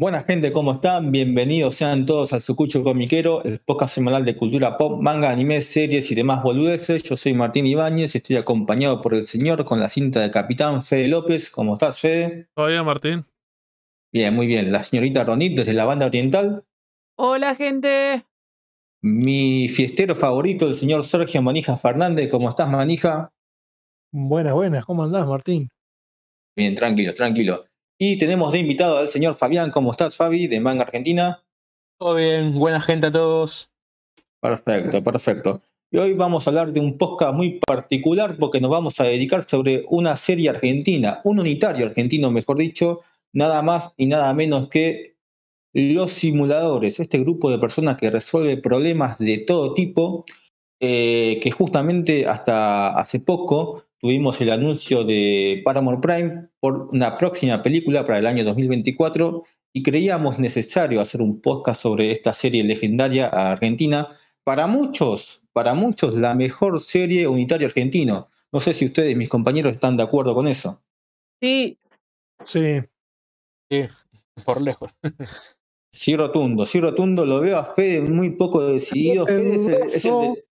Buenas 0.00 0.26
gente, 0.26 0.52
¿cómo 0.52 0.74
están? 0.74 1.10
Bienvenidos 1.10 1.74
sean 1.74 2.06
todos 2.06 2.32
al 2.32 2.40
Sucucho 2.40 2.84
Comiquero, 2.84 3.42
el 3.42 3.58
podcast 3.58 3.96
semanal 3.96 4.24
de 4.24 4.36
cultura 4.36 4.76
pop, 4.76 5.02
manga, 5.02 5.28
anime, 5.28 5.60
series 5.60 6.12
y 6.12 6.14
demás 6.14 6.44
boludeces. 6.44 7.02
Yo 7.02 7.16
soy 7.16 7.34
Martín 7.34 7.66
Ibáñez 7.66 8.14
y 8.14 8.18
estoy 8.18 8.36
acompañado 8.36 9.02
por 9.02 9.14
el 9.14 9.26
señor 9.26 9.64
con 9.64 9.80
la 9.80 9.88
cinta 9.88 10.20
de 10.20 10.30
capitán 10.30 10.82
Fede 10.82 11.08
López. 11.08 11.50
¿Cómo 11.50 11.72
estás, 11.72 11.98
Fede? 11.98 12.46
¿Todo 12.54 12.68
bien, 12.68 12.84
Martín? 12.84 13.24
Bien, 14.12 14.32
muy 14.32 14.46
bien. 14.46 14.70
La 14.70 14.84
señorita 14.84 15.24
Ronit 15.24 15.58
desde 15.58 15.72
la 15.72 15.84
banda 15.84 16.06
oriental. 16.06 16.64
Hola, 17.16 17.56
gente. 17.56 18.24
Mi 19.02 19.68
fiestero 19.68 20.14
favorito, 20.14 20.68
el 20.68 20.76
señor 20.76 21.02
Sergio 21.02 21.42
Manija 21.42 21.76
Fernández. 21.76 22.30
¿Cómo 22.30 22.48
estás, 22.48 22.70
Manija? 22.70 23.32
Buenas, 24.12 24.54
buenas. 24.54 24.84
¿Cómo 24.84 25.02
andás, 25.02 25.26
Martín? 25.26 25.68
Bien, 26.56 26.76
tranquilo, 26.76 27.12
tranquilo. 27.14 27.67
Y 28.00 28.16
tenemos 28.16 28.52
de 28.52 28.60
invitado 28.60 28.98
al 28.98 29.08
señor 29.08 29.34
Fabián. 29.34 29.72
¿Cómo 29.72 29.90
estás, 29.90 30.16
Fabi, 30.16 30.46
de 30.46 30.60
Manga 30.60 30.84
Argentina? 30.84 31.42
Todo 31.98 32.14
bien, 32.14 32.56
buena 32.56 32.80
gente 32.80 33.08
a 33.08 33.12
todos. 33.12 33.68
Perfecto, 34.40 35.02
perfecto. 35.02 35.60
Y 35.90 35.98
hoy 35.98 36.14
vamos 36.14 36.46
a 36.46 36.50
hablar 36.50 36.72
de 36.72 36.78
un 36.78 36.96
podcast 36.96 37.34
muy 37.34 37.58
particular 37.66 38.36
porque 38.38 38.60
nos 38.60 38.70
vamos 38.70 39.00
a 39.00 39.04
dedicar 39.04 39.42
sobre 39.42 39.82
una 39.88 40.14
serie 40.14 40.50
argentina, 40.50 41.20
un 41.24 41.40
unitario 41.40 41.86
argentino, 41.86 42.30
mejor 42.30 42.58
dicho, 42.58 43.00
nada 43.32 43.62
más 43.62 43.94
y 43.96 44.06
nada 44.06 44.32
menos 44.32 44.68
que 44.68 45.16
los 45.72 46.12
simuladores, 46.12 47.00
este 47.00 47.18
grupo 47.18 47.50
de 47.50 47.58
personas 47.58 47.96
que 47.96 48.10
resuelve 48.10 48.58
problemas 48.58 49.18
de 49.18 49.38
todo 49.38 49.74
tipo, 49.74 50.24
eh, 50.80 51.40
que 51.42 51.50
justamente 51.50 52.26
hasta 52.28 52.96
hace 52.96 53.18
poco 53.18 53.87
tuvimos 54.00 54.40
el 54.40 54.50
anuncio 54.50 55.04
de 55.04 55.60
Paramount 55.64 56.02
Prime 56.02 56.48
por 56.60 56.88
una 56.92 57.16
próxima 57.16 57.62
película 57.62 58.04
para 58.04 58.18
el 58.18 58.26
año 58.26 58.44
2024 58.44 59.44
y 59.72 59.82
creíamos 59.82 60.38
necesario 60.38 61.00
hacer 61.00 61.22
un 61.22 61.40
podcast 61.40 61.82
sobre 61.82 62.12
esta 62.12 62.32
serie 62.32 62.64
legendaria 62.64 63.26
argentina. 63.26 64.08
Para 64.44 64.66
muchos, 64.66 65.48
para 65.52 65.74
muchos, 65.74 66.14
la 66.14 66.34
mejor 66.34 66.80
serie 66.80 67.28
unitaria 67.28 67.66
argentino. 67.66 68.28
No 68.52 68.60
sé 68.60 68.72
si 68.72 68.86
ustedes, 68.86 69.16
mis 69.16 69.28
compañeros, 69.28 69.74
están 69.74 69.96
de 69.96 70.04
acuerdo 70.04 70.34
con 70.34 70.48
eso. 70.48 70.82
Sí. 71.40 71.76
Sí. 72.44 72.80
Sí, 73.70 73.82
por 74.44 74.60
lejos. 74.60 74.90
Sí, 75.90 76.16
rotundo, 76.16 76.66
sí, 76.66 76.80
rotundo. 76.80 77.26
Lo 77.26 77.40
veo 77.40 77.58
a 77.58 77.64
Fede 77.64 78.02
muy 78.02 78.30
poco 78.30 78.66
decidido. 78.66 79.26
Fede 79.26 79.54
es 79.54 79.66
el, 79.66 79.82
es 79.88 80.04
el 80.04 80.12
de, 80.12 80.44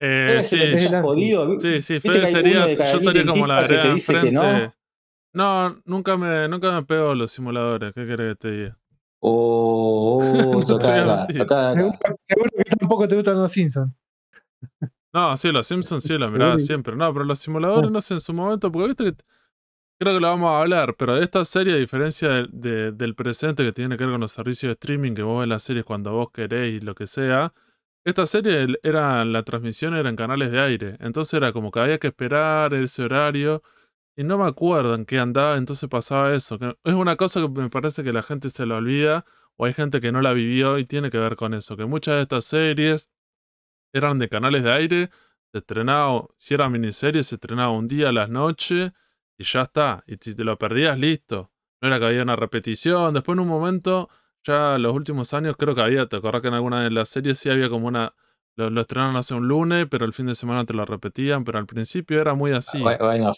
Eh, 0.00 0.40
sí, 0.44 0.58
jodido. 1.02 1.58
sí, 1.58 1.80
sí, 1.80 1.94
Viste 1.94 2.12
Fede 2.12 2.26
sería. 2.28 2.66
Yo 2.66 2.98
estaría 2.98 3.26
como 3.26 3.46
la 3.46 3.66
que 3.66 3.78
te 3.78 3.92
dice 3.94 4.20
que 4.20 4.32
no. 4.32 4.72
No, 5.34 5.80
nunca 5.84 6.16
me, 6.16 6.48
nunca 6.48 6.72
me 6.72 6.82
pego 6.84 7.14
los 7.14 7.30
simuladores. 7.30 7.92
¿Qué 7.92 8.06
querés 8.06 8.34
que 8.34 8.36
te 8.36 8.50
diga? 8.50 8.78
Oh, 9.20 10.22
oh, 10.22 10.74
acá, 10.76 11.24
acá. 11.24 11.72
Seguro, 11.74 12.50
que 12.56 12.64
tampoco 12.78 13.08
te 13.08 13.16
gustan 13.16 13.36
los 13.36 13.52
Simpsons. 13.52 13.92
No, 15.12 15.36
sí, 15.36 15.50
los 15.50 15.66
Simpsons 15.66 16.04
sí 16.04 16.16
los 16.16 16.30
miraba 16.32 16.58
siempre. 16.58 16.94
No, 16.96 17.12
pero 17.12 17.24
los 17.24 17.38
simuladores 17.38 17.88
Oh. 17.88 17.90
no 17.92 18.00
sé 18.00 18.14
en 18.14 18.20
su 18.20 18.32
momento, 18.32 18.70
porque 18.72 18.88
viste 18.88 19.04
que. 19.04 19.14
Creo 20.00 20.14
que 20.14 20.20
lo 20.20 20.28
vamos 20.28 20.48
a 20.50 20.60
hablar, 20.60 20.94
pero 20.96 21.16
de 21.16 21.24
esta 21.24 21.44
serie, 21.44 21.74
a 21.74 21.76
diferencia 21.76 22.28
del- 22.28 22.48
de- 22.52 22.92
del 22.92 23.16
presente 23.16 23.64
que 23.64 23.72
tiene 23.72 23.96
que 23.96 24.04
ver 24.04 24.12
con 24.14 24.20
los 24.20 24.30
servicios 24.30 24.70
de 24.70 24.74
streaming, 24.74 25.12
que 25.14 25.22
vos 25.24 25.40
ves 25.40 25.48
las 25.48 25.64
series 25.64 25.84
cuando 25.84 26.12
vos 26.12 26.28
querés 26.32 26.74
y 26.74 26.80
lo 26.80 26.94
que 26.94 27.08
sea, 27.08 27.52
esta 28.08 28.26
serie 28.26 28.66
era, 28.82 29.24
la 29.24 29.42
transmisión 29.42 29.94
era 29.94 30.08
en 30.08 30.16
canales 30.16 30.50
de 30.50 30.60
aire. 30.60 30.96
Entonces 31.00 31.34
era 31.34 31.52
como 31.52 31.70
que 31.70 31.80
había 31.80 31.98
que 31.98 32.08
esperar 32.08 32.74
ese 32.74 33.02
horario. 33.02 33.62
Y 34.16 34.24
no 34.24 34.38
me 34.38 34.46
acuerdo 34.46 34.94
en 34.94 35.04
qué 35.06 35.18
andaba, 35.18 35.56
entonces 35.56 35.88
pasaba 35.88 36.34
eso. 36.34 36.58
que 36.58 36.76
es 36.84 36.94
una 36.94 37.16
cosa 37.16 37.40
que 37.40 37.48
me 37.48 37.70
parece 37.70 38.02
que 38.02 38.12
la 38.12 38.22
gente 38.22 38.50
se 38.50 38.66
la 38.66 38.76
olvida, 38.76 39.24
o 39.56 39.66
hay 39.66 39.72
gente 39.74 40.00
que 40.00 40.12
no 40.12 40.22
la 40.22 40.32
vivió 40.32 40.78
y 40.78 40.84
tiene 40.86 41.10
que 41.10 41.18
ver 41.18 41.36
con 41.36 41.54
eso. 41.54 41.76
Que 41.76 41.84
muchas 41.86 42.16
de 42.16 42.22
estas 42.22 42.44
series 42.44 43.10
eran 43.92 44.18
de 44.18 44.28
canales 44.28 44.64
de 44.64 44.72
aire, 44.72 45.10
se 45.52 45.58
estrenaba, 45.58 46.26
si 46.38 46.54
era 46.54 46.68
miniserie, 46.68 47.22
se 47.22 47.36
estrenaba 47.36 47.70
un 47.72 47.88
día 47.88 48.10
a 48.10 48.12
las 48.12 48.28
noches 48.28 48.92
y 49.38 49.44
ya 49.44 49.62
está. 49.62 50.04
Y 50.06 50.16
si 50.20 50.34
te 50.34 50.44
lo 50.44 50.58
perdías, 50.58 50.98
listo. 50.98 51.52
No 51.80 51.88
era 51.88 51.98
que 51.98 52.06
había 52.06 52.22
una 52.22 52.36
repetición. 52.36 53.14
Después 53.14 53.36
en 53.36 53.40
un 53.40 53.48
momento, 53.48 54.10
ya 54.48 54.76
en 54.76 54.82
los 54.82 54.94
últimos 54.94 55.32
años, 55.34 55.56
creo 55.56 55.74
que 55.74 55.82
había, 55.82 56.06
te 56.06 56.16
acordás 56.16 56.42
que 56.42 56.48
en 56.48 56.54
alguna 56.54 56.82
de 56.82 56.90
las 56.90 57.08
series 57.08 57.38
sí 57.38 57.50
había 57.50 57.68
como 57.68 57.86
una. 57.86 58.14
Lo, 58.56 58.70
lo 58.70 58.80
estrenaron 58.80 59.14
hace 59.16 59.34
un 59.34 59.46
lunes, 59.46 59.86
pero 59.88 60.04
el 60.04 60.12
fin 60.12 60.26
de 60.26 60.34
semana 60.34 60.64
te 60.64 60.74
lo 60.74 60.84
repetían, 60.84 61.44
pero 61.44 61.58
al 61.58 61.66
principio 61.66 62.20
era 62.20 62.34
muy 62.34 62.50
así. 62.52 62.78
Bu- 62.78 62.98
Bueno, 62.98 63.32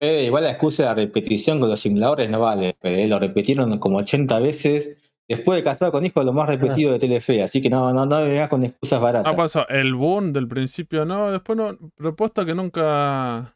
Fede, 0.00 0.24
igual 0.24 0.42
la 0.44 0.50
excusa 0.50 0.82
de 0.82 0.88
la 0.88 0.94
repetición 0.96 1.60
con 1.60 1.70
los 1.70 1.80
simuladores 1.80 2.28
no 2.28 2.40
vale. 2.40 2.76
Fede, 2.80 3.06
lo 3.06 3.18
repitieron 3.18 3.78
como 3.78 3.98
80 3.98 4.40
veces. 4.40 5.12
Después 5.28 5.58
de 5.58 5.64
casado 5.64 5.90
con 5.92 6.04
hijo, 6.06 6.22
lo 6.22 6.32
más 6.32 6.48
repetido 6.48 6.92
de 6.92 6.98
Telefe. 7.00 7.42
Así 7.42 7.60
que 7.62 7.68
no, 7.70 7.92
no, 7.92 8.06
no 8.06 8.16
vengas 8.22 8.48
con 8.48 8.62
excusas 8.64 8.98
No 8.98 9.04
baratas. 9.04 9.36
pasó, 9.36 9.68
el 9.68 9.94
boom 9.94 10.32
del 10.32 10.46
principio 10.48 11.04
no, 11.04 11.30
después 11.32 11.56
no, 11.56 11.76
propuesta 11.96 12.44
que 12.44 12.54
nunca. 12.54 13.54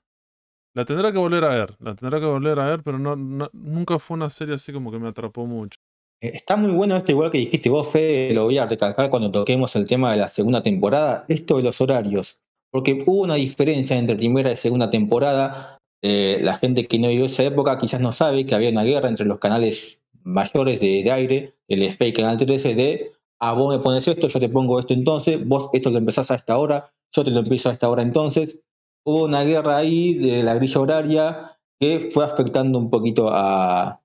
La 0.75 0.85
tendrá 0.85 1.11
que 1.13 1.19
volver 1.19 1.45
a 1.45 1.49
ver, 1.49 1.77
la 1.81 1.95
tendrá 1.97 2.21
que 2.21 2.27
volver 2.27 2.59
a 2.61 2.65
ver, 2.67 2.83
pero 2.85 2.99
no, 2.99 3.17
no- 3.17 3.51
nunca 3.53 3.99
fue 3.99 4.17
una 4.17 4.31
serie 4.31 4.55
así 4.55 4.73
como 4.73 4.91
que 4.93 4.99
me 5.01 5.09
atrapó 5.09 5.45
mucho. 5.47 5.79
Eh, 6.21 6.33
Está 6.35 6.57
muy 6.57 6.73
bueno 6.73 6.97
esto, 6.97 7.13
igual 7.13 7.31
que 7.31 7.39
dijiste 7.39 7.71
vos, 7.71 7.89
Fede, 7.89 8.35
lo 8.35 8.45
voy 8.45 8.59
a 8.59 8.67
recalcar 8.67 9.11
cuando 9.11 9.31
toquemos 9.31 9.75
el 9.77 9.89
tema 9.89 10.13
de 10.13 10.19
la 10.19 10.29
segunda 10.29 10.63
temporada, 10.63 11.25
esto 11.29 11.57
de 11.57 11.63
los 11.63 11.81
horarios. 11.81 12.41
Porque 12.71 13.03
hubo 13.07 13.23
una 13.23 13.35
diferencia 13.35 13.97
entre 13.97 14.17
primera 14.17 14.53
y 14.53 14.57
segunda 14.57 14.91
temporada. 14.91 15.79
Eh, 16.03 16.39
la 16.43 16.57
gente 16.57 16.87
que 16.87 16.99
no 16.99 17.09
vivió 17.09 17.27
esa 17.27 17.45
época 17.45 17.79
quizás 17.79 18.01
no 18.01 18.13
sabe 18.13 18.47
que 18.47 18.55
había 18.55 18.71
una 18.71 18.85
guerra 18.85 19.09
entre 19.09 19.27
los 19.27 19.39
canales 19.39 20.01
mayores 20.23 20.81
de, 20.81 21.11
aire, 21.11 21.55
el 21.69 21.83
y 21.83 22.13
Canal 22.13 22.37
13, 22.37 22.75
de, 22.75 23.13
ah, 23.39 23.55
vos 23.55 23.75
me 23.75 23.83
pones 23.83 24.07
esto, 24.07 24.29
yo 24.29 24.41
te 24.41 24.49
pongo 24.49 24.79
esto 24.79 24.95
entonces, 24.95 25.47
vos 25.47 25.71
esto 25.73 25.91
lo 25.91 25.99
empezás 25.99 26.31
a 26.31 26.37
esta 26.37 26.59
hora, 26.59 26.93
yo 27.13 27.25
te 27.25 27.31
lo 27.31 27.41
empiezo 27.41 27.71
a 27.71 27.73
esta 27.73 27.89
hora 27.89 28.03
entonces. 28.03 28.63
Hubo 29.05 29.25
una 29.25 29.45
guerra 29.45 29.79
ahí 29.79 30.15
de 30.15 30.43
la 30.43 30.55
grilla 30.55 30.81
horaria 30.81 31.59
que 31.81 32.11
fue 32.13 32.25
afectando 32.25 32.79
un 32.79 32.91
poquito 32.91 33.29
a, 33.31 34.00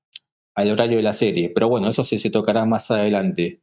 al 0.56 0.72
horario 0.72 0.98
de 0.98 1.04
la 1.04 1.14
serie. 1.14 1.50
Pero 1.50 1.70
bueno, 1.70 1.90
eso 1.90 2.04
se, 2.04 2.18
se 2.18 2.30
tocará 2.30 2.66
más 2.66 2.90
adelante. 2.92 3.62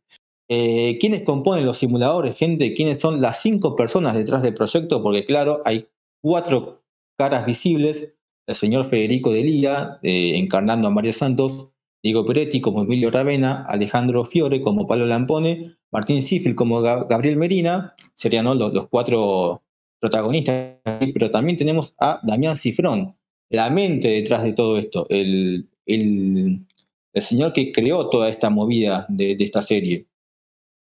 Eh, 0.49 0.99
¿Quiénes 1.01 1.23
componen 1.23 1.65
los 1.67 1.79
simuladores, 1.79 2.37
gente? 2.37 2.75
¿Quiénes 2.75 3.01
son 3.01 3.21
las 3.21 3.41
cinco 3.43 3.75
personas 3.75 4.15
detrás 4.15 4.43
del 4.43 4.55
proyecto? 4.55 5.03
Porque 5.03 5.25
claro, 5.25 5.61
hay 5.65 5.89
cuatro 6.21 6.83
caras 7.19 7.47
visibles. 7.47 8.17
El 8.47 8.55
señor 8.55 8.85
Federico 8.87 9.33
Delía, 9.33 9.99
eh, 10.03 10.37
encarnando 10.37 10.89
a 10.89 10.91
Mario 10.91 11.13
Santos, 11.13 11.69
Diego 12.03 12.27
Peretti 12.27 12.61
como 12.61 12.83
Emilio 12.83 13.11
Ravena, 13.11 13.65
Alejandro 13.69 14.25
Fiore 14.25 14.61
como 14.61 14.87
Pablo 14.89 15.07
Lampone, 15.07 15.77
Martín 15.93 16.21
Sifil 16.21 16.57
como 16.57 16.83
Ga- 16.83 17.07
Gabriel 17.09 17.37
Merina, 17.37 17.95
serían 18.15 18.47
los, 18.47 18.73
los 18.75 18.89
cuatro 18.89 19.63
protagonistas, 20.01 20.81
pero 21.15 21.31
también 21.31 21.57
tenemos 21.57 21.95
a 22.01 22.19
Damián 22.25 22.57
Cifrón, 22.57 23.17
la 23.51 23.71
mente 23.71 24.09
detrás 24.09 24.43
de 24.43 24.53
todo 24.53 24.77
esto, 24.79 25.07
el, 25.11 25.71
el, 25.87 26.67
el 27.13 27.23
señor 27.23 27.53
que 27.53 27.73
creó 27.73 28.09
toda 28.11 28.29
esta 28.29 28.51
movida 28.51 29.07
de, 29.09 29.37
de 29.37 29.45
esta 29.45 29.63
serie. 29.63 30.07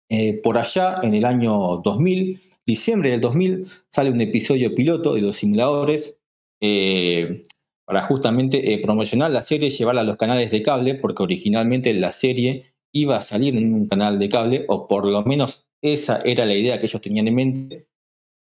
Eh, 0.09 0.41
por 0.41 0.57
allá, 0.57 0.99
en 1.03 1.13
el 1.13 1.25
año 1.25 1.77
2000, 1.77 2.39
diciembre 2.65 3.11
del 3.11 3.21
2000, 3.21 3.65
sale 3.87 4.09
un 4.09 4.21
episodio 4.21 4.73
piloto 4.73 5.13
de 5.13 5.21
los 5.21 5.35
simuladores 5.35 6.17
eh, 6.61 7.43
para 7.85 8.01
justamente 8.01 8.73
eh, 8.73 8.79
promocionar 8.79 9.31
la 9.31 9.43
serie 9.43 9.67
y 9.67 9.71
llevarla 9.71 10.01
a 10.01 10.05
los 10.05 10.17
canales 10.17 10.51
de 10.51 10.61
cable, 10.61 10.95
porque 10.95 11.23
originalmente 11.23 11.93
la 11.93 12.11
serie 12.11 12.65
iba 12.91 13.17
a 13.17 13.21
salir 13.21 13.55
en 13.55 13.73
un 13.73 13.87
canal 13.87 14.17
de 14.17 14.29
cable, 14.29 14.65
o 14.67 14.87
por 14.87 15.07
lo 15.07 15.23
menos 15.23 15.67
esa 15.81 16.21
era 16.21 16.45
la 16.45 16.55
idea 16.55 16.79
que 16.79 16.87
ellos 16.87 17.01
tenían 17.01 17.27
en 17.27 17.35
mente. 17.35 17.87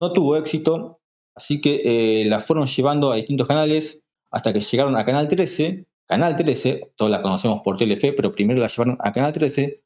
No 0.01 0.13
tuvo 0.13 0.37
éxito, 0.37 1.01
así 1.35 1.61
que 1.61 1.83
eh, 1.85 2.25
la 2.25 2.41
fueron 2.41 2.67
llevando 2.67 3.13
a 3.13 3.17
distintos 3.17 3.47
canales 3.47 4.03
hasta 4.31 4.53
que 4.53 4.61
llegaron 4.61 4.97
a 4.97 5.05
Canal 5.05 5.29
13. 5.29 5.87
Canal 6.11 6.35
13, 6.35 6.95
todos 6.97 7.09
la 7.09 7.23
conocemos 7.23 7.61
por 7.63 7.79
Telefe, 7.79 8.13
pero 8.13 8.33
primero 8.33 8.59
la 8.59 8.67
llevaron 8.67 8.99
a 8.99 9.13
Canal 9.13 9.31
13, 9.31 9.85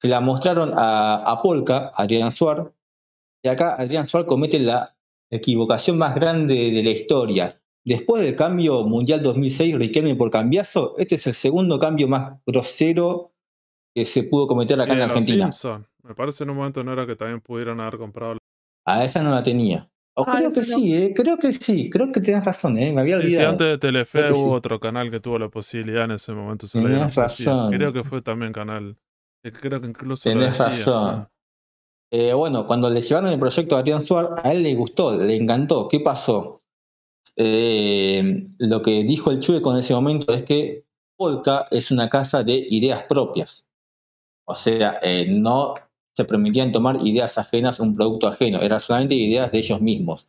se 0.00 0.08
la 0.08 0.20
mostraron 0.20 0.72
a, 0.72 1.16
a 1.16 1.42
Polka, 1.42 1.90
a 1.92 2.02
Adrián 2.04 2.30
Suar, 2.30 2.72
y 3.42 3.48
acá 3.48 3.74
Adrián 3.74 4.06
Suar 4.06 4.24
comete 4.24 4.60
la 4.60 4.96
equivocación 5.30 5.98
más 5.98 6.14
grande 6.14 6.70
de 6.70 6.80
la 6.80 6.90
historia. 6.90 7.60
Después 7.84 8.22
del 8.22 8.36
cambio 8.36 8.84
mundial 8.84 9.20
2006, 9.24 9.76
Riquelme 9.76 10.14
por 10.14 10.30
cambiazo, 10.30 10.92
este 10.96 11.16
es 11.16 11.26
el 11.26 11.34
segundo 11.34 11.80
cambio 11.80 12.06
más 12.06 12.40
grosero 12.46 13.32
que 13.92 14.04
se 14.04 14.22
pudo 14.22 14.46
cometer 14.46 14.80
acá 14.80 14.92
en 14.92 15.00
los 15.00 15.08
Argentina. 15.08 15.46
Simpson, 15.46 15.88
me 16.04 16.14
parece 16.14 16.44
en 16.44 16.50
un 16.50 16.56
momento 16.56 16.84
no 16.84 16.92
era 16.92 17.04
que 17.04 17.16
también 17.16 17.40
pudieran 17.40 17.80
haber 17.80 17.98
comprado. 17.98 18.38
A 18.86 19.04
esa 19.04 19.24
no 19.24 19.32
la 19.32 19.42
tenía. 19.42 19.90
O 20.16 20.24
Ay, 20.28 20.36
creo 20.38 20.52
que 20.52 20.60
pero- 20.60 20.64
sí, 20.78 20.94
eh, 20.94 21.12
creo 21.14 21.36
que 21.38 21.52
sí, 21.52 21.90
creo 21.90 22.12
que 22.12 22.20
tenés 22.20 22.44
razón, 22.44 22.78
eh, 22.78 22.92
me 22.92 23.00
había 23.00 23.16
Sí, 23.16 23.22
sí, 23.22 23.26
olvidado. 23.34 23.50
antes 23.52 23.66
de 23.66 23.78
Telefe 23.78 24.18
Creo 24.22 24.36
hubo 24.36 24.50
sí. 24.50 24.56
otro 24.56 24.78
canal 24.78 25.10
que 25.10 25.18
tuvo 25.20 25.38
la 25.40 25.48
posibilidad 25.48 26.04
en 26.04 26.12
ese 26.12 26.32
momento. 26.32 26.66
se 26.68 26.80
razón. 26.80 27.72
Creo 27.72 27.92
que 27.92 28.04
fue 28.04 28.22
también 28.22 28.52
canal. 28.52 28.96
eh, 29.44 29.52
Creo 29.52 29.80
que 29.80 29.88
incluso 29.88 30.28
decía, 30.30 30.64
razón. 30.66 31.16
¿no? 31.18 31.30
Eh, 32.12 32.32
bueno, 32.32 32.66
cuando 32.66 32.88
le 32.90 33.00
llevaron 33.00 33.32
el 33.32 33.40
proyecto 33.40 33.74
a 33.76 33.80
Adrián 33.80 34.02
Suar, 34.02 34.40
a 34.44 34.52
él 34.52 34.62
le 34.62 34.74
gustó, 34.76 35.16
le 35.16 35.34
encantó. 35.34 35.88
¿Qué 35.88 35.98
pasó? 36.00 36.62
Eh, 37.36 38.44
lo 38.58 38.82
que 38.82 39.02
dijo 39.04 39.30
el 39.32 39.40
Chueco 39.40 39.72
en 39.72 39.78
ese 39.78 39.94
momento 39.94 40.32
es 40.32 40.44
que 40.44 40.84
Polka 41.16 41.66
es 41.72 41.90
una 41.90 42.08
casa 42.08 42.44
de 42.44 42.64
ideas 42.68 43.02
propias. 43.08 43.68
O 44.46 44.54
sea, 44.54 44.98
eh, 45.02 45.26
no 45.28 45.74
se 46.14 46.24
permitían 46.24 46.72
tomar 46.72 47.04
ideas 47.04 47.38
ajenas 47.38 47.80
un 47.80 47.94
producto 47.94 48.28
ajeno, 48.28 48.60
eran 48.62 48.80
solamente 48.80 49.14
ideas 49.14 49.52
de 49.52 49.58
ellos 49.58 49.80
mismos. 49.80 50.26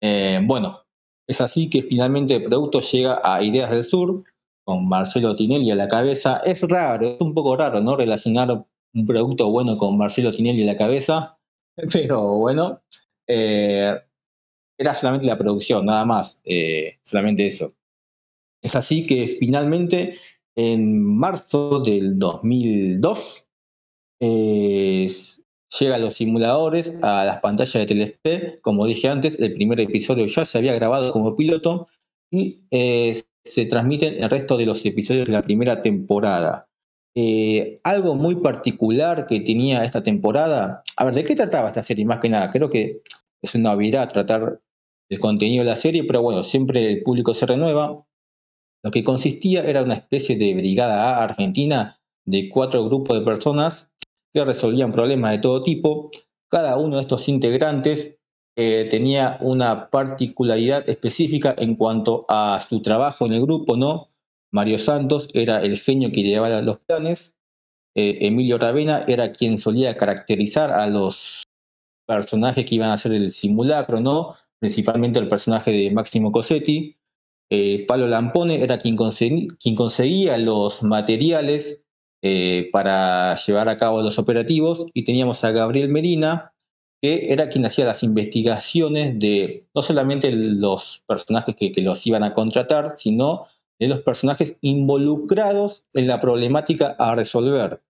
Eh, 0.00 0.40
bueno, 0.44 0.84
es 1.26 1.40
así 1.40 1.68
que 1.68 1.82
finalmente 1.82 2.36
el 2.36 2.44
producto 2.44 2.80
llega 2.80 3.20
a 3.22 3.42
Ideas 3.42 3.70
del 3.70 3.84
Sur, 3.84 4.24
con 4.64 4.88
Marcelo 4.88 5.34
Tinelli 5.34 5.70
a 5.70 5.76
la 5.76 5.88
cabeza. 5.88 6.42
Es 6.44 6.62
raro, 6.62 7.06
es 7.06 7.20
un 7.20 7.34
poco 7.34 7.56
raro, 7.56 7.80
¿no? 7.80 7.96
Relacionar 7.96 8.66
un 8.94 9.06
producto 9.06 9.50
bueno 9.50 9.76
con 9.76 9.96
Marcelo 9.96 10.30
Tinelli 10.30 10.62
a 10.62 10.66
la 10.66 10.76
cabeza, 10.76 11.38
pero 11.92 12.38
bueno, 12.38 12.82
eh, 13.26 13.94
era 14.78 14.94
solamente 14.94 15.26
la 15.26 15.36
producción, 15.36 15.86
nada 15.86 16.04
más, 16.04 16.40
eh, 16.44 16.98
solamente 17.02 17.46
eso. 17.46 17.74
Es 18.62 18.74
así 18.76 19.02
que 19.02 19.28
finalmente, 19.40 20.14
en 20.56 21.02
marzo 21.02 21.80
del 21.80 22.18
2002, 22.18 23.47
eh, 24.20 25.08
llega 25.78 25.96
a 25.96 25.98
los 25.98 26.14
simuladores, 26.14 26.94
a 27.02 27.24
las 27.24 27.40
pantallas 27.40 27.74
de 27.74 27.86
Telefe. 27.86 28.56
Como 28.62 28.86
dije 28.86 29.08
antes, 29.08 29.38
el 29.40 29.52
primer 29.52 29.80
episodio 29.80 30.26
ya 30.26 30.44
se 30.44 30.58
había 30.58 30.74
grabado 30.74 31.10
como 31.10 31.36
piloto 31.36 31.86
y 32.30 32.58
eh, 32.70 33.20
se 33.44 33.66
transmiten 33.66 34.22
el 34.22 34.30
resto 34.30 34.56
de 34.56 34.66
los 34.66 34.84
episodios 34.84 35.26
de 35.26 35.32
la 35.32 35.42
primera 35.42 35.82
temporada. 35.82 36.68
Eh, 37.14 37.80
algo 37.84 38.14
muy 38.14 38.36
particular 38.36 39.26
que 39.26 39.40
tenía 39.40 39.84
esta 39.84 40.02
temporada. 40.02 40.82
A 40.96 41.04
ver, 41.04 41.14
¿de 41.14 41.24
qué 41.24 41.34
trataba 41.34 41.68
esta 41.68 41.82
serie? 41.82 42.04
Más 42.04 42.20
que 42.20 42.28
nada, 42.28 42.50
creo 42.52 42.70
que 42.70 43.02
es 43.42 43.54
una 43.54 43.72
novedad 43.72 44.08
tratar 44.08 44.60
el 45.10 45.20
contenido 45.20 45.64
de 45.64 45.70
la 45.70 45.76
serie, 45.76 46.04
pero 46.04 46.22
bueno, 46.22 46.44
siempre 46.44 46.88
el 46.88 47.02
público 47.02 47.34
se 47.34 47.46
renueva. 47.46 48.04
Lo 48.84 48.90
que 48.90 49.02
consistía 49.02 49.64
era 49.64 49.82
una 49.82 49.94
especie 49.94 50.36
de 50.36 50.54
brigada 50.54 51.18
A 51.18 51.24
argentina 51.24 52.00
de 52.24 52.48
cuatro 52.50 52.84
grupos 52.84 53.18
de 53.18 53.24
personas 53.24 53.90
que 54.38 54.44
resolvían 54.44 54.92
problemas 54.92 55.32
de 55.32 55.38
todo 55.38 55.60
tipo. 55.60 56.10
Cada 56.48 56.76
uno 56.76 56.96
de 56.96 57.02
estos 57.02 57.28
integrantes 57.28 58.18
eh, 58.56 58.86
tenía 58.88 59.38
una 59.40 59.90
particularidad 59.90 60.88
específica 60.88 61.54
en 61.58 61.74
cuanto 61.74 62.24
a 62.28 62.60
su 62.66 62.80
trabajo 62.80 63.26
en 63.26 63.34
el 63.34 63.42
grupo, 63.42 63.76
¿no? 63.76 64.08
Mario 64.52 64.78
Santos 64.78 65.28
era 65.34 65.62
el 65.62 65.76
genio 65.78 66.10
que 66.12 66.22
llevaba 66.22 66.62
los 66.62 66.78
planes. 66.80 67.36
Eh, 67.96 68.18
Emilio 68.22 68.58
Ravena 68.58 69.04
era 69.08 69.32
quien 69.32 69.58
solía 69.58 69.96
caracterizar 69.96 70.70
a 70.70 70.86
los 70.86 71.42
personajes 72.06 72.64
que 72.64 72.76
iban 72.76 72.90
a 72.90 72.94
hacer 72.94 73.12
el 73.12 73.30
simulacro, 73.30 74.00
¿no? 74.00 74.34
Principalmente 74.60 75.18
el 75.18 75.28
personaje 75.28 75.72
de 75.72 75.90
Máximo 75.90 76.32
Cosetti. 76.32 76.96
Eh, 77.50 77.86
Palo 77.86 78.06
Lampone 78.06 78.62
era 78.62 78.78
quien 78.78 78.94
conseguía 78.96 80.38
los 80.38 80.82
materiales 80.82 81.84
eh, 82.20 82.68
para 82.72 83.36
llevar 83.36 83.68
a 83.68 83.78
cabo 83.78 84.02
los 84.02 84.18
operativos 84.18 84.86
y 84.92 85.04
teníamos 85.04 85.44
a 85.44 85.52
Gabriel 85.52 85.88
Medina, 85.88 86.52
que 87.00 87.32
era 87.32 87.48
quien 87.48 87.64
hacía 87.64 87.84
las 87.84 88.02
investigaciones 88.02 89.18
de 89.20 89.68
no 89.72 89.82
solamente 89.82 90.32
los 90.32 91.04
personajes 91.06 91.54
que, 91.54 91.72
los 91.80 92.04
iban 92.08 92.24
a 92.24 92.34
contratar, 92.34 92.94
sino 92.96 93.46
de 93.78 93.86
los 93.86 94.00
personajes 94.00 94.58
involucrados 94.62 95.84
en 95.94 96.08
la 96.08 96.18
problemática 96.18 96.96
a 96.98 97.14
resolver. 97.14 97.82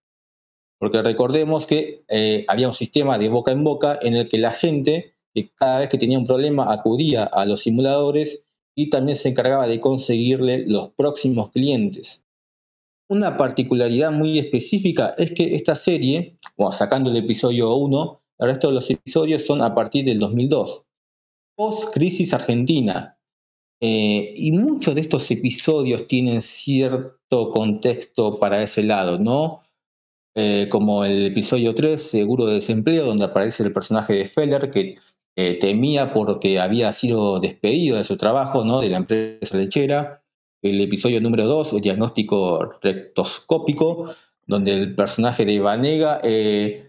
Porque 0.79 1.03
recordemos 1.03 1.67
que 1.67 2.05
eh, 2.11 2.45
había 2.49 2.69
un 2.69 2.75
sistema 2.75 3.17
de 3.17 3.31
boca 3.31 3.53
en 3.53 3.65
boca 3.65 3.99
en 4.03 4.15
el 4.15 4.29
que 4.29 4.37
la 4.37 4.51
gente, 4.51 5.15
cada 5.55 5.81
vez 5.81 5.89
que 5.89 5.99
tenía 5.99 6.19
un 6.19 6.27
problema, 6.27 6.71
acudía 6.71 7.25
a 7.25 7.47
los 7.47 7.61
simuladores 7.61 8.45
y 8.75 8.91
también 8.91 9.17
se 9.17 9.31
encargaba 9.31 9.67
de 9.67 9.81
conseguirle 9.81 10.65
los 10.67 10.91
próximos 10.91 11.51
clientes. 11.51 12.28
Una 13.11 13.39
particularidad 13.39 14.13
muy 14.13 14.39
específica 14.39 15.15
es 15.17 15.33
que 15.33 15.55
esta 15.55 15.75
serie, 15.75 16.39
o 16.57 16.71
sacando 16.71 17.11
el 17.11 17.17
episodio 17.17 17.75
1, 17.75 18.21
el 18.41 18.47
resto 18.47 18.69
de 18.69 18.75
los 18.75 18.91
episodios 18.91 19.47
son 19.47 19.63
a 19.63 19.75
partir 19.75 20.05
del 20.05 20.19
2002, 20.19 20.85
post-crisis 21.57 22.35
argentina. 22.35 23.19
Eh, 23.81 24.35
y 24.37 24.53
muchos 24.53 24.95
de 24.95 25.01
estos 25.01 25.31
episodios 25.31 26.07
tienen 26.07 26.43
cierto 26.43 27.47
contexto 27.47 28.39
para 28.39 28.63
ese 28.63 28.83
lado, 28.83 29.19
¿no? 29.19 29.61
Eh, 30.37 30.69
como 30.71 31.05
el 31.05 31.27
episodio 31.27 31.75
3, 31.75 32.01
Seguro 32.01 32.47
de 32.47 32.55
Desempleo, 32.57 33.07
donde 33.07 33.25
aparece 33.25 33.63
el 33.63 33.73
personaje 33.73 34.13
de 34.15 34.29
Feller 34.29 34.71
que 34.71 34.97
eh, 35.37 35.55
temía 35.55 36.13
porque 36.13 36.61
había 36.61 36.93
sido 36.93 37.41
despedido 37.41 37.97
de 37.97 38.05
su 38.05 38.19
trabajo, 38.19 38.65
¿no? 38.65 38.81
De 38.81 38.91
la 38.91 38.99
empresa 38.99 39.57
lechera 39.57 40.23
el 40.63 40.81
episodio 40.81 41.21
número 41.21 41.45
2, 41.47 41.75
el 41.75 41.81
diagnóstico 41.81 42.73
rectoscópico, 42.83 44.11
donde 44.47 44.75
el 44.75 44.95
personaje 44.95 45.45
de 45.45 45.61
Vanega 45.61 46.21
eh, 46.23 46.89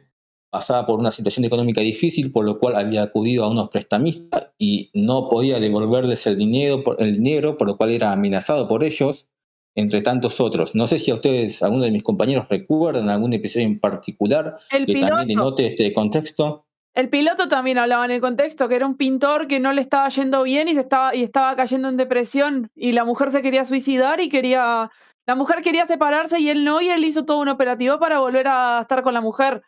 pasaba 0.49 0.85
por 0.85 0.99
una 0.99 1.11
situación 1.11 1.45
económica 1.45 1.81
difícil, 1.81 2.31
por 2.31 2.45
lo 2.45 2.59
cual 2.59 2.75
había 2.75 3.03
acudido 3.03 3.43
a 3.43 3.49
unos 3.49 3.69
prestamistas 3.69 4.51
y 4.57 4.89
no 4.93 5.29
podía 5.29 5.59
devolverles 5.59 6.25
el 6.27 6.37
dinero, 6.37 6.83
el 6.97 7.15
dinero, 7.15 7.57
por 7.57 7.67
lo 7.67 7.77
cual 7.77 7.91
era 7.91 8.11
amenazado 8.11 8.67
por 8.67 8.83
ellos, 8.83 9.29
entre 9.75 10.01
tantos 10.01 10.39
otros. 10.39 10.75
No 10.75 10.87
sé 10.87 10.97
si 10.99 11.11
a 11.11 11.15
ustedes, 11.15 11.61
alguno 11.61 11.85
de 11.85 11.91
mis 11.91 12.03
compañeros, 12.03 12.47
recuerdan 12.49 13.09
algún 13.09 13.33
episodio 13.33 13.67
en 13.67 13.79
particular 13.79 14.57
que 14.69 14.99
también 14.99 15.27
denote 15.27 15.65
este 15.65 15.91
contexto. 15.91 16.65
El 16.95 17.09
piloto 17.09 17.47
también 17.47 17.77
hablaba 17.77 18.05
en 18.05 18.11
el 18.11 18.21
contexto, 18.21 18.67
que 18.67 18.75
era 18.75 18.85
un 18.85 18.97
pintor 18.97 19.47
que 19.47 19.59
no 19.59 19.71
le 19.71 19.81
estaba 19.81 20.09
yendo 20.09 20.43
bien 20.43 20.67
y, 20.67 20.73
se 20.73 20.81
estaba, 20.81 21.15
y 21.15 21.23
estaba 21.23 21.55
cayendo 21.55 21.87
en 21.87 21.97
depresión 21.97 22.71
y 22.75 22.91
la 22.91 23.05
mujer 23.05 23.31
se 23.31 23.41
quería 23.41 23.65
suicidar 23.65 24.19
y 24.19 24.29
quería... 24.29 24.89
La 25.27 25.35
mujer 25.35 25.61
quería 25.61 25.85
separarse 25.85 26.39
y 26.39 26.49
él 26.49 26.65
no, 26.65 26.81
y 26.81 26.89
él 26.89 27.05
hizo 27.05 27.23
todo 27.23 27.39
un 27.39 27.49
operativo 27.49 27.99
para 27.99 28.17
volver 28.17 28.47
a 28.47 28.79
estar 28.81 29.03
con 29.03 29.13
la 29.13 29.21
mujer. 29.21 29.61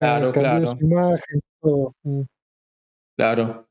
Claro, 0.00 0.32
claro. 0.32 0.76
Imagen, 0.80 1.40
todo. 1.60 1.94
Mm. 2.04 2.22
Claro. 3.16 3.68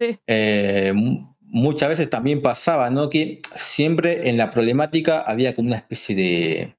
Sí. 0.00 0.18
Eh, 0.26 0.92
muchas 1.40 1.88
veces 1.88 2.10
también 2.10 2.42
pasaba, 2.42 2.90
¿no? 2.90 3.08
Que 3.08 3.38
siempre 3.54 4.28
en 4.28 4.36
la 4.36 4.50
problemática 4.50 5.20
había 5.20 5.54
como 5.54 5.68
una 5.68 5.76
especie 5.76 6.16
de, 6.16 6.76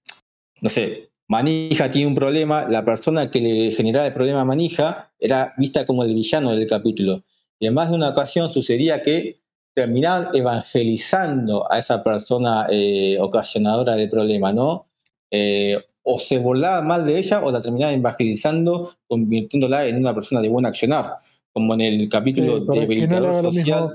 no 0.62 0.68
sé, 0.68 1.10
Manija 1.28 1.90
tiene 1.90 2.08
un 2.08 2.16
problema, 2.16 2.68
la 2.70 2.86
persona 2.86 3.32
que 3.32 3.42
le 3.42 3.72
generaba 3.72 4.06
el 4.06 4.14
problema 4.14 4.42
a 4.42 4.46
Manija 4.46 5.12
era 5.20 5.54
vista 5.58 5.86
como 5.86 6.04
el 6.04 6.14
villano 6.14 6.56
del 6.56 6.68
capítulo. 6.68 7.24
Y 7.60 7.68
en 7.68 7.74
más 7.74 7.90
de 7.90 7.96
una 7.96 8.10
ocasión 8.10 8.50
sucedía 8.50 9.02
que 9.02 9.40
terminaban 9.74 10.30
evangelizando 10.34 11.70
a 11.72 11.80
esa 11.80 12.04
persona 12.04 12.68
eh, 12.70 13.18
ocasionadora 13.20 13.96
del 13.96 14.10
problema, 14.10 14.54
¿no? 14.54 14.88
Eh, 15.32 15.78
o 16.04 16.20
se 16.20 16.38
burlaba 16.38 16.82
mal 16.82 17.06
de 17.06 17.18
ella 17.18 17.44
o 17.44 17.52
la 17.52 17.62
terminaban 17.62 17.96
evangelizando, 17.96 18.92
convirtiéndola 19.08 19.88
en 19.88 19.98
una 19.98 20.14
persona 20.14 20.42
de 20.42 20.50
buen 20.50 20.66
accionar, 20.66 21.18
como 21.52 21.74
en 21.74 21.82
el 21.82 22.10
capítulo 22.10 22.60
de 22.60 22.80
debilitador 22.80 23.52
social. 23.52 23.92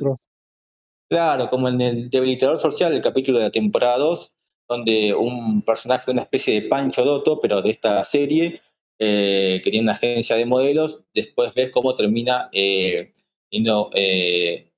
Claro, 1.08 1.48
como 1.48 1.68
en 1.68 1.80
el 1.80 2.10
debilitador 2.10 2.60
social, 2.60 2.92
el 2.92 3.00
capítulo 3.00 3.38
de 3.38 3.44
la 3.44 3.50
temporada 3.50 3.98
2, 3.98 4.32
donde 4.70 5.12
un 5.14 5.62
personaje, 5.62 6.12
una 6.12 6.22
especie 6.22 6.60
de 6.60 6.68
Pancho 6.68 7.04
Dotto, 7.04 7.40
pero 7.40 7.60
de 7.60 7.70
esta 7.70 8.04
serie, 8.04 8.60
eh, 9.00 9.60
que 9.64 9.70
tiene 9.70 9.86
una 9.86 9.94
agencia 9.94 10.36
de 10.36 10.46
modelos, 10.46 11.02
después 11.12 11.52
ves 11.54 11.72
cómo 11.72 11.96
termina 11.96 12.48
eh, 12.52 13.12
eh, 13.50 14.72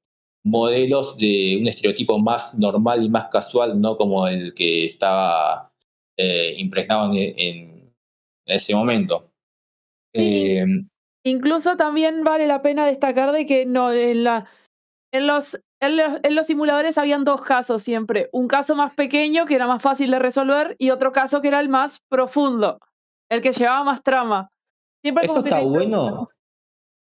modelos 0.44 1.18
de 1.18 1.58
un 1.60 1.68
estereotipo 1.68 2.18
más 2.18 2.58
normal 2.58 3.04
y 3.04 3.10
más 3.10 3.28
casual, 3.28 3.78
no 3.80 3.98
como 3.98 4.26
el 4.26 4.54
que 4.54 4.86
estaba 4.86 5.74
eh, 6.16 6.54
impregnado 6.56 7.12
en, 7.14 7.92
ese 8.46 8.74
momento. 8.74 9.30
Incluso 11.24 11.76
también 11.76 12.24
vale 12.24 12.46
la 12.46 12.62
pena 12.62 12.86
destacar 12.86 13.30
de 13.32 13.46
que 13.46 13.66
no, 13.66 13.92
en, 13.92 14.24
la, 14.24 14.48
en 15.12 15.26
los 15.26 15.60
en 15.82 16.34
los, 16.34 16.46
simuladores 16.46 16.96
habían 16.96 17.24
dos 17.24 17.42
casos 17.42 17.82
siempre. 17.82 18.28
Un 18.32 18.46
caso 18.46 18.76
más 18.76 18.94
pequeño, 18.94 19.46
que 19.46 19.56
era 19.56 19.66
más 19.66 19.82
fácil 19.82 20.10
de 20.12 20.20
resolver, 20.20 20.76
y 20.78 20.90
otro 20.90 21.12
caso 21.12 21.40
que 21.40 21.48
era 21.48 21.60
el 21.60 21.68
más 21.68 22.00
profundo, 22.08 22.78
el 23.28 23.40
que 23.40 23.52
llevaba 23.52 23.82
más 23.82 24.02
trama. 24.02 24.50
Eso 25.02 25.40
está 25.40 25.60
bueno. 25.60 26.28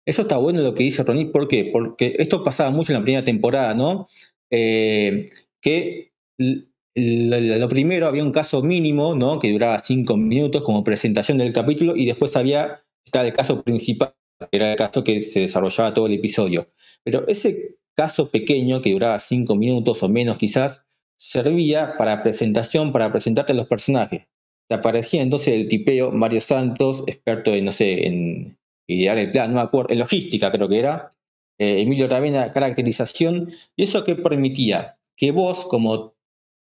Eso 0.05 0.21
está 0.21 0.37
bueno 0.37 0.61
lo 0.61 0.75
que 0.75 0.83
dice 0.83 1.03
Ronnie. 1.03 1.25
¿Por 1.25 1.47
qué? 1.47 1.69
Porque 1.73 2.13
esto 2.17 2.43
pasaba 2.43 2.69
mucho 2.69 2.93
en 2.93 2.99
la 2.99 3.03
primera 3.03 3.25
temporada, 3.25 3.73
¿no? 3.73 4.05
Eh, 4.51 5.25
que 5.59 6.13
lo 6.39 7.67
primero 7.67 8.05
había 8.05 8.23
un 8.23 8.31
caso 8.31 8.61
mínimo, 8.61 9.15
¿no? 9.15 9.39
Que 9.39 9.51
duraba 9.51 9.79
cinco 9.79 10.17
minutos 10.17 10.61
como 10.61 10.83
presentación 10.83 11.39
del 11.39 11.51
capítulo, 11.51 11.95
y 11.95 12.05
después 12.05 12.35
había, 12.37 12.83
estaba 13.03 13.25
el 13.25 13.33
caso 13.33 13.63
principal, 13.63 14.13
que 14.51 14.57
era 14.57 14.71
el 14.71 14.77
caso 14.77 15.03
que 15.03 15.23
se 15.23 15.39
desarrollaba 15.39 15.95
todo 15.95 16.05
el 16.05 16.13
episodio. 16.13 16.67
Pero 17.03 17.27
ese 17.27 17.77
caso 17.97 18.29
pequeño 18.29 18.81
que 18.81 18.93
duraba 18.93 19.19
cinco 19.19 19.55
minutos 19.55 20.03
o 20.03 20.09
menos 20.09 20.37
quizás, 20.37 20.83
servía 21.17 21.97
para 21.97 22.21
presentación, 22.21 22.91
para 22.91 23.11
presentarte 23.11 23.53
a 23.53 23.55
los 23.55 23.65
personajes. 23.65 24.27
Te 24.69 24.75
aparecía 24.75 25.23
entonces 25.23 25.55
el 25.55 25.67
tipeo 25.67 26.11
Mario 26.11 26.41
Santos, 26.41 27.03
experto 27.07 27.53
en, 27.53 27.65
no 27.65 27.71
sé, 27.71 28.05
en 28.05 28.57
idear 28.87 29.17
el 29.17 29.31
plan, 29.31 29.49
no 29.49 29.55
me 29.55 29.61
acuerdo, 29.61 29.93
en 29.93 29.99
logística 29.99 30.51
creo 30.51 30.69
que 30.69 30.79
era, 30.79 31.15
eh, 31.59 31.81
Emilio 31.81 32.07
Ravena, 32.07 32.51
caracterización, 32.51 33.49
y 33.75 33.83
eso 33.83 34.03
que 34.03 34.15
permitía 34.15 34.99
que 35.15 35.31
vos 35.31 35.65
como 35.65 36.13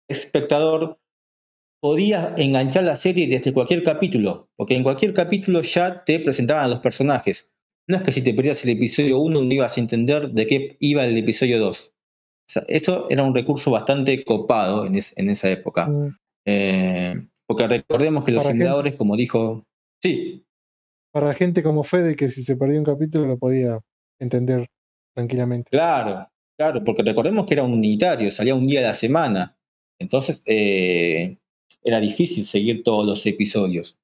espectador 0.09 0.99
podías 1.81 2.39
enganchar 2.39 2.85
la 2.85 2.97
serie 2.97 3.27
desde 3.27 3.53
cualquier 3.53 3.83
capítulo, 3.83 4.49
porque 4.57 4.75
en 4.75 4.83
cualquier 4.83 5.13
capítulo 5.13 5.61
ya 5.61 6.05
te 6.05 6.19
presentaban 6.21 6.71
los 6.71 6.79
personajes. 6.79 7.56
No 7.89 7.97
es 7.97 8.03
que 8.03 8.13
si 8.13 8.23
te 8.23 8.35
perdías 8.35 8.65
el 8.65 8.71
episodio 8.71 9.19
1 9.19 9.43
no 9.43 9.53
ibas 9.55 9.77
a 9.77 9.81
entender 9.81 10.31
de 10.31 10.47
qué 10.47 10.77
iba 10.81 11.05
el 11.05 11.17
episodio 11.17 11.59
2. 11.61 11.93
O 12.49 12.49
sea, 12.53 12.63
eso 12.69 13.09
era 13.11 13.23
un 13.25 13.35
recurso 13.35 13.71
bastante 13.71 14.25
copado 14.25 14.87
en, 14.87 14.95
es- 14.97 15.17
en 15.17 15.29
esa 15.29 15.51
época. 15.51 15.89
Mm, 15.89 16.15
Eh, 16.49 17.15
porque 17.49 17.67
recordemos 17.67 18.25
que 18.25 18.31
los 18.33 18.45
simuladores, 18.45 18.95
como 18.95 19.17
dijo, 19.17 19.65
sí, 20.03 20.45
Para 21.13 21.33
gente 21.35 21.63
como 21.63 21.83
Fede, 21.83 22.15
que 22.17 22.29
si 22.29 22.43
se 22.45 22.57
perdía 22.57 22.79
un 22.79 22.85
capítulo 22.85 23.27
lo 23.27 23.39
podía 23.39 23.81
entender 24.21 24.67
tranquilamente. 25.15 25.71
claro, 25.71 26.29
claro, 26.59 26.85
porque 26.85 27.03
recordemos 27.03 27.47
que 27.47 27.55
era 27.55 27.63
un 27.65 27.73
unitario, 27.73 28.31
salía 28.31 28.55
un 28.55 28.67
día 28.67 28.81
a 28.81 28.89
la 28.89 28.95
semana. 28.95 29.57
Entonces 29.99 30.43
eh, 30.47 31.39
era 31.83 32.01
difícil 32.01 32.45
seguir 32.45 32.83
todos 32.85 33.07
los 33.07 33.25
episodios. 33.27 33.97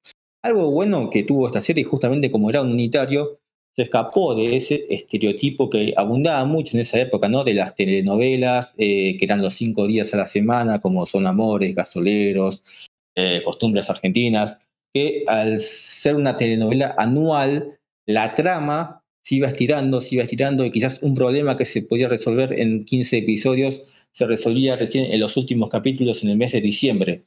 Algo 0.43 0.71
bueno 0.71 1.09
que 1.09 1.23
tuvo 1.23 1.45
esta 1.47 1.61
serie, 1.61 1.83
justamente 1.83 2.31
como 2.31 2.49
era 2.49 2.61
un 2.61 2.71
unitario, 2.71 3.39
se 3.75 3.83
escapó 3.83 4.35
de 4.35 4.55
ese 4.55 4.85
estereotipo 4.89 5.69
que 5.69 5.93
abundaba 5.97 6.45
mucho 6.45 6.77
en 6.77 6.81
esa 6.81 6.99
época, 6.99 7.27
¿no? 7.27 7.43
De 7.43 7.53
las 7.53 7.73
telenovelas, 7.73 8.75
eh, 8.77 9.17
que 9.17 9.25
eran 9.25 9.41
los 9.41 9.53
cinco 9.53 9.87
días 9.87 10.13
a 10.13 10.17
la 10.17 10.27
semana, 10.27 10.79
como 10.79 11.05
Son 11.05 11.25
Amores, 11.25 11.73
Gasoleros, 11.73 12.87
eh, 13.15 13.41
Costumbres 13.43 13.89
Argentinas, 13.89 14.69
que 14.93 15.23
al 15.27 15.59
ser 15.59 16.15
una 16.15 16.35
telenovela 16.35 16.93
anual, 16.97 17.79
la 18.05 18.35
trama 18.35 19.03
se 19.23 19.35
iba 19.35 19.47
estirando, 19.47 20.01
se 20.01 20.15
iba 20.15 20.23
estirando, 20.23 20.65
y 20.65 20.69
quizás 20.69 21.01
un 21.01 21.15
problema 21.15 21.55
que 21.55 21.65
se 21.65 21.81
podía 21.81 22.09
resolver 22.09 22.59
en 22.59 22.85
15 22.85 23.19
episodios 23.19 24.07
se 24.11 24.27
resolvía 24.27 24.75
recién 24.75 25.11
en 25.11 25.19
los 25.19 25.37
últimos 25.37 25.69
capítulos 25.69 26.23
en 26.23 26.29
el 26.29 26.37
mes 26.37 26.51
de 26.51 26.61
diciembre. 26.61 27.25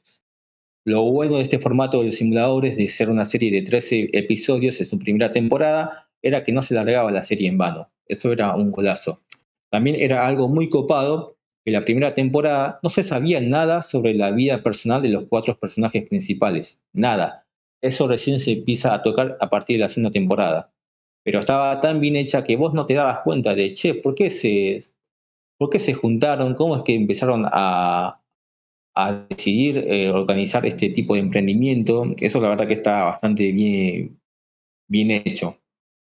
Lo 0.85 1.03
bueno 1.11 1.37
de 1.37 1.43
este 1.43 1.59
formato 1.59 1.99
de 1.99 2.05
los 2.05 2.15
simuladores, 2.15 2.77
de 2.77 2.87
ser 2.87 3.09
una 3.09 3.25
serie 3.25 3.51
de 3.51 3.61
13 3.63 4.11
episodios 4.13 4.79
en 4.79 4.85
su 4.85 4.97
primera 4.97 5.33
temporada, 5.33 6.06
era 6.21 6.43
que 6.43 6.51
no 6.51 6.61
se 6.61 6.75
largaba 6.75 7.11
la 7.11 7.23
serie 7.23 7.47
en 7.47 7.57
vano. 7.57 7.91
Eso 8.07 8.31
era 8.31 8.55
un 8.55 8.71
golazo. 8.71 9.21
También 9.69 9.97
era 9.99 10.27
algo 10.27 10.47
muy 10.47 10.69
copado 10.69 11.37
que 11.65 11.71
la 11.71 11.81
primera 11.81 12.13
temporada 12.13 12.79
no 12.81 12.89
se 12.89 13.03
sabía 13.03 13.41
nada 13.41 13.81
sobre 13.81 14.13
la 14.13 14.31
vida 14.31 14.63
personal 14.63 15.01
de 15.01 15.09
los 15.09 15.25
cuatro 15.27 15.59
personajes 15.59 16.07
principales. 16.07 16.81
Nada. 16.93 17.45
Eso 17.81 18.07
recién 18.07 18.39
se 18.39 18.53
empieza 18.53 18.93
a 18.93 19.03
tocar 19.03 19.37
a 19.41 19.49
partir 19.49 19.75
de 19.75 19.81
la 19.81 19.89
segunda 19.89 20.11
temporada. 20.11 20.71
Pero 21.23 21.39
estaba 21.39 21.79
tan 21.81 21.99
bien 21.99 22.15
hecha 22.15 22.43
que 22.45 22.55
vos 22.55 22.73
no 22.73 22.85
te 22.85 22.93
dabas 22.93 23.19
cuenta 23.19 23.53
de, 23.53 23.73
che, 23.73 23.95
¿por 23.95 24.15
qué 24.15 24.29
se, 24.29 24.79
por 25.57 25.69
qué 25.69 25.77
se 25.77 25.93
juntaron? 25.93 26.53
¿Cómo 26.53 26.77
es 26.77 26.83
que 26.83 26.95
empezaron 26.95 27.43
a, 27.51 28.21
a 28.95 29.27
decidir 29.29 29.83
eh, 29.87 30.09
organizar 30.09 30.65
este 30.65 30.89
tipo 30.89 31.15
de 31.15 31.19
emprendimiento? 31.19 32.05
Eso 32.17 32.39
la 32.39 32.47
verdad 32.47 32.67
que 32.67 32.75
está 32.75 33.03
bastante 33.03 33.51
bien, 33.51 34.21
bien 34.87 35.11
hecho. 35.11 35.59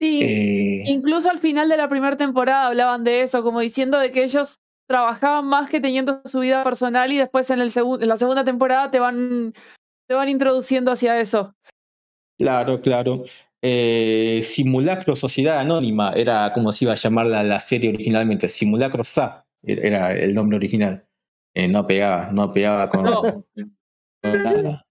Sí, 0.04 0.20
Eh, 0.22 0.84
incluso 0.88 1.30
al 1.30 1.40
final 1.40 1.70
de 1.70 1.78
la 1.78 1.88
primera 1.88 2.18
temporada 2.18 2.68
hablaban 2.68 3.06
de 3.06 3.22
eso, 3.22 3.42
como 3.42 3.62
diciendo 3.62 3.98
de 3.98 4.12
que 4.12 4.24
ellos 4.26 4.60
trabajaban 4.86 5.46
más 5.46 5.70
que 5.70 5.80
teniendo 5.80 6.22
su 6.26 6.40
vida 6.40 6.62
personal 6.64 7.10
y 7.14 7.18
después 7.18 7.50
en, 7.50 7.62
el 7.62 7.72
en 7.76 8.08
la 8.08 8.18
segunda 8.18 8.44
temporada 8.44 8.92
te 8.92 9.00
van, 9.00 9.54
te 10.08 10.14
van 10.14 10.28
introduciendo 10.28 10.92
hacia 10.92 11.22
eso. 11.22 11.56
Claro, 12.38 12.82
claro. 12.82 13.24
Eh, 13.62 14.42
Simulacro 14.44 15.16
Sociedad 15.16 15.60
Anónima 15.60 16.12
era 16.14 16.52
como 16.54 16.74
se 16.74 16.84
iba 16.84 16.92
a 16.92 16.98
llamar 16.98 17.28
la, 17.28 17.44
la 17.44 17.62
serie 17.62 17.90
originalmente. 17.90 18.50
Simulacro 18.50 19.06
SA 19.06 19.46
era 19.64 20.12
el 20.12 20.34
nombre 20.34 20.58
original. 20.58 21.08
Eh, 21.56 21.70
no 21.70 21.86
pegaba, 21.86 22.30
no 22.34 22.52
pegaba 22.52 22.90
con, 22.90 23.04
No. 23.06 23.22
con 23.22 23.46
nada. 24.44 24.86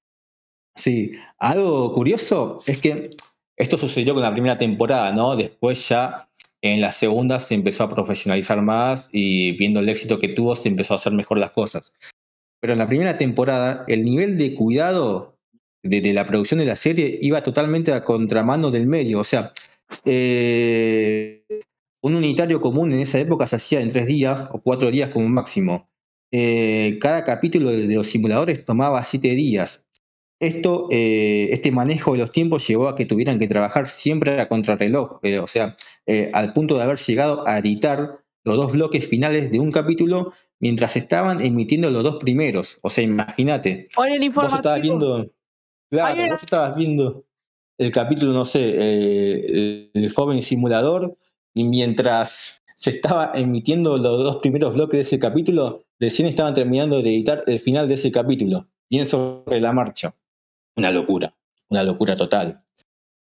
Sí, 0.75 1.12
algo 1.38 1.92
curioso 1.92 2.61
es 2.66 2.78
que 2.78 3.11
esto 3.56 3.78
sucedió 3.78 4.14
con 4.14 4.23
la 4.23 4.32
primera 4.32 4.59
temporada, 4.59 5.12
¿no? 5.12 5.37
Después 5.37 5.88
ya 5.88 6.26
en 6.62 6.80
la 6.80 6.92
segunda 6.92 7.40
se 7.40 7.54
empezó 7.54 7.85
a 7.85 7.88
profesionalizar 7.88 8.62
más 8.62 9.09
y 9.12 9.52
viendo 9.56 9.80
el 9.80 9.88
éxito 9.88 10.18
que 10.18 10.28
tuvo 10.28 10.54
se 10.56 10.68
empezó 10.68 10.94
a 10.94 10.97
hacer 10.97 11.12
mejor 11.12 11.38
las 11.38 11.50
cosas. 11.50 11.92
Pero 12.61 12.75
en 12.75 12.78
la 12.78 12.87
primera 12.87 13.16
temporada 13.16 13.85
el 13.88 14.04
nivel 14.04 14.38
de 14.38 14.54
cuidado 14.54 15.37
de, 15.82 16.12
la 16.12 16.25
producción 16.25 16.61
de 16.61 16.66
la 16.66 16.76
serie 16.76 17.18
iba 17.21 17.42
totalmente 17.42 17.92
a 17.92 18.04
contramano 18.04 18.71
del 18.71 18.87
medio. 18.87 19.18
O 19.18 19.25
sea, 19.25 19.52
eh, 20.04 21.44
un 22.00 22.14
unitario 22.14 22.61
común 22.61 22.92
en 22.92 23.00
esa 23.00 23.18
época 23.18 23.47
se 23.47 23.56
hacía 23.56 23.80
en 23.80 23.88
tres 23.88 24.06
días 24.06 24.49
o 24.52 24.61
cuatro 24.61 24.90
días 24.90 25.11
como 25.11 25.28
máximo. 25.28 25.90
Eh, 26.30 26.99
cada 27.00 27.25
capítulo 27.25 27.71
de 27.71 27.87
los 27.94 28.06
simuladores 28.06 28.64
tomaba 28.64 29.02
siete 29.04 29.30
días. 29.30 29.85
Esto, 30.42 30.88
eh, 30.90 31.50
este 31.52 31.70
manejo 31.70 32.12
de 32.12 32.18
los 32.18 32.32
tiempos 32.32 32.66
llevó 32.66 32.88
a 32.88 32.96
que 32.96 33.06
tuvieran 33.06 33.38
que 33.38 33.46
trabajar 33.46 33.87
siempre 33.87 34.40
a 34.40 34.49
contrarreloj, 34.49 35.20
eh, 35.22 35.38
o 35.38 35.46
sea, 35.46 35.76
eh, 36.06 36.30
al 36.34 36.52
punto 36.52 36.76
de 36.76 36.82
haber 36.82 36.99
llegado 36.99 37.46
a 37.46 37.58
editar 37.58 38.18
los 38.44 38.56
dos 38.56 38.72
bloques 38.72 39.06
finales 39.08 39.52
de 39.52 39.61
un 39.61 39.70
capítulo 39.70 40.32
mientras 40.58 40.96
estaban 40.96 41.40
emitiendo 41.40 41.90
los 41.90 42.02
dos 42.02 42.16
primeros. 42.18 42.76
O 42.82 42.90
sea, 42.90 43.04
imagínate, 43.04 43.87
en 44.26 44.32
vos 44.34 44.52
estabas 44.56 44.80
viendo, 44.82 45.26
claro, 45.90 46.14
una- 46.25 46.32
vos 46.32 46.42
estabas 46.42 46.75
viendo 46.76 47.25
el 47.78 47.92
capítulo, 47.92 48.32
no 48.32 48.44
sé, 48.44 48.75
eh, 48.76 49.90
el 49.94 50.12
joven 50.12 50.42
simulador, 50.42 51.16
y 51.54 51.62
mientras 51.62 52.58
se 52.75 52.90
estaba 52.90 53.30
emitiendo 53.34 53.96
los 53.96 54.18
dos 54.25 54.38
primeros 54.38 54.75
bloques 54.75 54.99
de 54.99 55.02
ese 55.02 55.18
capítulo, 55.20 55.84
recién 56.00 56.26
estaban 56.26 56.52
terminando 56.54 57.00
de 57.00 57.11
editar 57.11 57.44
el 57.46 57.61
final 57.61 57.87
de 57.87 57.94
ese 57.94 58.11
capítulo, 58.11 58.66
bien 58.90 59.06
sobre 59.06 59.61
la 59.61 59.72
marcha. 59.72 60.16
Una 60.76 60.91
locura, 60.91 61.35
una 61.69 61.83
locura 61.85 62.17
total. 62.17 62.64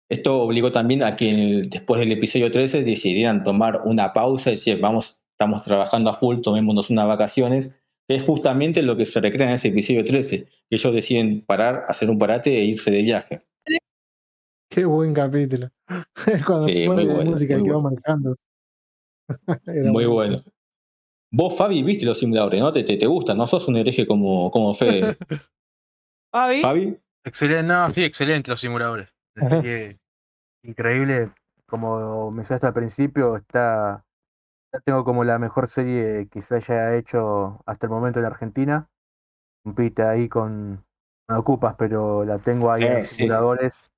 Esto 0.09 0.41
obligó 0.41 0.71
también 0.71 1.03
a 1.03 1.17
que 1.17 1.63
después 1.69 1.99
del 1.99 2.13
episodio 2.13 2.51
13 2.51 2.85
decidieran 2.85 3.43
tomar 3.43 3.83
una 3.85 4.13
pausa 4.13 4.51
y 4.51 4.55
decir, 4.55 4.81
vamos, 4.81 5.23
estamos 5.33 5.65
trabajando 5.65 6.11
a 6.11 6.15
full, 6.15 6.41
tomémonos 6.41 6.91
unas 6.91 7.07
vacaciones, 7.09 7.83
es 8.09 8.23
justamente 8.23 8.83
lo 8.83 8.97
que 8.97 9.05
se 9.05 9.21
recrea 9.21 9.49
en 9.49 9.55
ese 9.55 9.69
episodio 9.69 10.05
13, 10.05 10.45
que 10.45 10.51
ellos 10.71 10.95
deciden 10.95 11.45
parar, 11.45 11.85
hacer 11.89 12.09
un 12.09 12.19
parate 12.19 12.57
e 12.57 12.65
irse 12.65 12.91
de 12.91 13.03
viaje. 13.03 13.43
Qué 14.71 14.85
buen 14.85 15.13
capítulo. 15.13 15.71
Cuando 16.47 16.63
Sí, 16.63 16.89
muy 16.89 17.05
la 17.05 17.15
bueno, 17.15 17.31
música 17.33 17.59
muy 17.59 17.65
que 17.65 17.73
va 17.73 17.81
bueno. 17.81 18.37
Era 19.67 19.93
Muy 19.93 20.07
bueno. 20.07 20.43
Vos, 21.33 21.57
Fabi, 21.57 21.83
viste 21.83 22.05
los 22.05 22.19
simuladores, 22.19 22.61
¿no? 22.61 22.73
Te, 22.73 22.85
te, 22.85 22.97
te 22.97 23.07
gustan, 23.07 23.37
no 23.37 23.47
sos 23.47 23.67
un 23.67 23.77
hereje 23.77 24.07
como, 24.07 24.51
como 24.51 24.73
Fede. 24.73 25.17
Fabi, 26.33 26.61
Fabi, 26.61 26.97
Excelente, 27.27 27.65
no, 27.65 27.91
sí, 27.91 28.05
excelente 28.05 28.51
los 28.51 28.61
simuladores. 28.61 29.13
Ajá. 29.37 29.61
serie 29.61 29.99
increíble. 30.63 31.31
Como 31.67 32.31
mencionaste 32.31 32.69
al 32.69 32.73
principio, 32.75 33.37
está. 33.37 34.05
Tengo 34.85 35.05
como 35.05 35.25
la 35.25 35.39
mejor 35.39 35.67
serie 35.67 36.29
que 36.31 36.41
se 36.43 36.57
haya 36.57 36.95
hecho 36.97 37.61
hasta 37.67 37.87
el 37.87 37.91
momento 37.91 38.21
en 38.21 38.27
Argentina. 38.27 38.89
Compite 39.65 40.03
ahí 40.03 40.29
con, 40.29 40.85
con 41.27 41.37
Ocupas, 41.37 41.75
pero 41.77 42.25
la 42.25 42.39
tengo 42.39 42.71
ahí 42.71 42.85
en 42.85 42.95
los 42.95 43.03
sí, 43.03 43.09
sí. 43.09 43.15
simuladores. 43.17 43.91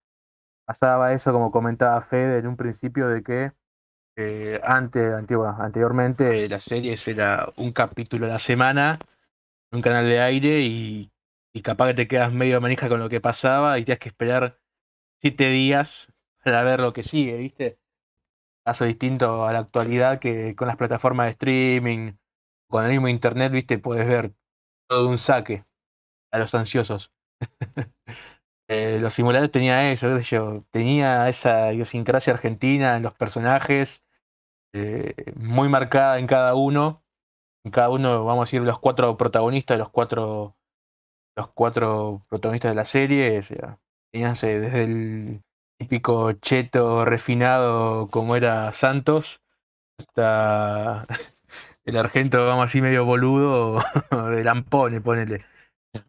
Pasaba 0.67 1.13
eso, 1.13 1.33
como 1.33 1.51
comentaba 1.51 2.01
Fede 2.01 2.39
en 2.39 2.47
un 2.47 2.57
principio, 2.57 3.09
de 3.09 3.23
que 3.23 3.53
eh, 4.17 4.61
antes, 4.65 5.13
antigua- 5.13 5.57
anteriormente 5.59 6.49
la 6.49 6.61
serie 6.61 6.97
era 7.07 7.53
un 7.57 7.73
capítulo 7.73 8.27
a 8.27 8.31
la 8.31 8.39
semana, 8.39 8.99
un 9.73 9.83
canal 9.83 10.07
de 10.07 10.21
aire 10.21 10.61
y, 10.63 11.11
y 11.53 11.63
capaz 11.63 11.89
que 11.89 11.95
te 11.95 12.09
quedas 12.09 12.33
medio 12.33 12.61
manija 12.61 12.89
con 12.89 13.01
lo 13.01 13.09
que 13.09 13.21
pasaba 13.21 13.79
y 13.79 13.85
tienes 13.85 14.01
que 14.01 14.09
esperar 14.09 14.59
siete 15.21 15.51
días 15.51 16.13
para 16.45 16.63
ver 16.63 16.81
lo 16.81 16.93
que 16.93 17.03
sigue, 17.03 17.37
¿viste? 17.37 17.79
Caso 18.65 18.85
distinto 18.85 19.47
a 19.47 19.53
la 19.53 19.61
actualidad 19.61 20.21
que 20.21 20.55
con 20.57 20.69
las 20.69 20.77
plataformas 20.77 21.27
de 21.27 21.33
streaming, 21.33 22.15
con 22.69 22.85
el 22.85 22.91
mismo 22.93 23.09
internet, 23.09 23.53
¿viste? 23.53 23.79
Puedes 23.79 24.09
ver 24.09 24.33
todo 24.89 25.09
un 25.09 25.19
saque 25.19 25.65
a 26.33 26.39
los 26.39 26.55
ansiosos. 26.55 27.13
Eh, 28.71 28.99
los 29.01 29.15
simuladores 29.15 29.51
tenía 29.51 29.91
eso, 29.93 30.19
yo, 30.21 30.63
tenía 30.71 31.27
esa 31.31 31.73
idiosincrasia 31.73 32.35
argentina 32.35 32.99
en 32.99 33.03
los 33.03 33.15
personajes, 33.15 34.05
eh, 34.75 35.15
muy 35.37 35.71
marcada 35.71 36.19
en 36.19 36.27
cada 36.27 36.55
uno. 36.55 37.03
En 37.65 37.73
cada 37.73 37.91
uno, 37.91 38.25
vamos 38.27 38.43
a 38.43 38.47
decir, 38.47 38.63
los 38.63 38.79
cuatro 38.79 39.17
protagonistas, 39.17 39.79
los 39.79 39.91
cuatro, 39.91 40.58
los 41.39 41.49
cuatro 41.53 42.23
protagonistas 42.29 42.73
de 42.73 42.75
la 42.75 42.85
serie, 42.85 43.39
o 43.39 43.43
sea, 43.43 43.79
tenían 44.13 44.33
ese- 44.33 44.59
desde 44.61 44.83
el 44.85 45.41
típico 45.79 46.33
cheto 46.33 47.05
refinado 47.05 48.09
como 48.09 48.35
era 48.35 48.73
Santos, 48.73 49.41
hasta 50.01 51.07
el 51.85 51.97
argento, 51.97 52.45
vamos 52.45 52.63
a 52.63 52.67
decir, 52.67 52.83
medio 52.83 53.05
boludo 53.05 53.79
de 54.31 54.43
Lampone, 54.45 55.01
ponele. 55.01 55.45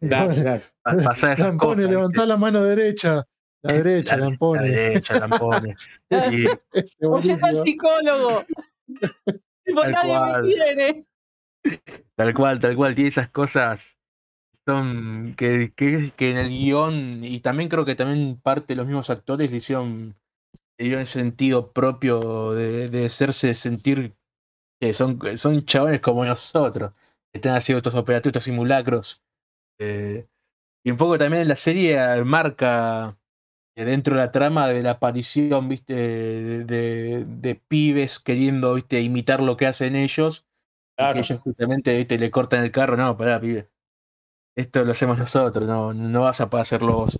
Lampone, 1.38 1.86
levantá 1.86 2.26
la 2.26 2.36
mano 2.36 2.62
derecha. 2.62 3.24
La 3.62 3.74
derecha, 3.74 4.16
La- 4.16 4.24
Lampone. 4.24 4.60
La 4.62 4.66
derecha, 4.68 5.18
Lampone. 5.20 5.76
Ese 6.08 7.06
oyendo 7.06 7.46
al 7.46 7.62
psicólogo. 7.62 8.44
Tal 9.64 9.92
nadie 9.92 10.08
cual. 10.08 10.42
me 10.42 10.48
quiere. 10.48 10.94
Tal 12.16 12.34
cual, 12.34 12.58
tal 12.60 12.74
cual, 12.76 12.94
tiene 12.94 13.10
esas 13.10 13.28
cosas 13.30 13.80
son 14.74 15.34
que, 15.36 15.72
que, 15.76 16.12
que 16.16 16.30
en 16.30 16.38
el 16.38 16.48
guion, 16.50 17.24
y 17.24 17.40
también 17.40 17.68
creo 17.68 17.84
que 17.84 17.94
también 17.96 18.40
parte 18.40 18.68
de 18.68 18.76
los 18.76 18.86
mismos 18.86 19.10
actores 19.10 19.50
le 19.50 19.58
hicieron, 19.58 20.16
le 20.78 20.84
dieron 20.86 21.02
el 21.02 21.06
sentido 21.08 21.72
propio 21.72 22.52
de, 22.54 22.88
de 22.90 23.06
hacerse 23.06 23.54
sentir 23.54 24.16
que 24.80 24.92
son, 24.94 25.18
son 25.38 25.62
chabones 25.64 26.00
como 26.00 26.24
nosotros, 26.24 26.92
que 27.32 27.38
están 27.38 27.56
haciendo 27.56 27.78
estos 27.78 27.94
operativos, 27.94 28.32
estos 28.32 28.44
simulacros. 28.44 29.22
Eh, 29.78 30.26
y 30.84 30.90
un 30.92 30.96
poco 30.98 31.18
también 31.18 31.48
la 31.48 31.56
serie 31.56 31.98
marca 32.24 33.18
dentro 33.76 34.14
de 34.16 34.20
la 34.22 34.32
trama 34.32 34.68
de 34.68 34.82
la 34.82 34.92
aparición, 34.92 35.68
viste, 35.68 35.94
de, 35.94 36.64
de, 36.64 37.24
de 37.26 37.54
pibes 37.56 38.20
queriendo, 38.20 38.74
viste, 38.74 39.00
imitar 39.00 39.40
lo 39.42 39.56
que 39.56 39.66
hacen 39.66 39.96
ellos. 39.96 40.46
y 40.98 41.08
que 41.08 41.20
ellos 41.20 41.40
justamente, 41.40 41.96
viste, 41.96 42.18
le 42.18 42.30
cortan 42.30 42.64
el 42.64 42.72
carro, 42.72 42.96
no, 42.96 43.16
pará, 43.16 43.40
pibe. 43.40 43.70
Esto 44.60 44.84
lo 44.84 44.92
hacemos 44.92 45.18
nosotros, 45.18 45.66
no, 45.66 45.94
no 45.94 46.22
vas 46.22 46.40
a 46.40 46.50
poder 46.50 46.62
hacerlo 46.62 46.94
vos. 46.96 47.18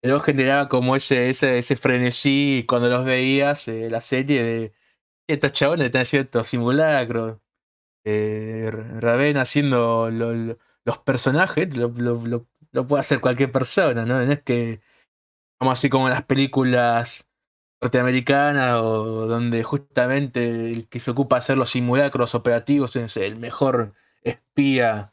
Pero 0.00 0.20
generaba 0.20 0.68
como 0.68 0.96
ese, 0.96 1.30
ese, 1.30 1.58
ese 1.58 1.76
frenesí 1.76 2.64
cuando 2.68 2.88
los 2.88 3.04
veías, 3.04 3.68
eh, 3.68 3.90
la 3.90 4.00
serie 4.02 4.42
de 4.44 4.74
estos 5.28 5.52
chabones 5.52 5.86
están 5.86 6.02
haciendo 6.02 6.44
simulacros. 6.44 7.38
Eh, 8.04 8.70
Raven 8.72 9.38
haciendo 9.38 10.10
lo- 10.10 10.34
lo- 10.34 10.58
los 10.84 10.98
personajes, 11.00 11.76
lo, 11.76 11.88
lo, 11.90 12.46
puede 12.88 13.00
hacer 13.00 13.20
cualquier 13.20 13.52
persona, 13.52 14.04
¿no? 14.06 14.24
No 14.24 14.32
es 14.32 14.42
que, 14.42 14.80
como 15.58 15.72
así 15.72 15.88
como 15.88 16.08
las 16.08 16.24
películas 16.24 17.28
norteamericanas 17.82 18.76
o 18.76 19.26
donde 19.26 19.64
justamente 19.64 20.72
el 20.72 20.88
que 20.88 21.00
se 21.00 21.10
ocupa 21.12 21.36
de 21.36 21.40
hacer 21.40 21.58
los 21.58 21.70
simulacros 21.70 22.34
operativos 22.34 22.96
es 22.96 23.16
el 23.18 23.36
mejor 23.36 23.94
espía 24.22 25.11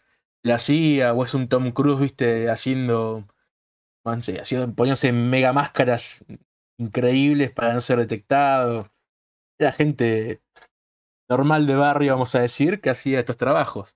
la 0.49 0.59
CIA 0.59 1.13
o 1.13 1.23
es 1.23 1.33
un 1.33 1.47
Tom 1.47 1.71
Cruise, 1.71 1.99
viste, 1.99 2.49
haciendo, 2.49 3.25
no 4.05 4.23
sé, 4.23 4.39
haciendo 4.39 4.73
poniéndose 4.73 5.11
mega 5.11 5.53
máscaras 5.53 6.25
increíbles 6.77 7.51
para 7.51 7.73
no 7.73 7.81
ser 7.81 7.99
detectado. 7.99 8.91
Era 9.59 9.71
gente 9.71 10.41
normal 11.29 11.67
de 11.67 11.75
barrio, 11.75 12.13
vamos 12.13 12.33
a 12.35 12.41
decir, 12.41 12.81
que 12.81 12.89
hacía 12.89 13.19
estos 13.19 13.37
trabajos. 13.37 13.95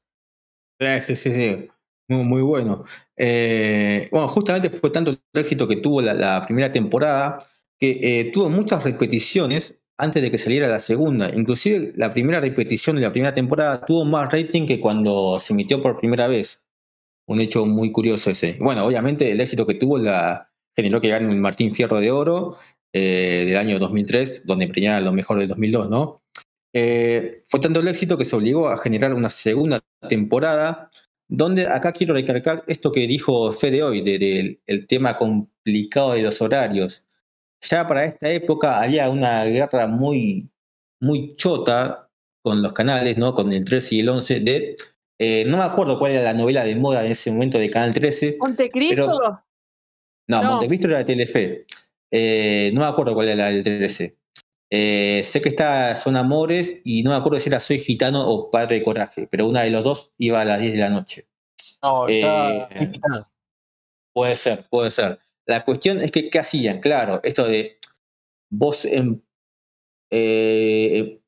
Sí, 0.80 1.16
sí, 1.16 1.32
sí. 1.32 1.70
Muy, 2.10 2.24
muy 2.24 2.42
bueno. 2.42 2.84
Eh, 3.18 4.08
bueno, 4.12 4.28
justamente 4.28 4.70
fue 4.70 4.92
tanto 4.92 5.12
el 5.12 5.22
éxito 5.34 5.68
que 5.68 5.78
tuvo 5.78 6.02
la, 6.02 6.14
la 6.14 6.46
primera 6.46 6.72
temporada 6.72 7.44
que 7.80 8.00
eh, 8.02 8.32
tuvo 8.32 8.50
muchas 8.50 8.84
repeticiones 8.84 9.83
antes 9.98 10.22
de 10.22 10.32
que 10.32 10.38
saliera 10.38 10.68
la 10.68 10.80
segunda. 10.80 11.30
Inclusive 11.34 11.94
la 11.96 12.14
primera 12.14 12.40
repetición 12.40 12.96
de 12.96 13.04
la 13.04 13.12
primera 13.12 13.34
temporada 13.34 13.86
tuvo 13.86 14.06
más 14.06 14.32
rating 14.32 14.66
que 14.66 14.80
cuando 14.80 15.40
se 15.40 15.54
emitió 15.54 15.82
por 15.82 16.00
primera 16.00 16.28
vez. 16.28 16.64
Un 17.26 17.40
hecho 17.40 17.66
muy 17.66 17.92
curioso 17.92 18.32
ese. 18.32 18.58
Bueno, 18.60 18.86
obviamente 18.86 19.32
el 19.32 19.40
éxito 19.40 19.66
que 19.66 19.76
tuvo 19.76 19.98
la 19.98 20.52
generó 20.76 21.00
que 21.00 21.10
gane 21.10 21.30
el 21.30 21.40
Martín 21.40 21.74
Fierro 21.74 22.00
de 22.00 22.12
Oro 22.12 22.56
eh, 22.92 23.44
del 23.48 23.58
año 23.58 23.80
2003, 23.80 24.46
donde 24.46 24.68
premiaba 24.68 25.00
lo 25.02 25.14
mejor 25.14 25.40
del 25.40 25.48
2002, 25.48 25.90
¿no? 25.90 26.22
Eh, 26.74 27.36
fue 27.50 27.60
tanto 27.60 27.80
el 27.80 27.88
éxito 27.88 28.18
que 28.18 28.26
se 28.26 28.36
obligó 28.36 28.68
a 28.70 28.78
generar 28.78 29.14
una 29.14 29.30
segunda 29.30 29.80
temporada, 30.10 30.90
donde 31.28 31.68
acá 31.68 31.92
quiero 31.92 32.16
recalcar 32.16 32.64
esto 32.68 32.92
que 32.92 33.08
dijo 33.08 33.54
Fede 33.54 33.84
hoy, 33.84 34.02
del 34.02 34.20
de, 34.20 34.62
el 34.66 34.88
tema 34.88 35.16
complicado 35.16 36.14
de 36.14 36.24
los 36.24 36.42
horarios. 36.42 37.06
Ya 37.70 37.88
para 37.88 38.06
esta 38.06 38.30
época 38.30 38.82
había 38.82 39.10
una 39.10 39.46
guerra 39.46 39.88
muy, 39.88 40.52
muy 41.02 41.36
chota 41.36 42.10
con 42.44 42.62
los 42.62 42.74
canales, 42.74 43.18
¿no? 43.18 43.34
Con 43.34 43.54
el 43.54 43.64
13 43.64 43.96
y 43.96 44.00
el 44.02 44.10
11, 44.10 44.40
de... 44.42 44.76
Eh, 45.20 45.46
no 45.46 45.58
me 45.58 45.64
acuerdo 45.64 45.98
cuál 45.98 46.12
era 46.12 46.24
la 46.24 46.34
novela 46.34 46.66
de 46.66 46.76
moda 46.76 47.06
en 47.06 47.12
ese 47.12 47.32
momento 47.32 47.58
de 47.58 47.70
Canal 47.70 47.94
13. 47.94 48.38
¿Montecristo? 48.40 49.06
Pero, 49.06 49.44
no, 50.28 50.42
No. 50.42 50.44
Montecristo 50.44 50.88
era 50.88 50.98
de 50.98 51.06
Telefe. 51.06 51.66
Eh, 52.12 52.72
no 52.74 52.82
me 52.82 52.88
acuerdo 52.88 53.14
cuál 53.14 53.30
era 53.30 53.46
la 53.46 53.50
del 53.50 53.64
13. 53.64 54.18
Eh, 54.70 55.22
sé 55.24 55.40
que 55.40 55.50
está 55.50 55.96
Son 55.96 56.16
Amores 56.16 56.82
y 56.84 57.04
no 57.04 57.12
me 57.12 57.16
acuerdo 57.16 57.40
si 57.40 57.48
era 57.48 57.60
Soy 57.60 57.80
Gitano 57.80 58.28
o 58.28 58.50
Padre 58.50 58.78
de 58.78 58.84
Coraje, 58.84 59.28
pero 59.30 59.48
una 59.48 59.62
de 59.62 59.70
los 59.70 59.84
dos 59.84 60.10
iba 60.18 60.42
a 60.42 60.46
las 60.46 60.60
10 60.60 60.74
de 60.74 60.80
la 60.80 60.90
noche. 60.90 61.28
No, 61.82 62.08
está 62.08 62.68
Eh, 62.72 62.80
mexicano. 62.80 63.32
Puede 64.14 64.36
ser, 64.36 64.68
puede 64.70 64.92
ser. 64.92 65.20
La 65.46 65.64
cuestión 65.64 66.02
es 66.02 66.12
que, 66.12 66.30
¿qué 66.30 66.40
hacían? 66.40 66.80
Claro, 66.80 67.20
esto 67.24 67.46
de 67.46 67.78
vos, 68.50 68.86
em- 68.86 69.22
eh, 70.12 71.20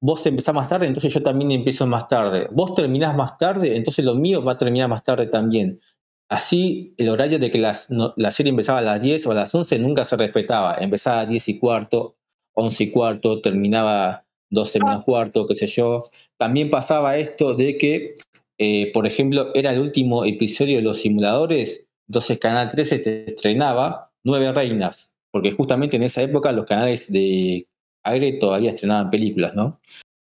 vos 0.00 0.24
empezás 0.26 0.54
más 0.54 0.68
tarde, 0.68 0.86
entonces 0.86 1.12
yo 1.12 1.22
también 1.22 1.50
empiezo 1.52 1.86
más 1.86 2.08
tarde. 2.08 2.48
Vos 2.52 2.74
terminás 2.74 3.16
más 3.16 3.38
tarde, 3.38 3.76
entonces 3.76 4.04
lo 4.04 4.14
mío 4.14 4.42
va 4.42 4.52
a 4.52 4.58
terminar 4.58 4.88
más 4.88 5.04
tarde 5.04 5.26
también. 5.26 5.80
Así, 6.28 6.94
el 6.96 7.08
horario 7.08 7.38
de 7.38 7.50
que 7.50 7.58
las, 7.58 7.90
no- 7.90 8.14
la 8.16 8.30
serie 8.30 8.50
empezaba 8.50 8.78
a 8.78 8.82
las 8.82 9.02
10 9.02 9.26
o 9.26 9.32
a 9.32 9.34
las 9.34 9.54
11 9.54 9.78
nunca 9.78 10.04
se 10.04 10.16
respetaba. 10.16 10.76
Empezaba 10.78 11.20
a 11.20 11.26
10 11.26 11.48
y 11.48 11.58
cuarto, 11.58 12.16
11 12.54 12.84
y 12.84 12.90
cuarto, 12.92 13.40
terminaba 13.40 14.24
12 14.48 14.78
menos 14.80 15.04
cuarto, 15.04 15.46
qué 15.46 15.54
sé 15.56 15.66
yo. 15.66 16.04
También 16.36 16.70
pasaba 16.70 17.16
esto 17.16 17.54
de 17.54 17.76
que, 17.76 18.14
eh, 18.58 18.90
por 18.92 19.06
ejemplo, 19.06 19.50
era 19.54 19.72
el 19.72 19.80
último 19.80 20.24
episodio 20.24 20.76
de 20.76 20.82
los 20.82 20.98
simuladores, 21.00 21.88
entonces 22.10 22.40
Canal 22.40 22.66
13 22.66 22.98
te 22.98 23.26
estrenaba 23.30 24.10
Nueve 24.24 24.52
Reinas, 24.52 25.14
porque 25.30 25.52
justamente 25.52 25.94
en 25.94 26.02
esa 26.02 26.20
época 26.22 26.50
los 26.50 26.64
canales 26.64 27.12
de 27.12 27.68
aire 28.02 28.32
todavía 28.32 28.70
estrenaban 28.70 29.10
películas, 29.10 29.54
¿no? 29.54 29.78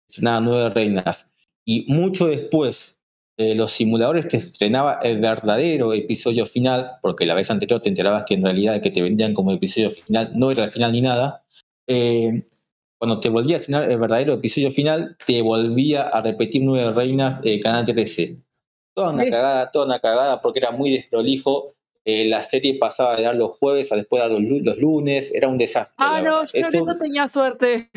Estrenaban 0.08 0.44
Nueve 0.44 0.70
Reinas. 0.70 1.32
Y 1.64 1.92
mucho 1.92 2.28
después 2.28 3.00
de 3.36 3.56
los 3.56 3.72
simuladores 3.72 4.28
te 4.28 4.36
estrenaba 4.36 5.00
el 5.02 5.18
verdadero 5.18 5.92
episodio 5.92 6.46
final, 6.46 6.98
porque 7.02 7.26
la 7.26 7.34
vez 7.34 7.50
anterior 7.50 7.80
te 7.80 7.88
enterabas 7.88 8.26
que 8.28 8.34
en 8.34 8.44
realidad 8.44 8.76
el 8.76 8.80
que 8.80 8.92
te 8.92 9.02
vendían 9.02 9.34
como 9.34 9.50
episodio 9.50 9.90
final 9.90 10.30
no 10.36 10.52
era 10.52 10.66
el 10.66 10.70
final 10.70 10.92
ni 10.92 11.00
nada. 11.00 11.44
Eh, 11.88 12.46
cuando 12.96 13.18
te 13.18 13.28
volvía 13.28 13.56
a 13.56 13.58
estrenar 13.58 13.90
el 13.90 13.98
verdadero 13.98 14.34
episodio 14.34 14.70
final, 14.70 15.16
te 15.26 15.42
volvía 15.42 16.02
a 16.02 16.22
repetir 16.22 16.62
Nueve 16.62 16.92
Reinas 16.92 17.40
eh, 17.42 17.58
Canal 17.58 17.86
13. 17.86 18.38
Toda 18.94 19.10
una 19.12 19.24
cagada, 19.24 19.70
toda 19.70 19.86
una 19.86 19.98
cagada, 20.00 20.40
porque 20.40 20.58
era 20.58 20.70
muy 20.70 20.90
desprolijo. 20.90 21.66
Eh, 22.04 22.26
la 22.28 22.42
serie 22.42 22.78
pasaba 22.78 23.16
de 23.16 23.22
dar 23.22 23.36
los 23.36 23.56
jueves 23.58 23.92
a 23.92 23.96
después 23.96 24.22
de 24.22 24.28
dar 24.28 24.38
los, 24.40 24.48
lu- 24.48 24.60
los 24.62 24.76
lunes, 24.78 25.32
era 25.34 25.48
un 25.48 25.56
desastre. 25.56 25.94
Ah, 25.98 26.20
no, 26.20 26.44
yo 26.44 26.50
Esto- 26.52 26.78
eso 26.78 26.96
tenía 26.98 27.28
suerte. 27.28 27.90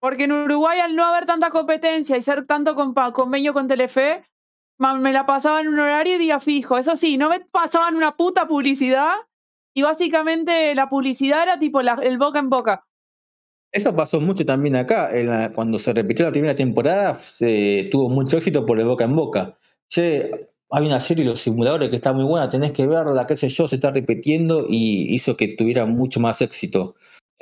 Porque 0.00 0.24
en 0.24 0.32
Uruguay, 0.32 0.80
al 0.80 0.96
no 0.96 1.04
haber 1.04 1.26
tanta 1.26 1.50
competencia 1.50 2.16
y 2.16 2.22
ser 2.22 2.46
tanto 2.46 2.74
convenio 2.74 3.52
con 3.52 3.68
Telefe, 3.68 4.24
me 4.78 5.12
la 5.12 5.26
pasaba 5.26 5.60
en 5.60 5.68
un 5.68 5.78
horario 5.78 6.16
y 6.16 6.18
día 6.18 6.38
fijo. 6.38 6.76
Eso 6.78 6.96
sí, 6.96 7.16
no 7.16 7.28
me 7.28 7.40
pasaban 7.40 7.96
una 7.96 8.16
puta 8.16 8.46
publicidad 8.46 9.12
y 9.74 9.82
básicamente 9.82 10.74
la 10.74 10.88
publicidad 10.88 11.42
era 11.42 11.58
tipo 11.58 11.82
la- 11.82 11.98
el 12.02 12.18
boca 12.18 12.38
en 12.38 12.50
boca. 12.50 12.84
Eso 13.72 13.94
pasó 13.94 14.20
mucho 14.20 14.44
también 14.46 14.76
acá. 14.76 15.10
en 15.16 15.26
la- 15.28 15.50
cuando 15.52 15.78
se 15.78 15.92
repitió 15.92 16.24
la 16.24 16.30
primera 16.32 16.54
temporada, 16.54 17.18
se 17.20 17.88
tuvo 17.90 18.08
mucho 18.08 18.36
éxito 18.38 18.64
por 18.64 18.78
el 18.80 18.86
boca 18.86 19.04
en 19.04 19.16
boca. 19.16 19.54
Che, 19.88 20.30
hay 20.70 20.86
una 20.86 21.00
serie 21.00 21.24
de 21.24 21.30
los 21.30 21.40
simuladores 21.40 21.90
que 21.90 21.96
está 21.96 22.12
muy 22.12 22.24
buena, 22.24 22.50
tenés 22.50 22.72
que 22.72 22.86
verla, 22.86 23.26
qué 23.26 23.36
sé 23.36 23.48
yo, 23.48 23.68
se 23.68 23.76
está 23.76 23.90
repitiendo 23.92 24.66
y 24.68 25.14
hizo 25.14 25.36
que 25.36 25.48
tuviera 25.56 25.86
mucho 25.86 26.20
más 26.20 26.40
éxito. 26.42 26.94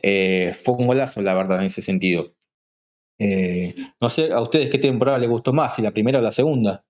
Eh, 0.03 0.55
fue 0.63 0.75
un 0.75 0.87
golazo, 0.87 1.23
la 1.23 1.35
verdad, 1.35 1.61
en 1.61 1.67
ese 1.67 1.81
sentido. 1.83 2.35
Eh, 3.19 3.75
no 4.01 4.09
sé, 4.11 4.33
¿a 4.33 4.43
ustedes 4.43 4.71
qué 4.71 4.79
temporada 4.79 5.19
les 5.19 5.31
gustó 5.31 5.53
más? 5.53 5.77
¿Si 5.77 5.83
la 5.83 5.93
primera 5.93 6.21
o 6.21 6.23
la 6.23 6.33
segunda? 6.33 6.85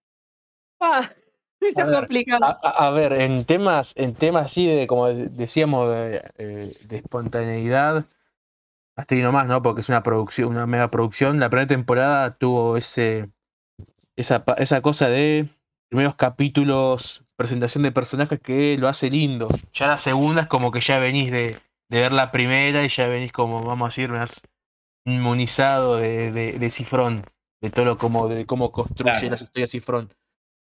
Ah, 0.81 1.11
está 1.61 1.83
A 1.83 1.87
ver, 1.87 2.01
complicado. 2.01 2.45
A, 2.45 2.59
a- 2.63 2.87
a 2.87 2.91
ver, 2.91 3.13
en 3.15 3.45
temas, 3.45 3.93
en 3.97 4.15
temas 4.15 4.47
así 4.47 4.67
de, 4.67 4.87
como 4.87 5.09
de- 5.09 5.29
decíamos, 5.29 5.91
de, 5.95 6.23
eh, 6.39 6.77
de 6.89 6.97
espontaneidad, 6.97 8.07
hasta 8.97 9.15
ahí 9.17 9.23
nomás, 9.23 9.49
¿no? 9.49 9.63
Porque 9.63 9.83
es 9.83 9.91
una 9.91 10.05
producción, 10.05 10.51
una 10.51 10.67
mega 10.67 10.91
producción. 10.91 11.41
La 11.41 11.51
primera 11.51 11.69
temporada 11.69 12.37
tuvo 12.39 12.77
ese, 12.79 13.31
esa, 14.17 14.45
esa 14.59 14.81
cosa 14.83 15.09
de 15.09 15.49
primeros 15.89 16.15
capítulos, 16.17 17.25
presentación 17.37 17.83
de 17.85 17.93
personajes 17.93 18.41
que 18.41 18.77
lo 18.79 18.89
hace 18.89 19.11
lindo. 19.11 19.49
Ya 19.73 19.87
la 19.87 19.99
segunda 19.99 20.43
es 20.43 20.49
como 20.49 20.71
que 20.73 20.81
ya 20.81 20.99
venís 20.99 21.31
de, 21.31 21.59
de 21.91 22.01
ver 22.01 22.13
la 22.13 22.31
primera 22.31 22.85
y 22.85 22.89
ya 22.89 23.07
venís 23.07 23.33
como, 23.33 23.65
vamos 23.65 23.87
a 23.87 23.89
decir, 23.91 24.11
más 24.11 24.41
inmunizado 25.07 25.97
de, 25.97 26.33
de, 26.33 26.53
de 26.59 26.71
Cifrón, 26.71 27.25
de 27.61 27.71
todo 27.71 27.85
lo 27.85 27.99
como, 27.99 28.29
de 28.29 28.47
cómo 28.47 28.73
construye 28.73 29.11
Claro. 29.13 29.31
las 29.31 29.43
historias 29.43 29.71
Cifrón. 29.71 30.11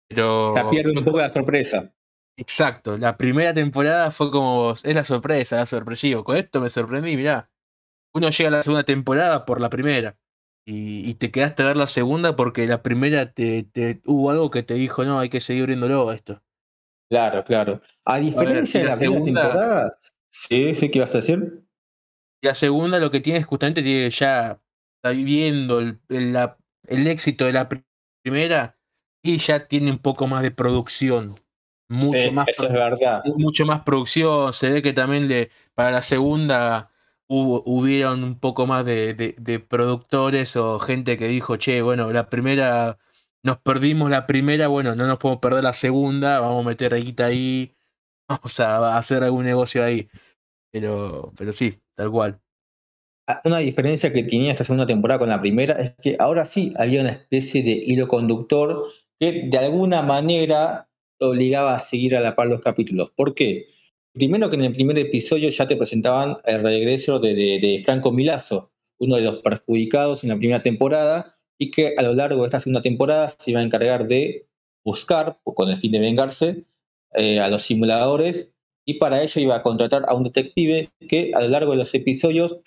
Pero 0.09 0.55
Ya 0.55 0.69
pierde 0.69 0.97
un 0.97 1.03
poco 1.03 1.19
la 1.19 1.29
sorpresa. 1.29 1.93
Exacto, 2.37 2.97
la 2.97 3.17
primera 3.17 3.53
temporada 3.53 4.11
fue 4.11 4.29
como, 4.31 4.73
es 4.73 4.83
la 4.85 5.03
sorpresa, 5.03 5.57
la 5.57 5.65
sorpresivo. 5.65 6.23
Con 6.23 6.37
esto 6.37 6.61
me 6.61 6.69
sorprendí, 6.69 7.15
mirá. 7.15 7.49
Uno 8.13 8.29
llega 8.29 8.49
a 8.49 8.51
la 8.51 8.63
segunda 8.63 8.83
temporada 8.83 9.45
por 9.45 9.59
la 9.59 9.69
primera 9.69 10.15
y, 10.67 11.09
y 11.09 11.13
te 11.15 11.31
quedaste 11.31 11.63
a 11.63 11.67
ver 11.67 11.77
la 11.77 11.87
segunda 11.87 12.35
porque 12.35 12.67
la 12.67 12.83
primera 12.83 13.31
te, 13.31 13.63
te 13.63 14.01
hubo 14.05 14.29
algo 14.31 14.51
que 14.51 14.61
te 14.63 14.73
dijo, 14.75 15.05
no, 15.05 15.17
hay 15.19 15.29
que 15.29 15.39
seguir 15.39 15.65
viéndolo 15.67 16.11
esto. 16.11 16.43
Claro, 17.09 17.43
claro. 17.45 17.79
A 18.05 18.19
diferencia 18.19 18.81
de 18.81 18.85
la 18.85 18.91
la 18.93 18.97
primera 18.99 19.19
segunda- 19.21 19.41
temporada, 19.41 19.97
sí, 20.29 20.75
sí, 20.75 20.91
¿qué 20.91 20.99
ibas 20.99 21.15
a 21.15 21.19
decir? 21.19 21.63
Y 22.41 22.47
la 22.47 22.53
segunda 22.55 22.99
lo 22.99 23.09
que 23.09 23.21
tiene 23.21 23.39
es 23.39 23.45
justamente 23.45 23.81
tiene 23.81 24.11
ya 24.11 24.59
está 24.97 25.09
viviendo 25.11 25.79
el, 25.79 25.99
el- 26.09 26.33
la- 26.33 26.57
el 26.85 27.07
éxito 27.07 27.45
de 27.45 27.53
la 27.53 27.69
pri- 27.69 27.83
primera 28.21 28.77
y 29.23 29.37
ya 29.39 29.67
tiene 29.67 29.91
un 29.91 29.99
poco 29.99 30.27
más 30.27 30.43
de 30.43 30.51
producción. 30.51 31.39
mucho 31.89 32.11
Sí, 32.17 32.31
más 32.31 32.49
eso 32.49 32.65
es 32.65 32.73
verdad. 32.73 33.23
mucho 33.37 33.65
más 33.65 33.83
producción. 33.83 34.51
Se 34.51 34.69
ve 34.69 34.81
que 34.81 34.91
también 34.91 35.29
le, 35.29 35.49
para 35.73 35.91
la 35.91 36.01
segunda 36.01 36.91
hubo, 37.27 37.63
hubieron 37.65 38.23
un 38.23 38.39
poco 38.39 38.67
más 38.67 38.85
de, 38.85 39.13
de- 39.37 39.59
productores 39.59 40.55
o 40.55 40.79
gente 40.79 41.17
que 41.17 41.27
dijo, 41.27 41.57
che, 41.57 41.81
bueno, 41.81 42.11
la 42.11 42.29
primera, 42.29 42.99
nos 43.43 43.59
perdimos 43.59 44.09
la 44.09 44.27
primera, 44.27 44.67
bueno, 44.67 44.95
no 44.95 45.07
nos 45.07 45.19
podemos 45.19 45.41
perder 45.41 45.63
la 45.63 45.73
segunda, 45.73 46.39
vamos 46.39 46.65
a 46.65 46.69
meter 46.69 46.95
guita 47.03 47.25
ahí, 47.27 47.75
vamos 48.29 48.59
a 48.59 48.97
hacer 48.97 49.23
algún 49.23 49.45
negocio 49.45 49.83
ahí. 49.83 50.09
Pero, 50.71 51.33
pero 51.37 51.53
sí, 51.53 51.81
tal 51.95 52.11
cual. 52.11 52.41
Ah, 53.27 53.41
Una 53.45 53.59
diferencia 53.59 54.11
que 54.13 54.23
tenía 54.23 54.51
esta 54.51 54.63
segunda 54.63 54.85
temporada 54.85 55.19
con 55.19 55.29
la 55.29 55.41
primera 55.41 55.73
es 55.73 55.95
que 56.01 56.15
ahora 56.19 56.45
sí 56.45 56.73
había 56.77 57.01
una 57.01 57.11
especie 57.11 57.61
de 57.63 57.79
hilo 57.83 58.07
conductor 58.07 58.83
que 59.19 59.43
de 59.49 59.57
alguna 59.57 60.01
manera 60.01 60.89
obligaba 61.19 61.75
a 61.75 61.79
seguir 61.79 62.15
a 62.15 62.21
la 62.21 62.35
par 62.35 62.47
los 62.47 62.61
capítulos. 62.61 63.11
¿Por 63.15 63.33
qué? 63.35 63.65
Primero 64.17 64.49
que 64.49 64.55
en 64.55 64.63
el 64.63 64.71
primer 64.71 64.97
episodio 64.97 65.49
ya 65.49 65.67
te 65.67 65.75
presentaban 65.75 66.37
el 66.45 66.63
regreso 66.63 67.19
de, 67.19 67.81
Franco 67.85 68.11
Milazzo, 68.11 68.71
uno 68.97 69.17
de 69.17 69.21
los 69.21 69.37
perjudicados 69.37 70.23
en 70.23 70.29
la 70.29 70.37
primera 70.37 70.63
temporada, 70.63 71.31
y 71.59 71.69
que 71.69 71.93
a 71.95 72.01
lo 72.01 72.15
largo 72.15 72.41
de 72.41 72.47
esta 72.47 72.59
segunda 72.59 72.81
temporada 72.81 73.29
se 73.29 73.51
iba 73.51 73.59
a 73.59 73.63
encargar 73.63 74.07
de 74.07 74.47
buscar, 74.83 75.39
con 75.43 75.69
el 75.69 75.77
fin 75.77 75.91
de 75.91 75.99
vengarse, 75.99 76.65
eh, 77.13 77.39
a 77.39 77.49
los 77.49 77.61
simuladores, 77.61 78.55
y 78.85 78.95
para 78.95 79.21
ello 79.21 79.39
iba 79.39 79.55
a 79.55 79.61
contratar 79.61 80.03
a 80.07 80.15
un 80.15 80.23
detective 80.23 80.89
que 81.07 81.31
a 81.35 81.41
lo 81.41 81.49
largo 81.49 81.71
de 81.71 81.77
los 81.77 81.93
episodios 81.93 82.57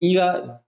iba 0.00 0.64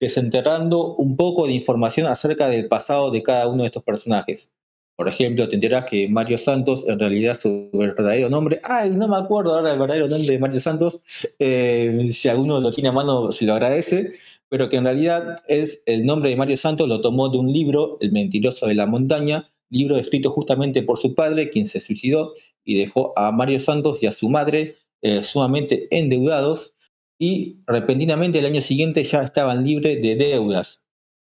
desenterrando 0.00 0.96
un 0.96 1.16
poco 1.16 1.46
de 1.46 1.54
información 1.54 2.06
acerca 2.06 2.48
del 2.48 2.68
pasado 2.68 3.10
de 3.10 3.22
cada 3.22 3.48
uno 3.48 3.62
de 3.62 3.68
estos 3.68 3.84
personajes. 3.84 4.52
Por 4.98 5.08
ejemplo, 5.08 5.48
te 5.48 5.60
que 5.88 6.08
Mario 6.08 6.38
Santos, 6.38 6.84
en 6.88 6.98
realidad 6.98 7.38
su 7.38 7.70
verdadero 7.72 8.28
nombre, 8.28 8.60
ay, 8.64 8.90
no 8.90 9.06
me 9.06 9.16
acuerdo 9.16 9.54
ahora 9.54 9.72
el 9.72 9.78
verdadero 9.78 10.08
nombre 10.08 10.32
de 10.32 10.40
Mario 10.40 10.58
Santos, 10.58 11.00
eh, 11.38 12.08
si 12.10 12.28
alguno 12.28 12.60
lo 12.60 12.72
tiene 12.72 12.88
a 12.88 12.92
mano 12.92 13.30
se 13.30 13.44
lo 13.44 13.52
agradece, 13.52 14.10
pero 14.48 14.68
que 14.68 14.76
en 14.76 14.86
realidad 14.86 15.36
es 15.46 15.84
el 15.86 16.04
nombre 16.04 16.30
de 16.30 16.36
Mario 16.36 16.56
Santos, 16.56 16.88
lo 16.88 17.00
tomó 17.00 17.28
de 17.28 17.38
un 17.38 17.52
libro, 17.52 17.96
El 18.00 18.10
mentiroso 18.10 18.66
de 18.66 18.74
la 18.74 18.86
montaña, 18.86 19.48
libro 19.70 19.98
escrito 19.98 20.32
justamente 20.32 20.82
por 20.82 20.98
su 20.98 21.14
padre, 21.14 21.48
quien 21.48 21.66
se 21.66 21.78
suicidó 21.78 22.34
y 22.64 22.76
dejó 22.76 23.12
a 23.16 23.30
Mario 23.30 23.60
Santos 23.60 24.02
y 24.02 24.06
a 24.08 24.12
su 24.12 24.28
madre 24.28 24.78
eh, 25.02 25.22
sumamente 25.22 25.86
endeudados. 25.96 26.72
Y 27.20 27.58
repentinamente 27.68 28.40
el 28.40 28.46
año 28.46 28.60
siguiente 28.60 29.04
ya 29.04 29.22
estaban 29.22 29.62
libres 29.62 30.02
de 30.02 30.16
deudas. 30.16 30.82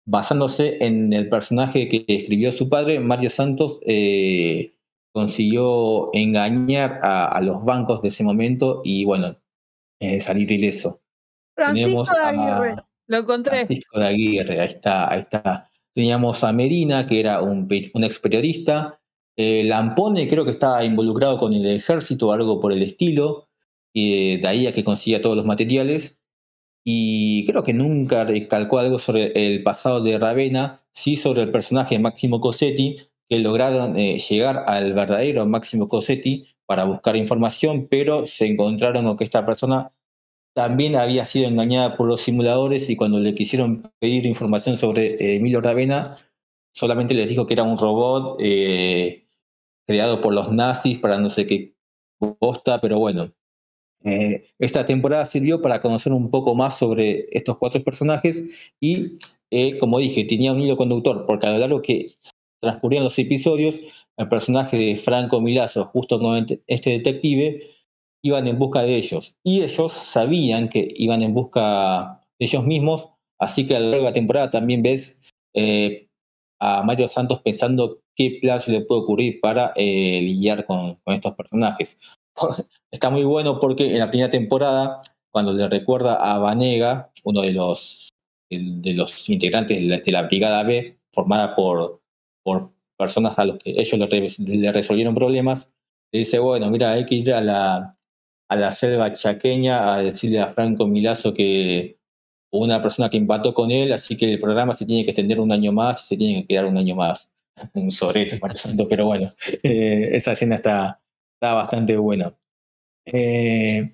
Basándose 0.09 0.77
en 0.85 1.11
el 1.11 1.27
personaje 1.27 1.89
que 1.89 2.05
escribió 2.07 2.51
su 2.53 2.69
padre, 2.69 2.99
Mario 3.01 3.29
Santos 3.29 3.81
eh, 3.85 4.73
consiguió 5.13 6.09
engañar 6.13 6.99
a, 7.03 7.25
a 7.27 7.41
los 7.41 7.65
bancos 7.65 8.01
de 8.01 8.07
ese 8.07 8.23
momento 8.23 8.81
y 8.85 9.03
bueno, 9.03 9.35
eh, 9.99 10.19
salir 10.21 10.49
ileso. 10.51 11.01
Francisco 11.55 12.03
de 12.03 12.23
a- 12.23 12.27
Aguirre. 12.29 12.83
Lo 13.07 13.17
encontré. 13.17 13.51
Francisco 13.65 13.99
de 13.99 14.05
Aguirre, 14.07 14.61
ahí 14.61 14.67
está, 14.67 15.11
ahí 15.11 15.19
está. 15.19 15.69
Teníamos 15.93 16.43
a 16.43 16.53
Medina, 16.53 17.05
que 17.05 17.19
era 17.19 17.41
un, 17.41 17.67
un 17.93 18.03
ex 18.03 18.19
periodista. 18.19 18.99
Eh, 19.35 19.63
Lampone 19.65 20.27
creo 20.27 20.45
que 20.45 20.51
estaba 20.51 20.83
involucrado 20.85 21.37
con 21.37 21.53
el 21.53 21.65
ejército 21.65 22.27
o 22.27 22.31
algo 22.31 22.59
por 22.59 22.71
el 22.71 22.81
estilo. 22.81 23.49
Y 23.93 24.37
de 24.37 24.47
ahí 24.47 24.67
a 24.67 24.71
que 24.73 24.83
consiga 24.83 25.21
todos 25.21 25.35
los 25.35 25.45
materiales. 25.45 26.19
Y 26.89 27.45
creo 27.45 27.63
que 27.63 27.73
nunca 27.73 28.23
recalcó 28.23 28.79
algo 28.79 28.97
sobre 28.97 29.33
el 29.35 29.61
pasado 29.61 29.99
de 29.99 30.17
Ravena, 30.17 30.79
sí 30.93 31.17
sobre 31.17 31.41
el 31.41 31.51
personaje 31.51 31.99
Máximo 31.99 32.39
Cosetti, 32.39 32.95
que 33.27 33.39
lograron 33.39 33.97
eh, 33.97 34.17
llegar 34.19 34.63
al 34.67 34.93
verdadero 34.93 35.45
Máximo 35.45 35.89
Cosetti 35.89 36.45
para 36.65 36.85
buscar 36.85 37.17
información, 37.17 37.89
pero 37.91 38.25
se 38.25 38.47
encontraron 38.47 39.03
con 39.03 39.17
que 39.17 39.25
esta 39.25 39.45
persona 39.45 39.91
también 40.53 40.95
había 40.95 41.25
sido 41.25 41.49
engañada 41.49 41.97
por 41.97 42.07
los 42.07 42.21
simuladores 42.21 42.89
y 42.89 42.95
cuando 42.95 43.19
le 43.19 43.35
quisieron 43.35 43.91
pedir 43.99 44.25
información 44.25 44.77
sobre 44.77 45.15
eh, 45.15 45.35
Emilio 45.35 45.59
Ravena, 45.59 46.15
solamente 46.71 47.15
les 47.15 47.27
dijo 47.27 47.45
que 47.45 47.55
era 47.55 47.63
un 47.63 47.77
robot 47.77 48.37
eh, 48.39 49.27
creado 49.85 50.21
por 50.21 50.33
los 50.33 50.53
nazis 50.53 50.99
para 50.99 51.17
no 51.17 51.29
sé 51.31 51.47
qué 51.47 51.75
costa, 52.39 52.79
pero 52.79 52.97
bueno. 52.97 53.33
Eh, 54.03 54.45
esta 54.59 54.85
temporada 54.85 55.25
sirvió 55.25 55.61
para 55.61 55.79
conocer 55.79 56.13
un 56.13 56.29
poco 56.29 56.55
más 56.55 56.77
sobre 56.77 57.25
estos 57.31 57.57
cuatro 57.57 57.83
personajes 57.83 58.71
y, 58.79 59.17
eh, 59.51 59.77
como 59.79 59.99
dije, 59.99 60.25
tenía 60.25 60.53
un 60.53 60.61
hilo 60.61 60.77
conductor, 60.77 61.25
porque 61.25 61.47
a 61.47 61.51
lo 61.51 61.57
largo 61.57 61.81
que 61.81 62.11
transcurrían 62.61 63.03
los 63.03 63.17
episodios, 63.19 64.05
el 64.17 64.29
personaje 64.29 64.77
de 64.77 64.95
Franco 64.97 65.41
Milazzo, 65.41 65.85
justo 65.85 66.19
con 66.19 66.45
este 66.67 66.89
detective, 66.91 67.59
iban 68.23 68.47
en 68.47 68.57
busca 68.57 68.83
de 68.83 68.95
ellos. 68.95 69.35
Y 69.43 69.61
ellos 69.61 69.93
sabían 69.93 70.69
que 70.69 70.87
iban 70.95 71.21
en 71.21 71.33
busca 71.33 72.21
de 72.39 72.45
ellos 72.45 72.65
mismos, 72.65 73.09
así 73.39 73.67
que 73.67 73.75
a 73.75 73.79
lo 73.79 73.89
largo 73.89 74.05
de 74.05 74.11
la 74.11 74.13
temporada 74.13 74.51
también 74.51 74.83
ves 74.83 75.31
eh, 75.53 76.07
a 76.59 76.83
Mario 76.83 77.09
Santos 77.09 77.41
pensando 77.41 77.99
qué 78.15 78.39
plan 78.41 78.59
le 78.67 78.81
puede 78.81 79.01
ocurrir 79.01 79.39
para 79.41 79.73
lidiar 79.75 80.65
con 80.65 80.97
estos 81.05 81.33
personajes. 81.33 82.17
Está 82.91 83.09
muy 83.09 83.23
bueno 83.23 83.59
porque 83.59 83.91
en 83.91 83.99
la 83.99 84.09
primera 84.09 84.29
temporada, 84.29 85.01
cuando 85.31 85.53
le 85.53 85.67
recuerda 85.69 86.15
a 86.15 86.39
Vanega, 86.39 87.11
uno 87.25 87.41
de 87.41 87.53
los, 87.53 88.13
de 88.49 88.93
los 88.93 89.29
integrantes 89.29 89.77
de 89.77 90.11
la, 90.11 90.23
Brigada 90.23 90.63
B, 90.63 90.99
formada 91.11 91.55
por, 91.55 92.01
por 92.43 92.71
personas 92.97 93.37
a 93.37 93.45
los 93.45 93.57
que 93.57 93.71
ellos 93.71 93.99
le, 94.37 94.71
resolvieron 94.71 95.13
problemas, 95.13 95.71
le 96.11 96.19
dice, 96.19 96.39
bueno, 96.39 96.69
mira, 96.71 96.91
hay 96.91 97.05
que 97.05 97.15
ir 97.15 97.33
a 97.33 97.41
la, 97.41 97.97
a 98.49 98.55
la 98.55 98.71
selva 98.71 99.13
chaqueña 99.13 99.93
a 99.93 100.01
decirle 100.01 100.39
a 100.39 100.47
Franco 100.47 100.87
Milazzo 100.87 101.33
que 101.33 101.99
una 102.51 102.81
persona 102.81 103.09
que 103.09 103.17
empató 103.17 103.53
con 103.53 103.71
él, 103.71 103.91
así 103.91 104.15
que 104.15 104.33
el 104.33 104.39
programa 104.39 104.73
se 104.73 104.85
tiene 104.85 105.03
que 105.03 105.11
extender 105.11 105.39
un 105.39 105.51
año 105.51 105.71
más, 105.73 106.07
se 106.07 106.15
tiene 106.15 106.41
que 106.41 106.47
quedar 106.47 106.65
un 106.65 106.77
año 106.77 106.95
más. 106.95 107.31
Un 107.73 107.89
sobrete, 107.89 108.39
Santo, 108.53 108.87
pero 108.87 109.07
bueno, 109.07 109.33
eh, 109.63 110.11
esa 110.13 110.33
escena 110.33 110.55
está, 110.55 111.01
está 111.37 111.53
bastante 111.53 111.95
buena. 111.97 112.35
Eh, 113.05 113.91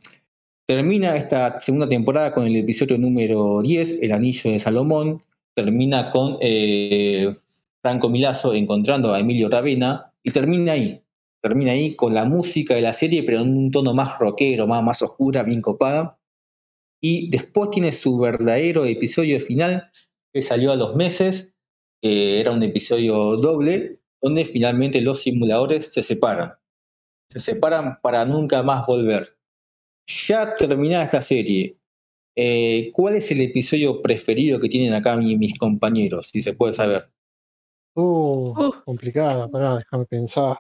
termina 0.66 1.18
esta 1.18 1.60
segunda 1.60 1.90
temporada 1.90 2.34
con 2.34 2.48
el 2.48 2.56
episodio 2.56 2.98
número 2.98 3.62
10, 3.62 4.00
El 4.02 4.14
Anillo 4.14 4.52
de 4.52 4.60
Salomón. 4.60 5.22
Termina 5.54 6.10
con 6.10 6.38
eh, 6.40 7.36
Franco 7.82 8.10
Milazzo 8.10 8.54
encontrando 8.54 9.14
a 9.14 9.20
Emilio 9.20 9.50
Ravena 9.50 10.14
y 10.24 10.32
termina 10.32 10.72
ahí. 10.72 11.04
Termina 11.42 11.74
ahí 11.74 11.96
con 11.96 12.14
la 12.14 12.24
música 12.24 12.76
de 12.76 12.82
la 12.82 12.94
serie, 12.94 13.24
pero 13.24 13.42
en 13.42 13.58
un 13.58 13.72
tono 13.72 13.94
más 13.94 14.18
rockero, 14.20 14.66
más, 14.66 14.82
más 14.82 15.02
oscura, 15.02 15.44
bien 15.44 15.62
copada. 15.62 16.18
Y 17.02 17.30
después 17.30 17.72
tiene 17.72 17.92
su 17.92 18.18
verdadero 18.18 18.86
episodio 18.86 19.42
final, 19.42 19.92
que 20.34 20.42
salió 20.42 20.72
a 20.72 20.78
los 20.78 20.96
meses. 20.96 21.52
Era 22.02 22.52
un 22.52 22.64
episodio 22.64 23.36
doble, 23.36 24.00
donde 24.22 24.46
finalmente 24.46 25.02
los 25.02 25.22
simuladores 25.22 25.94
se 25.94 26.02
separan. 26.02 26.54
Se 27.34 27.40
separan 27.40 28.00
para 28.02 28.26
nunca 28.26 28.62
más 28.62 28.86
volver. 28.86 29.28
Ya 30.08 30.54
terminada 30.54 31.04
esta 31.04 31.22
serie, 31.24 31.76
eh, 32.36 32.92
¿cuál 32.94 33.16
es 33.16 33.32
el 33.32 33.42
episodio 33.42 34.04
preferido 34.04 34.60
que 34.60 34.70
tienen 34.70 34.94
acá 34.94 35.16
mi, 35.18 35.36
mis 35.36 35.58
compañeros? 35.58 36.28
Si 36.30 36.42
se 36.42 36.54
puede 36.54 36.74
saber. 36.74 37.02
Uh, 37.96 38.54
complicada, 38.86 39.48
pará, 39.50 39.78
déjame 39.78 40.06
pensar. 40.06 40.60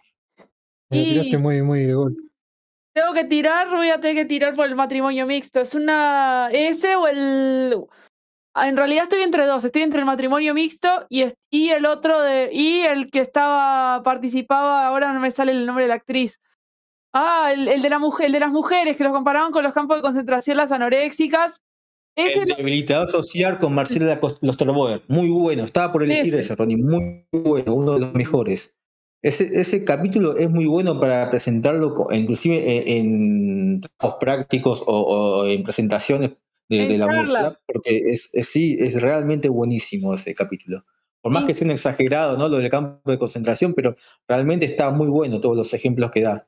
Me 0.89 0.97
Y- 0.97 1.03
tiraste 1.11 1.37
muy, 1.37 1.61
muy 1.61 1.83
de 1.85 1.93
golpe. 1.93 2.21
Tengo 2.95 3.13
que 3.13 3.25
tirar, 3.25 3.69
voy 3.69 3.89
a 3.89 3.99
tener 4.01 4.15
que 4.15 4.25
tirar 4.25 4.55
por 4.55 4.65
el 4.65 4.75
matrimonio 4.75 5.27
mixto. 5.27 5.61
Es 5.61 5.75
una. 5.75 6.49
Ese 6.51 6.95
o 6.95 7.07
el. 7.07 7.75
En 8.55 8.77
realidad 8.77 9.03
estoy 9.03 9.21
entre 9.21 9.45
dos. 9.45 9.63
Estoy 9.63 9.81
entre 9.83 9.99
el 9.99 10.05
matrimonio 10.05 10.53
mixto 10.55 11.05
y, 11.09 11.21
es- 11.21 11.35
y 11.51 11.69
el 11.69 11.85
otro 11.85 12.19
de. 12.21 12.49
Y 12.51 12.79
el 12.81 13.11
que 13.11 13.19
estaba. 13.19 14.01
participaba. 14.03 14.87
Ahora 14.87 15.11
no 15.13 15.19
me 15.19 15.29
sale 15.29 15.51
el 15.51 15.65
nombre 15.67 15.85
de 15.85 15.89
la 15.89 15.95
actriz. 15.95 16.39
Ah, 17.13 17.51
el, 17.53 17.67
el 17.67 17.81
de 17.81 17.89
la 17.89 17.99
mujer, 17.99 18.25
el 18.27 18.31
de 18.33 18.39
las 18.39 18.51
mujeres, 18.51 18.97
que 18.97 19.03
los 19.03 19.13
comparaban 19.13 19.51
con 19.51 19.63
los 19.63 19.73
campos 19.73 19.97
de 19.97 20.01
concentración, 20.01 20.57
las 20.57 20.71
anoréxicas. 20.71 21.61
Ese 22.15 22.39
El 22.43 22.45
debilitador 22.57 23.07
social 23.07 23.57
con 23.59 23.73
Marcela 23.73 24.19
Losterboer. 24.41 25.01
Muy 25.07 25.29
bueno. 25.29 25.63
Estaba 25.63 25.91
por 25.91 26.03
elegir 26.03 26.35
Ese. 26.35 26.55
Ronnie. 26.55 26.77
Muy 26.77 27.25
bueno. 27.31 27.73
Uno 27.73 27.93
de 27.93 27.99
los 28.01 28.13
mejores. 28.13 28.75
Ese, 29.23 29.45
ese 29.59 29.85
capítulo 29.85 30.35
es 30.37 30.49
muy 30.49 30.65
bueno 30.65 30.99
para 30.99 31.29
presentarlo, 31.29 31.93
inclusive 32.11 32.97
en, 32.97 32.97
en 33.75 33.81
trabajos 33.81 34.19
prácticos 34.19 34.83
o, 34.85 34.99
o 35.41 35.45
en 35.47 35.63
presentaciones 35.63 36.31
de, 36.69 36.83
En 36.83 36.89
de 36.89 36.97
la 36.97 37.05
universidad, 37.05 37.59
porque 37.65 37.97
es, 38.05 38.29
es- 38.33 38.49
sí, 38.49 38.75
es 38.79 39.01
realmente 39.01 39.47
buenísimo 39.49 40.13
ese 40.13 40.33
capítulo. 40.35 40.83
Por 41.21 41.31
más 41.31 41.43
Sí. 41.43 41.47
que 41.47 41.53
sea 41.53 41.65
un 41.65 41.71
exagerado, 41.71 42.37
¿no? 42.37 42.49
Lo 42.49 42.57
del 42.57 42.69
campo 42.69 43.09
de 43.09 43.17
concentración, 43.17 43.73
pero 43.73 43.95
realmente 44.27 44.65
está 44.65 44.91
muy 44.91 45.07
bueno 45.07 45.39
todos 45.39 45.55
los 45.55 45.73
ejemplos 45.73 46.11
que 46.11 46.21
da. 46.21 46.47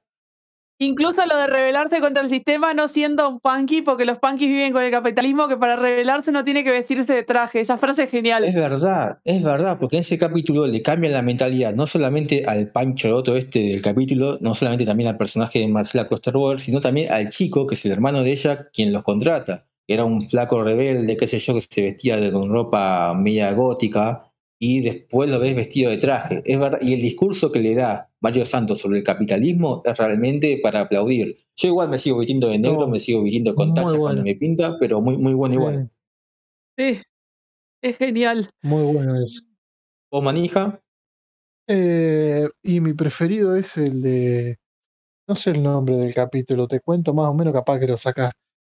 Incluso 0.77 1.25
lo 1.25 1.38
de 1.38 1.47
rebelarse 1.47 2.01
contra 2.01 2.21
el 2.21 2.29
sistema 2.29 2.73
no 2.73 2.89
siendo 2.89 3.29
un 3.29 3.39
punky, 3.39 3.81
porque 3.81 4.03
los 4.03 4.19
punkies 4.19 4.49
viven 4.49 4.73
con 4.73 4.83
el 4.83 4.91
capitalismo, 4.91 5.47
que 5.47 5.55
para 5.55 5.77
rebelarse 5.77 6.33
no 6.33 6.43
tiene 6.43 6.65
que 6.65 6.71
vestirse 6.71 7.13
de 7.13 7.23
traje. 7.23 7.61
Esa 7.61 7.77
frase 7.77 8.03
es 8.03 8.11
genial. 8.11 8.43
Es 8.43 8.55
verdad, 8.55 9.19
es 9.23 9.41
verdad, 9.41 9.77
porque 9.79 9.95
en 9.95 10.01
ese 10.01 10.17
capítulo 10.17 10.67
le 10.67 10.81
cambian 10.81 11.13
la 11.13 11.21
mentalidad, 11.21 11.73
no 11.73 11.85
solamente 11.85 12.43
al 12.45 12.71
Pancho 12.71 13.15
Otto 13.15 13.38
este 13.38 13.59
del 13.59 13.81
capítulo, 13.81 14.38
no 14.41 14.53
solamente 14.53 14.85
también 14.85 15.07
al 15.07 15.17
personaje 15.17 15.59
de 15.59 15.67
Marcela 15.69 16.07
Klosterboer, 16.09 16.59
sino 16.59 16.81
también 16.81 17.09
al 17.09 17.29
chico, 17.29 17.67
que 17.67 17.75
es 17.75 17.85
el 17.85 17.93
hermano 17.93 18.23
de 18.23 18.33
ella, 18.33 18.67
quien 18.73 18.91
los 18.91 19.03
contrata. 19.03 19.65
Era 19.88 20.03
un 20.03 20.27
flaco 20.27 20.61
rebelde, 20.61 21.15
qué 21.15 21.27
sé 21.27 21.39
yo, 21.39 21.53
que 21.53 21.61
se 21.61 21.83
vestía 21.83 22.17
con 22.33 22.49
ropa 22.49 23.13
media 23.13 23.53
gótica, 23.53 24.29
y 24.59 24.81
después 24.81 25.29
lo 25.29 25.39
ves 25.39 25.55
vestido 25.55 25.91
de 25.91 25.97
traje. 25.97 26.41
Es 26.45 26.59
verdad, 26.59 26.79
y 26.81 26.93
el 26.93 27.01
discurso 27.01 27.51
que 27.51 27.59
le 27.59 27.75
da 27.75 28.09
Mario 28.25 28.43
Santos 28.43 28.79
sobre 28.79 28.97
el 28.97 29.03
capitalismo 29.03 29.83
es 29.85 29.95
realmente 29.99 30.59
para 30.63 30.79
aplaudir. 30.81 31.35
Yo 31.55 31.67
igual 31.67 31.89
me 31.89 31.99
sigo 31.99 32.17
vistiendo 32.17 32.47
de 32.49 32.57
negro, 32.57 32.81
No, 32.81 32.88
me 32.88 32.99
sigo 32.99 33.21
vistiendo 33.21 33.53
con 33.53 33.75
tachas 33.75 33.91
bueno. 33.91 34.01
cuando 34.01 34.23
me 34.23 34.33
pinta, 34.35 34.77
pero 34.79 34.99
muy, 34.99 35.15
muy 35.17 35.35
bueno 35.35 35.53
igual. 35.53 35.91
Sí, 36.75 37.01
es 37.83 37.97
genial. 37.97 38.49
muy 38.63 38.81
bueno 38.91 39.21
eso. 39.21 39.41
¿O 40.11 40.23
manija? 40.23 40.79
Eh, 41.67 42.49
y 42.63 42.79
mi 42.79 42.93
preferido 42.93 43.55
es 43.55 43.77
el 43.77 44.01
de. 44.01 44.57
No 45.27 45.35
sé 45.35 45.51
el 45.51 45.61
nombre 45.61 45.97
del 45.97 46.13
capítulo, 46.13 46.67
te 46.67 46.79
cuento 46.79 47.13
más 47.13 47.27
o 47.27 47.33
menos, 47.35 47.53
capaz 47.53 47.79
que 47.79 47.88
lo 47.88 47.97
sacas. 47.97 48.31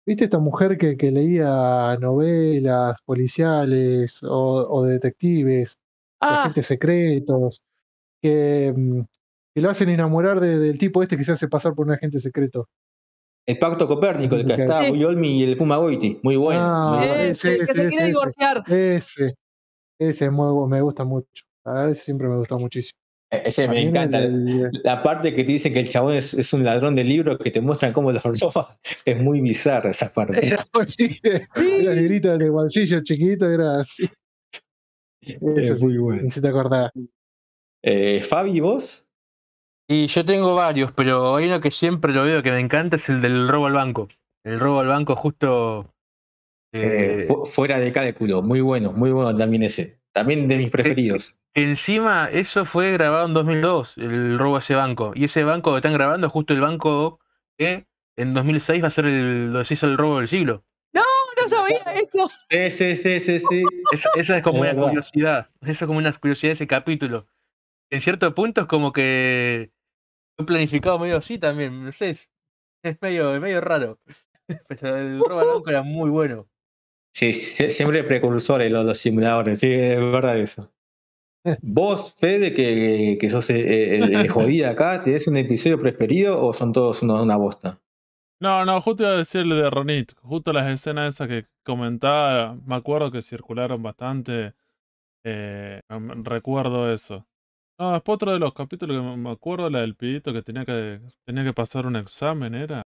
¿Viste 0.08 0.24
esta 0.26 0.40
mujer 0.40 0.78
que, 0.80 0.98
que 0.98 1.12
leía 1.12 1.96
novelas 2.00 2.98
policiales 3.06 4.24
o, 4.24 4.68
o 4.70 4.84
de 4.84 4.94
detectives, 4.94 5.76
de 6.22 6.28
Ah, 6.28 6.42
agentes 6.42 6.66
secretos, 6.68 7.62
que, 8.22 8.74
mm, 8.76 9.02
que 9.56 9.62
lo 9.62 9.70
hacen 9.70 9.90
enamorar 9.90 10.40
de- 10.42 10.60
del 10.60 10.78
tipo 10.78 11.02
este 11.02 11.18
que 11.18 11.24
se 11.24 11.32
hace 11.32 11.48
pasar 11.48 11.74
por 11.74 11.88
un 11.88 11.94
agente 11.94 12.20
secreto? 12.20 12.68
El 13.48 13.58
Pacto 13.58 13.88
Copérnico, 13.88 14.36
el 14.36 14.46
que 14.46 14.56
Sí. 14.56 14.62
está 14.62 14.82
Sí. 14.90 15.04
Olmi 15.04 15.40
y 15.40 15.44
el 15.44 15.56
Puma 15.56 15.78
Goiti. 15.78 16.20
Muy 16.24 16.36
bueno. 16.36 16.60
Ah, 16.62 16.96
muy 16.98 17.08
bueno. 17.08 17.24
ese, 17.24 17.36
sí, 17.54 17.60
que 17.60 17.68
sí, 17.68 17.74
se 17.74 17.74
sí, 17.84 17.90
quiere 17.90 18.06
sí. 18.06 18.12
divorciar. 18.12 18.64
Ese, 18.68 19.36
ese 20.00 20.26
es 20.26 20.32
muy 20.32 20.68
me 20.68 20.82
gusta 20.82 21.06
mucho. 21.06 21.28
La 21.64 21.74
verdad, 21.74 21.92
ese 21.92 22.02
siempre 22.04 22.28
me 22.28 22.38
gusta 22.38 22.58
muchísimo. 22.58 22.98
E- 23.32 23.44
Ese 23.46 23.68
me 23.68 23.82
el 23.82 23.88
encanta. 23.90 24.20
La 24.84 25.02
parte 25.02 25.34
que 25.34 25.44
te 25.44 25.52
dicen 25.54 25.74
que 25.74 25.80
el 25.80 25.90
chabón 25.90 26.16
es, 26.16 26.34
es 26.34 26.52
un 26.54 26.64
ladrón 26.64 26.96
de 26.96 27.04
libros 27.04 27.38
que 27.38 27.50
te 27.52 27.62
muestran 27.62 27.94
cómo 27.94 28.12
los 28.12 28.24
roba. 28.24 28.78
Es 29.06 29.18
muy 29.22 29.42
bizarra 29.42 29.92
esa 29.92 30.12
parte. 30.14 30.46
Era 30.46 30.64
Las 31.56 31.96
libritas 31.96 32.38
de 32.40 32.50
bolsillo 32.50 33.00
chiquito, 33.02 33.50
era 33.50 33.80
así. 33.82 34.10
Eso 35.22 35.40
Es 35.74 35.80
sí, 35.80 35.86
muy 35.86 35.98
bueno. 35.98 36.30
si 36.30 36.42
te 36.42 36.48
acordás. 36.48 36.92
Eh, 37.84 38.22
Fabi, 38.22 38.60
¿vos? 38.60 39.05
Y 39.88 40.08
yo 40.08 40.26
tengo 40.26 40.56
varios, 40.56 40.92
pero 40.94 41.36
hay 41.36 41.46
uno 41.46 41.62
que 41.62 41.72
siempre 41.72 42.12
lo 42.14 42.24
veo 42.24 42.42
que 42.42 42.52
me 42.52 42.60
encanta, 42.60 42.96
es 42.96 43.08
el 43.10 43.22
del 43.22 43.48
robo 43.48 43.68
al 43.68 43.74
banco. 43.74 44.08
El 44.44 44.60
robo 44.60 44.80
al 44.80 44.88
banco 44.88 45.16
justo... 45.16 45.94
Eh, 46.74 47.24
eh, 47.24 47.26
fu- 47.28 47.46
fuera 47.46 47.80
de 47.80 47.92
cálculo. 47.92 48.42
Muy 48.42 48.62
bueno, 48.62 48.92
muy 48.92 49.12
bueno 49.12 49.36
también 49.38 49.64
ese. 49.64 50.00
También 50.12 50.48
de 50.48 50.58
mis 50.58 50.70
preferidos. 50.72 51.40
Encima, 51.54 52.30
eso 52.32 52.66
fue 52.66 52.92
grabado 52.92 53.28
en 53.28 53.34
2002, 53.34 53.94
el 53.98 54.38
robo 54.38 54.58
a 54.58 54.60
ese 54.60 54.76
banco. 54.76 55.12
Y 55.16 55.26
ese 55.26 55.44
banco 55.44 55.72
que 55.72 55.78
están 55.78 55.94
grabando 55.94 56.28
es 56.28 56.34
justo 56.34 56.54
el 56.54 56.62
banco 56.62 57.20
que 57.58 57.86
en 58.18 58.34
2006 58.34 58.84
va 58.84 58.88
a 58.88 58.92
ser 58.92 59.06
el, 59.06 59.52
donde 59.54 59.66
se 59.66 59.76
hizo 59.76 59.86
el 59.88 59.98
robo 59.98 60.18
del 60.18 60.28
siglo. 60.28 60.64
No, 60.94 61.02
no 61.42 61.48
sabía 61.48 61.94
eso. 62.02 62.28
Sí, 62.50 62.72
sí, 62.72 62.96
sí, 62.96 63.20
sí, 63.20 63.40
sí. 63.40 63.64
Es- 63.94 64.04
esa 64.16 64.38
es 64.38 64.44
como 64.44 64.58
Es 64.58 64.62
una 64.64 64.74
verdad. 64.74 64.88
curiosidad. 64.90 65.50
Esa 65.62 65.72
es 65.72 65.88
como 65.88 65.98
una 66.00 66.12
curiosidad 66.14 66.50
de 66.50 66.54
ese 66.56 66.68
capítulo. 66.68 67.28
En 67.90 68.02
cierto 68.02 68.34
punto 68.34 68.62
es 68.62 68.68
como 68.68 68.92
que 68.92 69.72
fue 70.38 70.46
planificado 70.46 71.00
medio 71.00 71.18
así 71.18 71.38
también. 71.38 71.84
No 71.86 71.92
sé, 71.92 72.12
es, 72.12 72.30
es 72.84 73.02
medio, 73.02 73.36
es 73.36 73.42
medio 73.42 73.62
raro. 73.62 74.00
Pero 74.68 74.98
el 74.98 75.20
robo 75.20 75.56
banco 75.56 75.70
era 75.70 75.84
muy 75.84 76.10
bueno. 76.10 76.48
Sí, 77.14 77.32
siempre 77.32 78.04
precursores 78.04 78.72
los, 78.72 78.84
los 78.84 78.98
simuladores, 78.98 79.60
sí, 79.60 79.72
es 79.72 79.98
verdad 79.98 80.38
eso. 80.38 80.70
¿Vos, 81.62 82.16
Fede, 82.20 82.54
que, 82.54 83.18
que 83.20 83.30
sos 83.30 83.50
eh, 83.52 83.98
el, 83.98 84.14
el 84.14 84.28
jodido 84.28 84.70
acá, 84.70 85.02
¿tenés 85.04 85.28
un 85.28 85.38
episodio 85.38 85.80
preferido 85.80 86.44
o 86.46 86.54
son 86.54 86.74
todos 86.74 87.04
una, 87.04 87.22
una 87.22 87.38
bosta? 87.38 87.80
No, 88.42 88.66
no, 88.66 88.82
justo 88.82 89.04
iba 89.04 89.14
a 89.14 89.18
decirle 89.18 89.56
de 89.56 89.70
Ronit. 89.70 90.14
Justo 90.22 90.52
las 90.52 90.70
escenas 90.70 91.16
esas 91.16 91.28
que 91.28 91.46
comentaba, 91.64 92.56
me 92.66 92.76
acuerdo 92.76 93.12
que 93.12 93.22
circularon 93.22 93.82
bastante. 93.82 94.54
eh, 95.24 95.82
recuerdo 96.24 96.92
eso. 96.92 97.26
No, 97.78 97.92
después 97.94 98.16
otro 98.16 98.32
de 98.32 98.40
los 98.40 98.54
capítulos 98.54 98.98
que 98.98 99.18
me- 99.18 99.32
acuerdo, 99.32 99.70
la 99.70 99.82
del 99.82 99.96
pibito 99.96 100.32
que 100.32 100.42
tenía 100.42 100.66
que 100.66 101.02
tenía 101.26 101.44
que 101.44 101.54
pasar 101.54 101.86
un 101.86 101.98
examen, 101.98 102.56
¿era? 102.56 102.84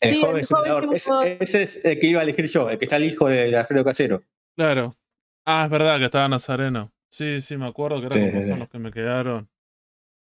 El 0.00 0.14
Sí, 0.14 0.20
joven 0.20 0.36
el 0.38 0.44
joven 0.44 0.44
simulador. 0.44 0.94
Ese, 1.40 1.62
es 1.62 1.84
el 1.84 1.98
que 1.98 2.06
iba 2.06 2.20
a 2.20 2.22
elegir 2.22 2.46
yo, 2.46 2.70
el 2.70 2.78
que 2.78 2.84
está 2.84 2.96
el 2.96 3.04
hijo 3.04 3.28
de 3.28 3.56
Alfredo 3.56 3.84
Casero. 3.84 4.22
Claro. 4.56 4.96
Ah, 5.44 5.64
es 5.64 5.70
verdad 5.70 5.98
que 5.98 6.04
estaba 6.04 6.28
Nazareno. 6.28 6.92
Sí, 7.10 7.40
sí, 7.40 7.56
me 7.56 7.66
acuerdo 7.66 8.00
que 8.00 8.06
era 8.06 8.14
Sí, 8.16 8.20
como 8.20 8.30
sí, 8.32 8.42
son 8.42 8.54
sí. 8.54 8.58
los 8.60 8.68
que 8.68 8.78
me 8.78 8.92
quedaron. 8.92 9.48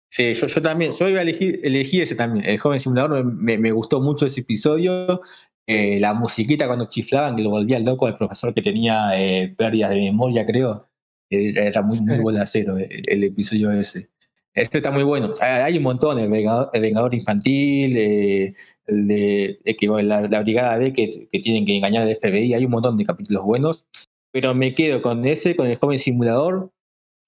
Sí, 0.09 0.33
yo, 0.33 0.47
yo 0.47 0.61
también, 0.61 0.91
yo 0.93 1.09
iba 1.09 1.19
a 1.19 1.21
elegir, 1.21 1.59
elegí 1.63 2.01
ese 2.01 2.15
también, 2.15 2.45
el 2.45 2.57
joven 2.57 2.79
simulador, 2.79 3.25
me, 3.25 3.57
me 3.57 3.71
gustó 3.71 3.99
mucho 3.99 4.25
ese 4.25 4.39
episodio, 4.41 5.19
eh, 5.67 5.99
la 5.99 6.13
musiquita 6.13 6.65
cuando 6.67 6.85
chiflaban, 6.87 7.35
que 7.35 7.43
lo 7.43 7.49
volvía 7.49 7.77
loco 7.79 8.07
al 8.07 8.17
profesor 8.17 8.53
que 8.53 8.61
tenía 8.61 9.19
eh, 9.21 9.53
pérdidas 9.57 9.89
de 9.89 9.97
memoria, 9.97 10.45
creo, 10.45 10.86
era 11.29 11.81
muy, 11.81 11.99
muy 12.01 12.19
bolacero 12.19 12.77
el, 12.77 13.01
el 13.05 13.23
episodio 13.23 13.71
ese. 13.71 14.09
Este 14.53 14.77
está 14.79 14.89
muy 14.89 15.03
bueno, 15.03 15.33
hay, 15.39 15.61
hay 15.61 15.77
un 15.77 15.83
montón, 15.83 16.17
el 16.17 16.31
Vengador, 16.31 16.71
el 16.73 16.81
Vengador 16.81 17.13
Infantil, 17.13 17.95
eh, 17.95 18.53
el 18.87 19.07
de 19.07 19.59
que, 19.77 19.87
la, 19.87 20.21
la 20.27 20.41
Brigada 20.41 20.77
B 20.79 20.93
que, 20.93 21.27
que 21.31 21.39
tienen 21.39 21.63
que 21.63 21.77
engañar 21.77 22.03
al 22.07 22.15
FBI, 22.15 22.55
hay 22.55 22.65
un 22.65 22.71
montón 22.71 22.97
de 22.97 23.05
capítulos 23.05 23.43
buenos, 23.43 23.85
pero 24.31 24.55
me 24.55 24.73
quedo 24.73 25.03
con 25.03 25.23
ese, 25.25 25.55
con 25.55 25.67
el 25.67 25.75
joven 25.77 25.99
simulador, 25.99 26.71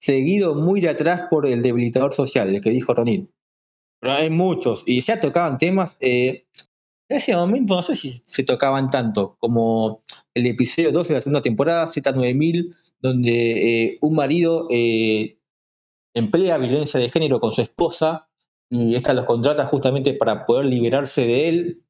seguido 0.00 0.56
muy 0.56 0.80
de 0.80 0.88
atrás 0.88 1.28
por 1.30 1.46
el 1.46 1.62
debilitador 1.62 2.12
social, 2.12 2.52
el 2.52 2.60
que 2.60 2.70
dijo 2.70 2.94
Ronin. 2.94 3.30
Pero 4.00 4.14
hay 4.14 4.30
muchos, 4.30 4.82
y 4.86 5.00
ya 5.00 5.20
tocaban 5.20 5.58
temas. 5.58 5.98
eh, 6.00 6.46
en 7.10 7.16
ese 7.16 7.34
momento 7.34 7.74
no 7.74 7.82
sé 7.82 7.96
si 7.96 8.22
se 8.24 8.44
tocaban 8.44 8.88
tanto 8.88 9.36
como 9.40 10.00
el 10.32 10.46
episodio 10.46 10.92
2 10.92 11.08
de 11.08 11.14
la 11.14 11.20
segunda 11.20 11.42
temporada, 11.42 11.86
Z9000, 11.86 12.74
donde 13.00 13.84
eh, 13.84 13.98
un 14.02 14.14
marido 14.14 14.66
eh, 14.70 15.38
emplea 16.14 16.58
violencia 16.58 17.00
de 17.00 17.08
género 17.08 17.40
con 17.40 17.52
su 17.52 17.62
esposa 17.62 18.28
y 18.70 18.94
esta 18.94 19.12
los 19.14 19.24
contrata 19.26 19.66
justamente 19.66 20.14
para 20.14 20.44
poder 20.44 20.66
liberarse 20.66 21.22
de 21.26 21.48
él 21.48 21.84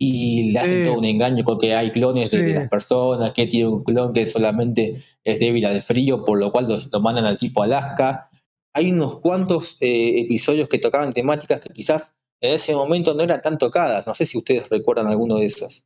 y 0.00 0.50
le 0.52 0.58
hacen 0.58 0.78
Sí. 0.78 0.84
todo 0.84 0.98
un 0.98 1.04
engaño 1.04 1.44
porque 1.44 1.74
hay 1.74 1.90
clones 1.92 2.30
de, 2.30 2.54
las 2.54 2.68
personas, 2.68 3.32
que 3.32 3.46
tiene 3.46 3.68
un 3.68 3.84
clon 3.84 4.12
que 4.12 4.26
solamente 4.26 4.94
es 5.22 5.38
débil 5.38 5.64
al 5.66 5.80
frío, 5.82 6.24
por 6.24 6.38
lo 6.38 6.50
cual 6.50 6.66
los- 6.68 6.90
lo 6.90 7.00
mandan 7.00 7.24
al 7.24 7.38
tipo 7.38 7.62
Alaska. 7.62 8.28
Hay 8.74 8.90
unos 8.90 9.20
cuantos 9.20 9.76
eh, 9.80 10.20
episodios 10.20 10.68
que 10.68 10.78
tocaban 10.78 11.12
temáticas 11.12 11.60
que 11.60 11.68
quizás 11.68 12.14
en 12.40 12.54
ese 12.54 12.74
momento 12.74 13.14
no 13.14 13.22
eran 13.22 13.42
tan 13.42 13.58
tocadas. 13.58 14.04
No 14.06 14.14
sé 14.14 14.26
si 14.26 14.38
ustedes 14.38 14.68
recuerdan 14.70 15.06
alguno 15.06 15.36
de 15.36 15.46
esos. 15.46 15.84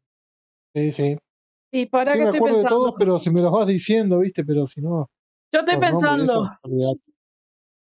Sí, 0.75 0.93
sí. 0.93 1.17
Y 1.79 1.87
para 1.87 2.12
Sí, 2.12 2.19
qué 2.19 2.25
me 2.25 2.31
estoy 2.31 2.39
acuerdo 2.39 2.57
de 2.59 2.62
pensando. 2.62 2.85
todos, 2.85 2.95
pero 2.99 3.19
si 3.19 3.31
me 3.31 3.41
los 3.43 3.53
vas 3.53 3.67
diciendo, 3.67 4.19
¿viste? 4.21 4.45
Pero 4.45 4.67
si 4.67 4.81
no. 4.81 5.11
Yo 5.53 5.61
estoy 5.61 5.77
pensando. 5.79 6.51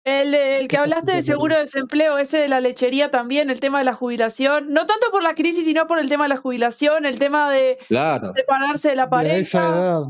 El, 0.04 0.34
el 0.34 0.66
que 0.68 0.76
Eso 0.76 0.82
hablaste 0.84 1.12
de 1.12 1.22
seguro 1.22 1.56
de 1.56 1.62
desempleo, 1.62 2.16
ese 2.18 2.38
de 2.38 2.48
la 2.48 2.60
lechería 2.60 3.10
también, 3.10 3.50
el 3.50 3.60
tema 3.60 3.78
de 3.80 3.84
la 3.84 3.92
jubilación. 3.94 4.72
No 4.72 4.86
tanto 4.86 5.08
por 5.10 5.22
la 5.22 5.34
crisis, 5.34 5.64
sino 5.64 5.86
por 5.86 5.98
el 5.98 6.08
tema 6.08 6.24
de 6.24 6.30
la 6.30 6.36
jubilación, 6.38 7.04
el 7.04 7.18
tema 7.18 7.50
de 7.52 7.78
Claro. 7.88 8.32
separarse 8.34 8.88
de 8.90 8.96
la 8.96 9.02
Y 9.02 9.04
a 9.26 9.36
esa 9.36 9.58
pareja. 9.60 9.78
edad. 9.78 10.02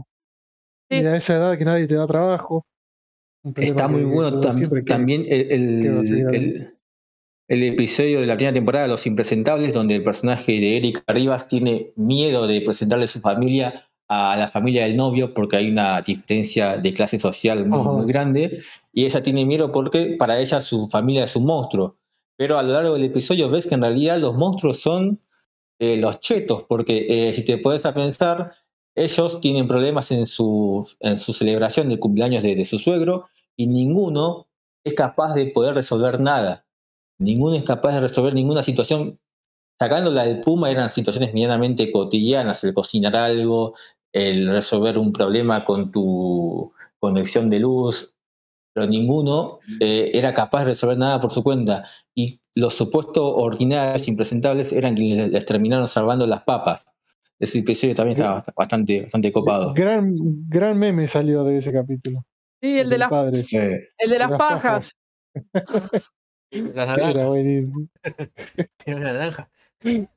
Y 0.90 1.06
a 1.06 1.16
esa 1.16 1.34
edad 1.36 1.58
que 1.58 1.64
nadie 1.64 1.86
te 1.88 1.94
da 1.96 2.06
trabajo. 2.06 2.64
Está 3.56 3.88
muy 3.88 4.02
que- 4.02 4.06
bueno 4.06 4.40
que 4.40 4.46
tam- 4.48 4.68
que- 4.72 4.82
también 4.82 5.22
el, 5.26 5.50
el- 5.52 5.82
que 5.82 5.90
va 5.90 6.00
a 6.00 6.04
seguir 6.04 6.78
el- 7.50 7.62
episodio 7.64 8.20
de 8.20 8.26
la 8.26 8.36
primera 8.36 8.54
temporada 8.54 8.86
de 8.86 8.92
Los 8.92 9.06
Impresentables, 9.06 9.72
donde 9.72 9.96
el 9.96 10.02
personaje 10.02 10.52
de 10.52 10.76
Erika 10.76 11.12
Rivas 11.12 11.48
tiene 11.48 11.92
miedo 11.96 12.46
de 12.46 12.60
presentarle 12.62 13.04
a 13.04 13.08
su 13.08 13.20
familia 13.20 13.86
a 14.12 14.36
la 14.36 14.48
familia 14.48 14.84
del 14.84 14.96
novio 14.96 15.32
porque 15.34 15.56
hay 15.56 15.70
una 15.70 16.00
diferencia 16.00 16.78
de 16.78 16.92
clase 16.92 17.20
social 17.20 17.64
muy, 17.66 18.06
grande 18.06 18.60
y 18.92 19.04
ella 19.04 19.22
tiene 19.22 19.44
miedo 19.44 19.70
porque 19.70 20.16
para 20.18 20.40
ella 20.40 20.60
su 20.60 20.88
familia 20.88 21.24
es 21.24 21.36
un 21.36 21.46
monstruo. 21.46 21.96
Pero 22.36 22.58
a 22.58 22.64
lo 22.64 22.72
largo 22.72 22.94
del 22.94 23.04
episodio 23.04 23.48
ves 23.50 23.68
que 23.68 23.76
en 23.76 23.82
realidad 23.82 24.18
los 24.18 24.34
monstruos 24.34 24.80
son 24.80 25.20
eh, 25.78 25.96
los 25.96 26.18
chetos, 26.18 26.64
porque 26.68 27.06
eh, 27.08 27.32
si 27.34 27.44
te 27.44 27.58
pones 27.58 27.86
a 27.86 27.94
pensar, 27.94 28.52
ellos 28.96 29.40
tienen 29.40 29.68
problemas 29.68 30.10
en 30.10 30.26
su, 30.26 30.88
en 30.98 31.16
su 31.16 31.32
celebración 31.32 31.88
del 31.88 32.00
cumpleaños 32.00 32.42
de, 32.42 32.56
de 32.56 32.64
su 32.64 32.80
suegro 32.80 33.28
y 33.56 33.68
ninguno 33.68 34.48
es 34.84 34.94
capaz 34.94 35.34
de 35.34 35.46
poder 35.46 35.76
resolver 35.76 36.18
nada. 36.18 36.66
Ninguno 37.20 37.54
es 37.54 37.64
capaz 37.64 37.92
de 37.92 38.00
resolver 38.00 38.32
ninguna 38.32 38.62
situación. 38.62 39.20
Sacándola 39.78 40.24
del 40.24 40.40
Puma 40.40 40.70
eran 40.70 40.90
situaciones 40.90 41.32
medianamente 41.32 41.92
cotidianas, 41.92 42.64
el 42.64 42.74
cocinar 42.74 43.14
algo, 43.14 43.74
el 44.12 44.50
resolver 44.50 44.98
un 44.98 45.12
problema 45.12 45.64
con 45.64 45.92
tu 45.92 46.72
conexión 46.98 47.48
de 47.50 47.60
luz. 47.60 48.14
pero 48.72 48.86
ninguno 48.86 49.58
eh, 49.80 50.12
era 50.14 50.32
capaz 50.32 50.60
de 50.60 50.66
resolver 50.66 50.96
nada 50.96 51.20
por 51.20 51.30
su 51.30 51.42
cuenta. 51.42 51.84
Y 52.14 52.40
los 52.54 52.74
supuestos 52.74 53.32
ordinarios, 53.36 54.08
impresentables, 54.08 54.72
eran 54.72 54.94
quienes 54.94 55.28
les 55.28 55.44
terminaron 55.44 55.88
salvando 55.88 56.26
las 56.26 56.44
papas. 56.44 56.86
Ese 57.38 57.58
episodio 57.58 57.94
también 57.94 58.16
estaba 58.16 58.42
bastante, 58.56 59.02
bastante 59.02 59.32
copado. 59.32 59.74
Gran, 59.74 60.14
gran 60.48 60.78
meme 60.78 61.06
salió 61.06 61.44
de 61.44 61.58
ese 61.58 61.72
capítulo. 61.72 62.24
Sí, 62.62 62.78
el 62.78 62.88
de, 62.88 62.98
las, 62.98 63.10
el 63.12 64.10
de 64.10 64.18
las 64.18 64.30
las 64.30 64.38
pajas. 64.38 64.92
La 66.50 66.58
Era 66.84 66.96
naranja, 66.96 67.26
buenísimo. 67.26 67.88
tiene 68.84 69.00
una 69.00 69.12
naranja. 69.12 69.50
Sí. 69.82 70.08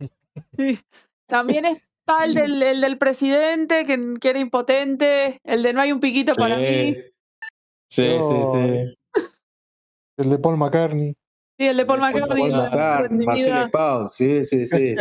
También 1.27 1.65
está 1.65 2.25
el 2.25 2.33
del, 2.33 2.61
el 2.63 2.81
del 2.81 2.97
presidente, 2.97 3.85
que, 3.85 4.15
que 4.19 4.29
era 4.29 4.39
impotente. 4.39 5.39
El 5.43 5.63
de 5.63 5.73
no 5.73 5.81
hay 5.81 5.91
un 5.91 5.99
piquito 5.99 6.33
para 6.33 6.57
mí. 6.57 6.95
Sí, 7.89 8.03
sí, 8.03 8.17
No, 8.19 8.53
sí. 8.53 8.95
El 10.17 10.29
de 10.29 10.39
Paul 10.39 10.57
McCartney. 10.57 11.15
Sí, 11.57 11.67
el 11.67 11.77
de 11.77 11.85
Paul 11.85 11.99
McCartney. 11.99 12.49
Paul 12.49 12.51
McCartney, 12.51 13.25
Marcelo 13.25 13.71
Pau, 13.71 14.07
sí, 14.07 14.43
sí, 14.43 14.65
sí. 14.65 14.95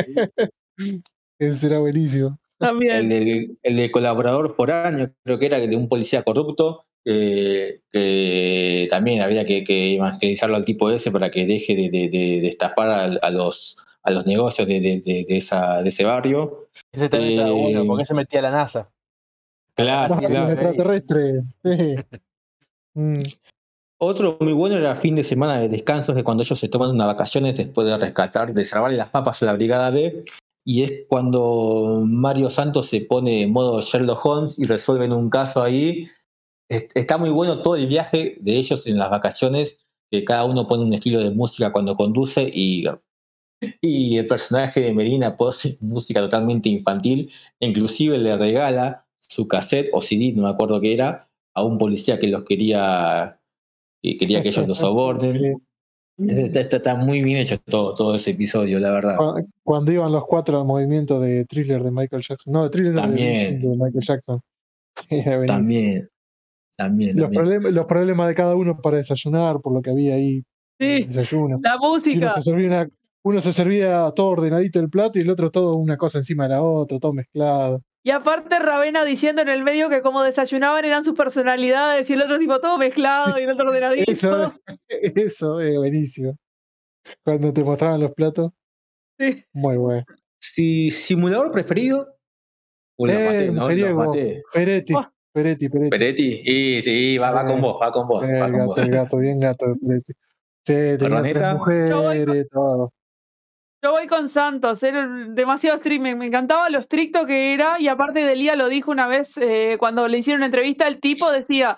Ese 1.39 1.67
era 1.67 1.79
buenísimo. 1.79 2.29
el, 2.29 2.67
También. 2.67 3.09
de, 3.09 3.49
el 3.63 3.77
de 3.77 3.91
colaborador 3.91 4.55
foráneo, 4.55 5.13
creo 5.25 5.39
que 5.39 5.47
era 5.47 5.59
de 5.59 5.75
un 5.75 5.89
policía 5.89 6.23
corrupto, 6.23 6.85
que, 7.05 7.81
que 7.91 8.87
también 8.91 9.23
había 9.23 9.45
que, 9.45 9.65
que 9.65 9.95
evangelizarlo 9.97 10.57
al 10.57 10.65
tipo 10.65 10.91
ese 10.91 11.11
para 11.11 11.31
que 11.31 11.47
deje 11.47 11.75
de, 11.75 11.91
de, 11.91 12.09
de- 12.09 12.41
de 12.41 12.49
estafar 12.49 12.89
a, 12.91 13.05
a 13.05 13.31
los 13.31 13.77
a 14.05 14.11
los 14.11 14.27
negocios 14.27 14.67
de, 14.67 14.81
de, 14.81 15.01
de- 15.01 15.25
de 15.29 15.37
esa, 15.37 15.81
de 15.81 15.89
ese 15.89 16.05
barrio. 16.05 16.59
Ese 16.93 17.09
también 17.09 17.33
estaba 17.33 17.49
Eh, 17.51 17.53
bueno, 17.53 17.87
porque 17.87 18.05
se 18.05 18.15
metía 18.15 18.41
a 18.41 18.43
la 18.43 18.51
NASA. 18.51 18.91
Claro, 19.75 20.19
el 20.21 20.27
claro. 20.27 20.53
extraterrestre. 20.53 21.43
Sí. 21.65 21.95
Mm. 22.95 23.15
Otro 23.99 24.37
muy 24.41 24.53
bueno 24.53 24.77
era 24.77 24.95
fin 24.97 25.15
de 25.15 25.25
semana 25.25 25.59
de 25.59 25.71
descanso, 25.71 26.15
que 26.15 26.23
cuando 26.25 26.43
ellos 26.43 26.59
se 26.59 26.69
toman 26.69 26.91
unas 26.91 27.07
vacaciones 27.07 27.55
después 27.55 27.87
de 27.87 27.97
rescatar, 27.97 28.53
de 28.53 28.65
salvarle 28.65 28.99
las 28.99 29.09
papas 29.09 29.43
a 29.43 29.47
la 29.47 29.55
Brigada 29.55 29.89
B, 29.91 30.25
y 30.63 30.83
es 30.83 31.07
cuando 31.09 32.03
Mario 32.07 32.51
Santos 32.51 32.89
se 32.89 33.01
pone 33.01 33.41
en 33.43 33.53
modo 33.53 33.81
Sherlock 33.81 34.27
Holmes 34.27 34.59
y 34.59 34.65
resuelven 34.65 35.13
un 35.15 35.31
caso 35.31 35.63
ahí. 35.63 36.07
Es- 36.73 36.89
Está 36.95 37.19
muy 37.19 37.31
bueno 37.31 37.63
todo 37.63 37.77
el 37.77 37.87
viaje 37.87 38.37
de 38.41 38.57
ellos 38.57 38.87
en 38.87 38.99
las 38.99 39.11
vacaciones, 39.11 39.87
que 40.11 40.25
cada 40.25 40.45
uno 40.45 40.67
pone 40.67 40.85
un 40.85 40.93
estilo 40.93 41.21
de 41.21 41.31
música 41.31 41.73
cuando 41.73 41.97
conduce 41.97 42.51
y, 42.53 42.85
y 43.81 44.19
el 44.19 44.27
personaje 44.27 44.81
de 44.81 44.93
Medina 44.93 45.37
pone 45.37 45.53
música 45.81 46.21
totalmente 46.21 46.69
infantil, 46.69 47.31
inclusive 47.61 48.19
le 48.19 48.37
regala 48.37 49.07
su 49.19 49.47
cassette 49.49 49.89
o 49.93 50.01
CD, 50.01 50.33
no 50.35 50.43
me 50.43 50.49
acuerdo 50.51 50.81
qué 50.81 50.95
era, 50.95 51.29
a 51.55 51.65
un 51.65 51.79
policía 51.79 52.19
que 52.19 52.27
los 52.29 52.43
quería 52.45 53.39
que 54.03 54.17
quería 54.17 54.43
que 54.43 54.49
ellos 54.49 54.67
lo 54.67 54.75
sobornen. 54.75 55.63
Está, 56.19 56.61
está- 56.61 56.77
está 56.77 56.95
muy 56.97 57.23
bien 57.23 57.39
hecho 57.39 57.59
todo, 57.59 57.95
todo 57.95 58.15
ese 58.17 58.33
episodio, 58.33 58.79
la 58.81 58.91
verdad. 58.91 59.17
Cu- 59.17 59.49
Cuando 59.63 59.93
iban 59.93 60.13
los 60.13 60.25
cuatro 60.27 60.61
al 60.61 60.67
movimiento 60.67 61.21
de 61.21 61.45
thriller 61.47 61.83
de 61.83 61.91
Michael 61.91 62.23
Jackson. 62.23 62.53
No, 62.53 62.65
de 62.65 62.71
thriller 62.71 62.95
de- 62.95 63.01
También. 63.01 63.61
de, 63.63 63.69
Michael 63.69 64.05
Jackson. 64.05 64.41
También, 65.47 66.09
también, 66.77 67.17
Los, 67.17 67.31
también. 67.31 67.61
problem- 67.63 67.71
los 67.73 67.87
problemas 67.87 68.29
de 68.29 68.35
cada 68.35 68.55
uno 68.57 68.81
para 68.81 68.99
desayunar, 68.99 69.61
por 69.61 69.73
lo 69.75 69.83
que 69.83 69.91
había 69.91 70.15
ahí, 70.15 70.43
Sí, 70.81 71.05
desayuno. 71.05 71.61
la 71.63 71.75
Y 71.75 71.77
uno 71.79 71.89
música. 71.89 72.35
se 72.35 72.43
servía 72.43 72.67
una- 72.69 72.89
uno 73.25 73.41
se 73.41 73.53
servía 73.53 74.11
todo 74.17 74.29
ordenadito 74.29 74.81
el 74.81 74.91
plato 74.91 75.19
y 75.19 75.23
el 75.23 75.31
otro 75.31 75.51
todo 75.51 75.77
una 75.77 75.97
cosa 75.97 76.19
encima 76.19 76.45
de 76.45 76.51
la 76.51 76.63
otra, 76.63 76.99
todo 76.99 77.13
mezclado. 77.13 77.81
Y 78.05 78.11
aparte 78.11 78.59
Ravena 78.59 79.05
diciendo 79.05 79.43
en 79.43 79.49
el 79.49 79.63
medio 79.63 79.89
que 79.89 80.03
como 80.03 80.25
desayunaban 80.25 80.85
eran 80.85 81.05
sus 81.05 81.15
personalidades 81.15 82.11
y 82.11 82.15
el 82.15 82.23
otro 82.23 82.37
tipo 82.41 82.59
todo 82.61 82.79
mezclado 82.79 83.39
y 83.39 83.45
el 83.45 83.51
otro 83.53 83.69
ordenadito. 83.69 84.11
Eso, 84.11 84.53
eso 84.89 85.61
es 85.61 85.77
buenísimo. 85.77 86.37
Cuando 87.25 87.53
te 87.53 87.63
mostraban 87.63 88.01
los 88.01 88.13
platos, 88.13 88.51
Sí. 89.21 89.45
muy 89.53 89.77
bueno. 89.77 90.05
Si 90.41 90.91
simulador 90.91 91.53
preferido, 91.53 92.09
Eh, 92.99 93.25
maté, 93.27 93.47
¿no? 93.47 93.53
Los 93.53 93.63
mujeriego. 93.63 94.05
maté. 94.05 94.43
Peretti, 94.53 94.95
Oh. 94.95 95.07
Peretti, 95.33 95.69
Peretti. 95.69 95.91
Peretti, 95.91 96.43
y 96.45 96.83
sí, 96.83 97.19
va, 97.19 97.31
va 97.31 97.47
con 97.47 97.61
vos, 97.61 97.79
va 97.81 97.91
con 97.91 98.07
vos, 98.07 98.23
Eh, 98.23 98.39
va 98.39 98.47
el 98.47 98.53
con 98.53 98.61
gato, 98.61 98.67
vos. 98.67 98.79
el 98.79 98.91
gato, 98.91 99.17
bien 99.19 99.41
gato 99.41 99.67
de 99.69 99.75
Peretti. 99.77 100.13
Sí, 100.65 100.75
tenía 100.99 101.23
tres 101.23 101.55
mujeres, 101.55 102.49
todo. 102.51 102.93
Yo 103.85 103.91
voy 103.91 104.07
con 104.07 104.29
Santos, 104.29 104.81
era 104.85 105.09
demasiado 105.31 105.79
streaming, 105.79 106.15
me 106.15 106.27
encantaba 106.27 106.71
lo 106.71 106.79
estricto 106.79 107.27
que 107.27 107.53
era 107.53 107.81
y 107.81 107.89
aparte 107.89 108.21
Delia 108.21 108.55
lo 108.55 108.69
dijo 108.69 108.93
una 108.93 109.09
vez 109.09 109.37
eh, 109.39 109.77
cuando 109.79 110.07
le 110.07 110.19
hicieron 110.19 110.39
una 110.39 110.47
entrevista, 110.47 110.87
el 110.87 111.01
tipo 111.01 111.29
decía, 111.33 111.77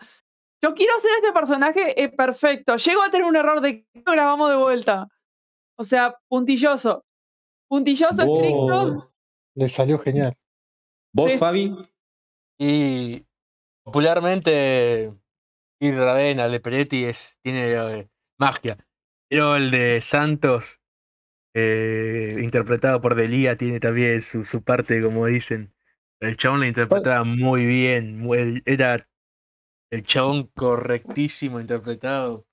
yo 0.62 0.75
quiero 0.75 0.93
hacer 0.99 1.11
este 1.23 1.33
personaje 1.33 2.03
eh, 2.03 2.11
perfecto, 2.11 2.77
llego 2.77 3.03
a 3.03 3.11
tener 3.11 3.27
un 3.27 3.37
error 3.37 3.62
de 3.62 3.85
que 3.85 4.03
grabamos 4.05 4.51
de 4.51 4.57
vuelta. 4.57 5.09
O 5.77 5.85
sea, 5.85 6.14
puntilloso. 6.29 7.05
Puntilloso, 7.69 8.21
estricto. 8.23 9.11
Le 9.55 9.69
salió 9.71 9.99
genial. 9.99 10.35
vos 11.14 11.33
Sí. 11.33 11.38
Fabi, 11.38 11.75
Y 12.59 13.25
popularmente, 13.85 15.12
ir 15.81 15.94
Ravena, 15.94 16.47
el 16.47 16.53
de 16.53 16.61
Peretti 16.61 17.05
es, 17.05 17.38
tiene 17.42 17.73
eh, 17.73 18.09
magia. 18.38 18.79
Pero 19.29 19.57
el 19.57 19.70
de 19.70 20.01
Santos, 20.03 20.81
eh, 21.55 22.37
interpretado 22.42 23.01
por 23.01 23.14
Delia, 23.14 23.57
tiene 23.57 23.81
también 23.81 24.23
su, 24.23 24.44
su 24.44 24.62
parte, 24.62 25.01
como 25.03 25.27
dicen. 25.27 25.73
El 26.20 26.37
chabón 26.37 26.61
lo 26.61 26.66
interpretaba 26.66 27.25
muy 27.25 27.66
bien. 27.66 28.18
muy- 28.18 28.62
era 28.64 29.07
el 29.90 30.05
chabón 30.05 30.51
correctísimo 30.55 31.61
interpretado. 31.61 32.47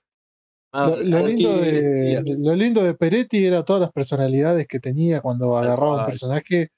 Ah, 0.73 0.87
Lo, 1.03 1.27
lindo 1.27 1.57
de, 1.59 2.23
lo 2.39 2.55
lindo 2.55 2.83
de 2.83 2.93
Peretti 2.93 3.45
era 3.45 3.63
todas 3.65 3.81
las 3.81 3.91
personalidades 3.91 4.67
que 4.67 4.79
tenía 4.79 5.21
cuando 5.21 5.57
agarraba 5.57 5.99
un 5.99 6.05
personaje. 6.05 6.69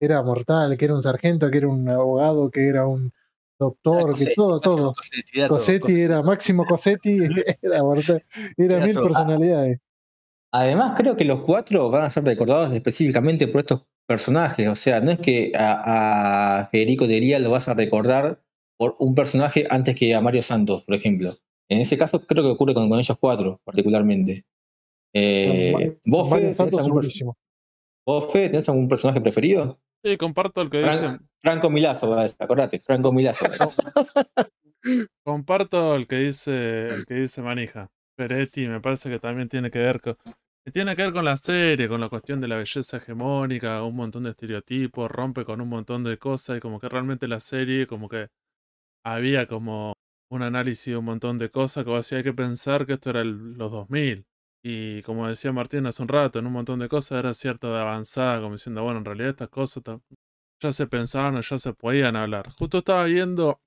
Era 0.00 0.22
mortal, 0.22 0.76
que 0.76 0.84
era 0.86 0.94
un 0.94 1.02
sargento, 1.02 1.50
que 1.50 1.58
era 1.58 1.68
un 1.68 1.88
abogado, 1.88 2.50
que 2.50 2.66
era 2.66 2.86
un 2.86 3.12
doctor, 3.62 4.04
que 4.06 4.12
Cosetti, 4.12 4.34
todo, 4.34 4.60
todo. 4.60 4.94
Cosetti, 4.94 5.38
era 5.38 5.48
todo. 5.48 5.58
Cosetti 5.58 6.00
era 6.00 6.22
Máximo 6.22 6.64
Cosetti, 6.66 7.18
era 7.62 7.82
mortal. 7.82 8.24
Era 8.56 8.76
Era 8.76 8.86
mil 8.86 8.94
todo. 8.94 9.04
personalidades. 9.04 9.78
Además, 10.52 10.94
creo 10.96 11.16
que 11.16 11.24
los 11.24 11.40
cuatro 11.40 11.90
van 11.90 12.02
a 12.02 12.10
ser 12.10 12.24
recordados 12.24 12.72
específicamente 12.74 13.48
por 13.48 13.60
estos 13.60 13.86
personajes. 14.06 14.68
O 14.68 14.74
sea, 14.74 15.00
no 15.00 15.10
es 15.10 15.18
que 15.18 15.52
a, 15.54 16.58
a 16.60 16.66
Federico 16.66 17.06
Delia 17.06 17.38
lo 17.38 17.50
vas 17.50 17.68
a 17.68 17.74
recordar 17.74 18.42
por 18.76 18.96
un 18.98 19.14
personaje 19.14 19.64
antes 19.70 19.94
que 19.96 20.14
a 20.14 20.20
Mario 20.20 20.42
Santos, 20.42 20.82
por 20.84 20.94
ejemplo. 20.94 21.36
En 21.68 21.80
ese 21.80 21.96
caso, 21.96 22.26
creo 22.26 22.44
que 22.44 22.50
ocurre 22.50 22.74
con, 22.74 22.88
con 22.90 22.98
ellos 22.98 23.16
cuatro, 23.18 23.60
particularmente. 23.64 24.44
Eh, 25.14 25.98
¿Vos, 26.06 26.28
Fede, 26.28 26.54
tenés 26.54 26.74
algún, 26.74 27.02
vos, 28.06 28.32
Fede, 28.32 28.48
tenés 28.50 28.68
algún 28.68 28.88
personaje 28.88 29.20
preferido? 29.20 29.80
Sí, 30.04 30.16
comparto 30.16 30.62
el 30.62 30.70
que 30.70 30.80
Fran- 30.82 31.18
dice. 31.18 31.30
Franco 31.40 31.70
Milazo, 31.70 32.12
acordate, 32.38 32.80
Franco 32.80 33.12
Milazo. 33.12 33.46
Comparto 35.24 35.94
el 35.94 36.06
que 36.06 36.16
dice, 36.16 36.86
el 36.88 37.06
que 37.06 37.14
dice 37.14 37.42
Manija. 37.42 37.88
Peretti 38.16 38.66
me 38.66 38.80
parece 38.80 39.08
que 39.10 39.18
también 39.18 39.48
tiene 39.48 39.70
que 39.70 39.78
ver 39.78 40.00
con. 40.00 40.16
que 40.64 40.70
tiene 40.72 40.94
que 40.96 41.02
ver 41.02 41.12
con 41.12 41.24
la 41.24 41.36
serie, 41.36 41.88
con 41.88 42.00
la 42.00 42.08
cuestión 42.08 42.40
de 42.40 42.48
la 42.48 42.56
belleza 42.56 42.96
hegemónica, 42.98 43.82
un 43.82 43.96
montón 43.96 44.24
de 44.24 44.30
estereotipos, 44.30 45.10
rompe 45.10 45.44
con 45.44 45.60
un 45.60 45.68
montón 45.68 46.04
de 46.04 46.18
cosas, 46.18 46.58
y 46.58 46.60
como 46.60 46.78
que 46.80 46.88
realmente 46.88 47.26
la 47.28 47.40
serie, 47.40 47.86
como 47.86 48.08
que 48.08 48.28
había 49.04 49.46
como 49.46 49.94
un 50.30 50.42
análisis 50.42 50.92
de 50.92 50.96
un 50.96 51.04
montón 51.04 51.38
de 51.38 51.50
cosas 51.50 51.84
que 51.84 51.90
vos 51.90 51.98
decías, 52.06 52.18
hay 52.18 52.24
que 52.24 52.32
pensar 52.32 52.86
que 52.86 52.94
esto 52.94 53.10
era 53.10 53.20
el- 53.22 53.54
los 53.54 53.70
2000. 53.70 54.24
Y 54.64 55.02
como 55.02 55.26
decía 55.28 55.52
Martín 55.52 55.86
hace 55.86 56.02
un 56.02 56.08
rato, 56.08 56.38
en 56.38 56.46
un 56.46 56.52
montón 56.52 56.78
de 56.78 56.88
cosas 56.88 57.18
era 57.18 57.34
cierto 57.34 57.72
de 57.74 57.80
avanzada, 57.80 58.40
como 58.40 58.52
diciendo, 58.54 58.82
bueno, 58.84 58.98
en 58.98 59.04
realidad 59.04 59.30
estas 59.30 59.48
cosas 59.48 59.82
ya 60.62 60.70
se 60.72 60.86
pensaban 60.86 61.34
o 61.36 61.40
ya 61.40 61.58
se 61.58 61.72
podían 61.72 62.14
hablar. 62.14 62.48
Justo 62.50 62.78
estaba 62.78 63.04
viendo 63.04 63.60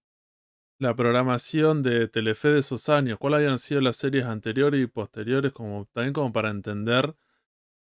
la 0.80 0.96
programación 0.96 1.84
de 1.84 2.08
Telefe 2.08 2.50
de 2.50 2.60
esos 2.60 2.88
años, 2.90 3.18
cuáles 3.20 3.38
habían 3.40 3.58
sido 3.60 3.82
las 3.82 3.98
series 3.98 4.26
anteriores 4.26 4.82
y 4.82 4.88
posteriores, 4.88 5.52
como 5.52 5.86
también 5.94 6.14
como 6.14 6.32
para 6.32 6.50
entender 6.50 7.16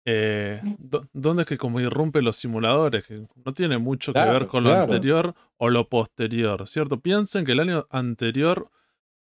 eh, 0.06 0.62
dó- 0.80 1.08
dónde 1.14 1.44
es 1.44 1.48
que 1.48 1.58
como 1.58 1.80
irrumpe 1.80 2.22
los 2.22 2.36
simuladores, 2.36 3.06
que 3.08 3.26
no 3.46 3.54
tiene 3.54 3.78
mucho 3.78 4.12
que 4.14 4.20
ver 4.32 4.48
con 4.48 4.64
lo 4.64 4.70
anterior 4.84 5.34
o 5.58 5.70
lo 5.70 5.88
posterior, 5.88 6.68
¿cierto? 6.68 7.00
Piensen 7.00 7.46
que 7.46 7.54
el 7.54 7.60
año 7.62 7.88
anterior 7.90 8.70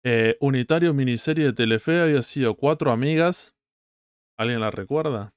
eh, 0.03 0.35
unitario 0.41 0.93
miniserie 0.93 1.45
de 1.45 1.53
Telefe 1.53 2.01
había 2.01 2.21
sido 2.21 2.55
Cuatro 2.55 2.91
Amigas, 2.91 3.54
¿alguien 4.37 4.59
la 4.59 4.71
recuerda? 4.71 5.33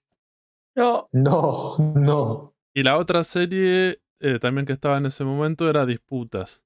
Yo, 0.76 1.08
No, 1.12 1.76
no. 1.94 2.54
Y 2.74 2.82
la 2.82 2.96
otra 2.96 3.24
serie 3.24 4.00
eh, 4.20 4.38
también 4.40 4.66
que 4.66 4.72
estaba 4.72 4.98
en 4.98 5.06
ese 5.06 5.24
momento 5.24 5.68
era 5.68 5.86
Disputas. 5.86 6.64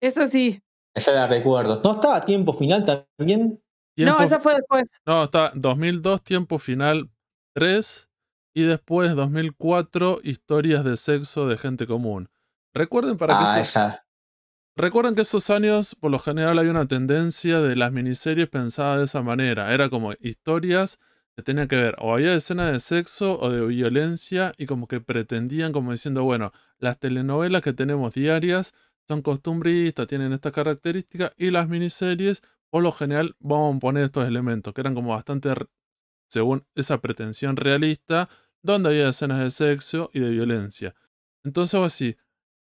eso 0.00 0.26
sí. 0.28 0.62
Esa 0.94 1.12
la 1.12 1.26
recuerdo. 1.26 1.80
¿No 1.82 1.94
estaba 1.94 2.16
a 2.16 2.20
tiempo 2.20 2.52
final 2.52 2.84
también? 2.84 3.60
No, 3.96 4.20
esa 4.20 4.40
fue 4.40 4.54
después. 4.54 4.92
No, 5.06 5.24
está 5.24 5.52
2002, 5.54 6.22
tiempo 6.22 6.58
final 6.58 7.10
3. 7.54 8.08
Y 8.56 8.62
después 8.62 9.14
2004, 9.16 10.20
historias 10.22 10.84
de 10.84 10.96
sexo 10.96 11.48
de 11.48 11.58
gente 11.58 11.88
común. 11.88 12.28
Recuerden 12.72 13.16
para 13.16 13.36
ah, 13.36 13.40
qué 13.40 13.54
se, 13.54 13.60
esa. 13.62 14.06
Recuerden 14.76 15.16
que 15.16 15.22
esos 15.22 15.50
años, 15.50 15.96
por 15.96 16.12
lo 16.12 16.20
general, 16.20 16.58
hay 16.58 16.68
una 16.68 16.86
tendencia 16.86 17.60
de 17.60 17.74
las 17.74 17.90
miniseries 17.90 18.48
pensadas 18.48 18.98
de 18.98 19.04
esa 19.04 19.22
manera. 19.22 19.74
Era 19.74 19.88
como 19.88 20.12
historias 20.20 21.00
que 21.36 21.42
tenían 21.42 21.68
que 21.68 21.76
ver, 21.76 21.96
o 21.98 22.14
había 22.14 22.34
escenas 22.34 22.72
de 22.72 22.80
sexo 22.80 23.38
o 23.40 23.50
de 23.50 23.66
violencia, 23.66 24.52
y 24.56 24.66
como 24.66 24.86
que 24.86 25.00
pretendían, 25.00 25.72
como 25.72 25.90
diciendo, 25.92 26.22
bueno, 26.22 26.52
las 26.78 26.98
telenovelas 26.98 27.62
que 27.62 27.72
tenemos 27.72 28.14
diarias 28.14 28.72
son 29.08 29.20
costumbristas, 29.20 30.06
tienen 30.06 30.32
esta 30.32 30.52
característica, 30.52 31.32
y 31.36 31.50
las 31.50 31.68
miniseries, 31.68 32.42
por 32.70 32.82
lo 32.82 32.92
general, 32.92 33.34
vamos 33.40 33.76
a 33.76 33.80
poner 33.80 34.04
estos 34.04 34.26
elementos, 34.26 34.72
que 34.72 34.80
eran 34.80 34.94
como 34.94 35.10
bastante, 35.10 35.52
según 36.28 36.64
esa 36.74 37.00
pretensión 37.00 37.56
realista, 37.56 38.28
donde 38.62 38.90
había 38.90 39.08
escenas 39.08 39.40
de 39.40 39.50
sexo 39.50 40.10
y 40.14 40.20
de 40.20 40.30
violencia. 40.30 40.94
Entonces, 41.44 41.78
así, 41.80 42.16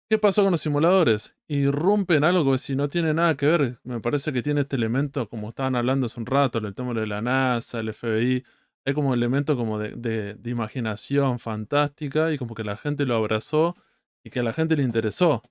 ¿qué 0.09 0.18
pasó 0.18 0.43
con 0.43 0.51
los 0.51 0.61
simuladores? 0.61 1.36
Irrumpen 1.47 2.24
algo 2.24 2.51
que 2.51 2.57
si 2.59 2.76
no 2.76 2.88
tiene 2.88 3.13
nada 3.13 3.36
que 3.36 3.47
ver, 3.47 3.80
me 3.84 3.99
parece 3.99 4.32
que 4.32 4.43
tiene 4.43 4.61
este 4.61 4.76
elemento, 4.76 5.28
como 5.28 5.49
estaban 5.49 5.76
hablando 5.76 6.05
hace 6.05 6.20
un 6.20 6.26
rato, 6.26 6.59
el 6.59 6.76
tema 6.76 6.93
de 6.93 7.07
la 7.07 7.22
NASA, 7.22 7.80
el 7.80 7.93
FBI, 7.93 8.43
hay 8.88 8.93
como 8.93 9.13
elemento 9.13 9.57
como 9.57 9.77
de, 9.79 10.35
de 10.35 10.49
imaginación 10.49 11.39
fantástica 11.39 12.31
y 12.31 12.38
como 12.38 12.55
que 12.55 12.63
la 12.63 12.77
gente 12.77 13.05
lo 13.05 13.15
abrazó 13.15 13.75
y 14.23 14.29
que 14.29 14.39
a 14.39 14.43
la 14.43 14.53
gente 14.53 14.77
le 14.77 14.83
interesó. 14.83 15.43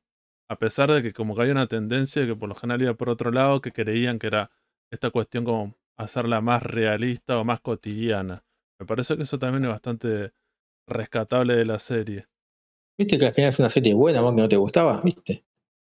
A 0.49 0.57
pesar 0.59 0.91
de 0.91 1.03
que 1.03 1.13
como 1.13 1.37
que 1.37 1.43
hay 1.43 1.51
una 1.51 1.67
tendencia 1.67 2.25
que 2.27 2.35
por 2.35 2.49
lo 2.49 2.55
general 2.55 2.81
iba 2.83 2.95
por 2.95 3.11
otro 3.11 3.31
lado, 3.31 3.61
que 3.61 3.73
creían 3.73 4.19
que 4.19 4.29
era 4.29 4.51
esta 4.91 5.11
cuestión 5.11 5.45
como 5.45 5.75
hacerla 5.99 6.41
más 6.41 6.63
realista 6.63 7.39
o 7.39 7.45
más 7.45 7.61
cotidiana. 7.61 8.43
Me 8.81 8.87
parece 8.87 9.17
que 9.17 9.25
eso 9.25 9.39
también 9.39 9.65
es 9.65 9.71
bastante 9.71 10.33
rescatable 10.89 11.57
de 11.57 11.65
la 11.67 11.79
serie. 11.79 12.29
Viste 12.99 13.19
que 13.19 13.27
al 13.27 13.33
final 13.35 13.51
es 13.51 13.59
una 13.59 13.69
serie 13.69 13.93
buena, 13.93 14.23
vos 14.23 14.35
que 14.35 14.41
no 14.41 14.49
te 14.49 14.57
gustaba, 14.57 15.03
¿viste? 15.03 15.45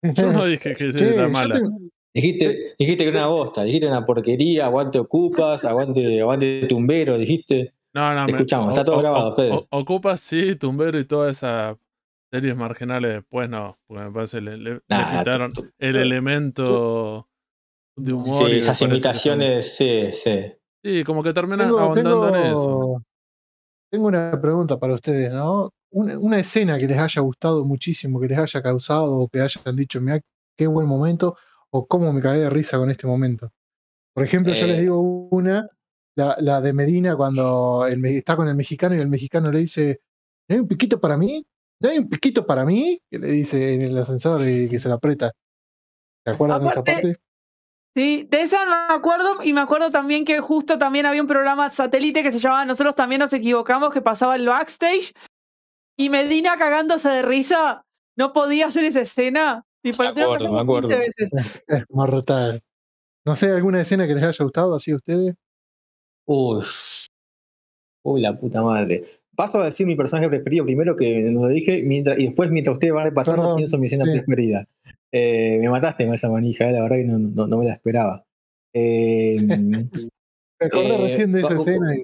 Yo 0.02 0.32
no 0.32 0.44
dije 0.46 0.72
que 0.74 0.84
era 0.88 1.26
yo 1.26 1.28
mala. 1.28 1.54
tengo- 1.56 1.78
Dijiste, 2.14 2.74
dijiste 2.78 3.04
que 3.04 3.10
era 3.10 3.18
una 3.20 3.26
bosta, 3.26 3.64
dijiste 3.64 3.88
una 3.88 4.04
porquería, 4.04 4.66
aguante 4.66 4.98
ocupas, 5.00 5.64
aguante, 5.64 6.20
aguante 6.20 6.66
tumbero, 6.68 7.18
dijiste. 7.18 7.74
No, 7.92 8.14
no, 8.14 8.26
Te 8.26 8.32
me- 8.32 8.38
escuchamos, 8.38 8.68
está 8.70 8.84
todo 8.84 8.96
o- 8.96 9.00
grabado, 9.00 9.36
Fede. 9.36 9.52
o- 9.52 9.66
Ocupa 9.70 10.16
sí, 10.16 10.56
Tumbero 10.56 10.98
y 10.98 11.04
todas 11.04 11.36
esas 11.36 11.76
series 12.30 12.56
marginales 12.56 13.14
después 13.14 13.48
no, 13.48 13.78
porque 13.86 14.04
me 14.04 14.10
parece 14.12 14.40
le, 14.40 14.56
le- 14.56 14.80
quitaron 14.80 15.52
el 15.78 15.96
elemento 15.96 17.28
de 17.96 18.12
humor. 18.12 18.48
y 18.50 18.54
Sí, 18.54 18.58
esas 18.58 18.78
son- 18.78 18.90
imitaciones, 18.90 19.76
sí, 19.76 20.10
sí. 20.12 20.52
Sí, 20.82 21.02
como 21.04 21.22
que 21.22 21.32
terminan 21.32 21.68
Tengo, 21.68 21.80
ahondando 21.80 22.28
en 22.28 22.34
eso. 22.52 22.66
tengo, 22.66 23.02
tengo 23.90 24.06
una 24.08 24.40
pregunta 24.40 24.78
para 24.78 24.94
ustedes, 24.94 25.32
¿no? 25.32 25.70
Una, 25.90 26.18
una 26.18 26.38
escena 26.40 26.78
que 26.78 26.86
les 26.88 26.98
haya 26.98 27.22
gustado 27.22 27.64
muchísimo, 27.64 28.20
que 28.20 28.28
les 28.28 28.38
haya 28.38 28.62
causado 28.62 29.18
o 29.18 29.28
que 29.28 29.40
hayan 29.40 29.76
dicho, 29.76 30.00
mira, 30.00 30.20
qué 30.56 30.66
buen 30.66 30.86
momento, 30.88 31.36
o 31.74 31.86
cómo 31.86 32.12
me 32.12 32.22
cagué 32.22 32.38
de 32.38 32.50
risa 32.50 32.78
con 32.78 32.88
este 32.88 33.06
momento. 33.08 33.50
Por 34.14 34.24
ejemplo, 34.24 34.54
yo 34.54 34.66
les 34.68 34.78
Eh. 34.78 34.80
digo 34.82 35.00
una, 35.00 35.66
la, 36.16 36.36
la 36.38 36.60
de 36.60 36.72
Medina 36.72 37.16
cuando 37.16 37.84
el 37.88 38.04
está 38.04 38.36
con 38.36 38.46
el 38.46 38.54
mexicano 38.54 38.94
y 38.94 39.00
el 39.00 39.08
mexicano 39.08 39.50
le 39.50 39.58
dice, 39.58 40.00
¿no 40.48 40.54
hay 40.54 40.60
un 40.60 40.68
piquito 40.68 41.00
para 41.00 41.16
mí? 41.16 41.44
¿No 41.80 41.90
hay 41.90 41.98
un 41.98 42.08
piquito 42.08 42.46
para 42.46 42.64
mí? 42.64 43.00
Que 43.10 43.18
le 43.18 43.26
dice 43.26 43.74
en 43.74 43.82
el 43.82 43.98
ascensor 43.98 44.46
y 44.48 44.68
que 44.68 44.78
se 44.78 44.88
lo 44.88 44.94
aprieta. 44.94 45.32
¿Se 46.24 46.30
acuerdan 46.32 46.62
de 46.62 46.68
esa 46.68 46.84
parte? 46.84 47.16
Sí, 47.96 48.28
de 48.30 48.42
esa 48.42 48.64
me 48.66 48.94
acuerdo 48.94 49.42
y 49.42 49.52
me 49.52 49.60
acuerdo 49.60 49.90
también 49.90 50.24
que 50.24 50.38
justo 50.40 50.78
también 50.78 51.06
había 51.06 51.22
un 51.22 51.28
programa 51.28 51.70
satélite 51.70 52.22
que 52.22 52.30
se 52.30 52.38
llamaba 52.38 52.64
Nosotros 52.64 52.94
también 52.94 53.18
nos 53.18 53.32
equivocamos, 53.32 53.92
que 53.92 54.00
pasaba 54.00 54.36
el 54.36 54.46
backstage 54.46 55.12
y 55.98 56.08
Medina 56.08 56.56
cagándose 56.56 57.08
de 57.08 57.22
risa 57.22 57.84
no 58.16 58.32
podía 58.32 58.66
hacer 58.66 58.84
esa 58.84 59.00
escena. 59.00 59.64
Me 59.84 60.06
acuerdo, 60.06 60.52
me 60.52 60.58
como 60.58 60.80
15 60.80 60.94
acuerdo. 60.94 60.98
veces. 60.98 61.30
Es 61.68 61.84
mortal. 61.90 62.60
No 63.26 63.36
sé, 63.36 63.50
¿alguna 63.50 63.80
escena 63.80 64.06
que 64.06 64.14
les 64.14 64.22
haya 64.22 64.44
gustado 64.44 64.74
así 64.74 64.90
a 64.92 64.96
ustedes? 64.96 65.34
Uy, 66.26 66.62
uy, 68.04 68.20
la 68.20 68.36
puta 68.36 68.62
madre. 68.62 69.02
Paso 69.36 69.58
a 69.60 69.66
decir 69.66 69.86
mi 69.86 69.96
personaje 69.96 70.28
preferido 70.28 70.64
primero 70.64 70.96
que 70.96 71.20
nos 71.30 71.42
lo 71.42 71.48
dije, 71.48 71.82
mientras, 71.82 72.18
y 72.18 72.26
después 72.26 72.50
mientras 72.50 72.74
ustedes 72.74 72.92
van 72.94 73.04
repasando, 73.04 73.42
Perdón, 73.42 73.56
pienso 73.56 73.76
en 73.76 73.80
mi 73.80 73.86
escena 73.86 74.04
sí. 74.04 74.10
preferida. 74.12 74.66
Eh, 75.12 75.58
me 75.60 75.68
mataste 75.68 76.04
con 76.06 76.14
esa 76.14 76.28
manija, 76.28 76.68
eh, 76.68 76.72
la 76.72 76.82
verdad 76.82 76.96
que 76.96 77.04
no, 77.04 77.18
no, 77.18 77.46
no 77.46 77.58
me 77.58 77.64
la 77.66 77.72
esperaba. 77.74 78.24
Eh, 78.72 79.36
Me 80.60 80.66
acordé 80.66 80.94
Eh, 80.94 80.98
recién 81.02 81.32
de 81.32 81.40
esa 81.40 81.54
escena. 81.54 81.96
y- 81.96 82.02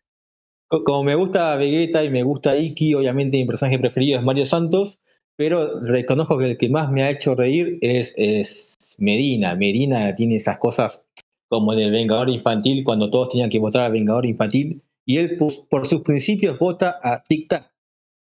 Co- 0.68 0.84
Como 0.84 1.04
me 1.04 1.14
gusta 1.14 1.56
Vegeta 1.56 2.04
y 2.04 2.10
me 2.10 2.22
gusta 2.22 2.56
Iki, 2.56 2.94
obviamente 2.94 3.36
mi 3.38 3.44
personaje 3.46 3.78
preferido 3.78 4.18
es 4.18 4.24
Mario 4.24 4.44
Santos, 4.44 4.98
pero 5.40 5.80
reconozco 5.80 6.36
que 6.36 6.50
el 6.50 6.58
que 6.58 6.68
más 6.68 6.90
me 6.90 7.02
ha 7.02 7.10
hecho 7.10 7.34
reír 7.34 7.78
es, 7.80 8.76
Medina. 8.98 9.54
Medina 9.54 10.14
tiene 10.14 10.34
esas 10.34 10.58
cosas 10.58 11.02
como 11.48 11.72
el 11.72 11.90
Vengador 11.90 12.28
Infantil, 12.28 12.84
cuando 12.84 13.08
todos 13.08 13.30
tenían 13.30 13.48
que 13.48 13.58
votar 13.58 13.86
al 13.86 13.92
Vengador 13.92 14.26
Infantil, 14.26 14.82
y 15.06 15.16
él 15.16 15.38
por, 15.38 15.86
sus 15.86 16.02
principios 16.02 16.58
vota 16.58 17.00
a 17.02 17.22
Tic 17.22 17.48
Tac, 17.48 17.72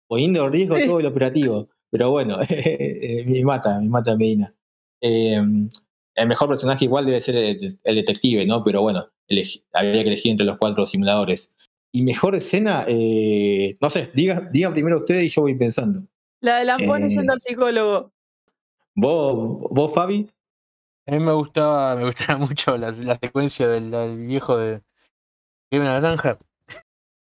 poniendo 0.08 0.42
en 0.46 0.52
riesgo 0.54 0.76
todo 0.86 1.00
el 1.00 1.04
operativo. 1.04 1.68
Pero 1.90 2.10
bueno, 2.10 2.38
eh, 2.48 3.26
me 3.28 3.44
mata, 3.44 3.78
me 3.78 3.90
mata 3.90 4.16
Medina. 4.16 4.54
Eh, 5.02 5.38
el 6.14 6.28
mejor 6.28 6.48
personaje 6.48 6.86
igual 6.86 7.04
debe 7.04 7.20
ser 7.20 7.36
el, 7.36 7.94
detective, 7.94 8.46
¿no? 8.46 8.64
Pero 8.64 8.80
bueno, 8.80 9.08
habría 9.74 10.02
que 10.02 10.08
elegir 10.08 10.30
entre 10.32 10.46
los 10.46 10.56
cuatro 10.56 10.86
simuladores. 10.86 11.52
Y 11.92 12.04
mejor 12.04 12.36
escena, 12.36 12.86
eh, 12.88 13.76
no 13.82 13.90
sé, 13.90 14.08
diga, 14.14 14.48
digan 14.50 14.72
primero 14.72 15.00
ustedes 15.00 15.26
y 15.26 15.28
yo 15.28 15.42
voy 15.42 15.58
pensando. 15.58 16.08
La 16.42 16.58
de 16.58 16.64
Lampones 16.66 17.12
Eh. 17.12 17.16
yendo 17.16 17.32
al 17.32 17.40
psicólogo. 17.40 18.12
¿Vos, 18.94 19.60
vos 19.70 19.94
Fabi? 19.94 20.28
A 21.06 21.12
mí 21.12 21.20
me 21.20 21.32
gustaba, 21.32 21.96
me 21.96 22.04
gustaba 22.04 22.38
mucho 22.46 22.76
la, 22.76 22.90
la 22.90 23.18
secuencia 23.18 23.66
del, 23.68 23.90
del 23.90 24.26
viejo 24.26 24.56
de 24.56 24.82
la 25.70 26.00
granja. 26.00 26.38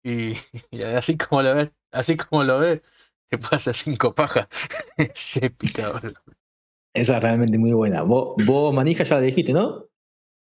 Y, 0.02 0.32
y 0.70 0.82
así 0.82 1.16
como 1.16 1.42
lo 1.42 1.54
ves, 1.54 1.70
así 1.92 2.16
como 2.16 2.44
lo 2.44 2.58
ves, 2.58 2.80
te 3.28 3.38
pasa 3.38 3.72
cinco 3.72 4.14
pajas. 4.14 4.48
Es 4.96 5.36
épica, 5.36 5.92
boludo. 5.92 6.20
Esa 6.92 7.16
es 7.18 7.22
realmente 7.22 7.58
muy 7.58 7.72
buena. 7.72 8.02
Vos, 8.02 8.34
vos 8.44 8.74
Manija, 8.74 9.04
ya 9.04 9.16
la 9.16 9.20
dijiste, 9.20 9.52
¿no? 9.52 9.86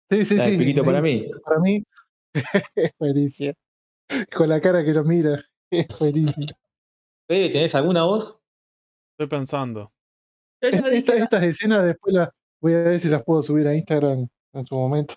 Sí, 0.09 0.25
sí, 0.25 0.35
La 0.35 0.47
sí. 0.47 0.57
piquito 0.57 0.83
para 0.83 1.01
mí. 1.01 1.25
Para 1.45 1.59
mí 1.59 1.83
es 2.75 2.91
buenísimo. 2.99 3.53
Con 4.35 4.49
la 4.49 4.59
cara 4.59 4.83
que 4.83 4.91
lo 4.93 5.03
mira. 5.03 5.43
Fede, 5.69 7.49
¿tenés 7.49 7.73
alguna 7.75 8.03
voz? 8.03 8.39
Estoy 9.17 9.27
pensando. 9.27 9.91
Yo 10.61 10.69
ya 10.69 10.81
dije 10.89 10.97
Esta- 10.97 11.15
la- 11.15 11.23
estas 11.23 11.43
escenas 11.43 11.85
después 11.85 12.13
las 12.13 12.29
voy 12.61 12.73
a 12.73 12.77
ver 12.83 12.99
si 12.99 13.07
las 13.09 13.23
puedo 13.23 13.41
subir 13.41 13.67
a 13.67 13.75
Instagram 13.75 14.27
en 14.53 14.65
su 14.65 14.75
momento. 14.75 15.15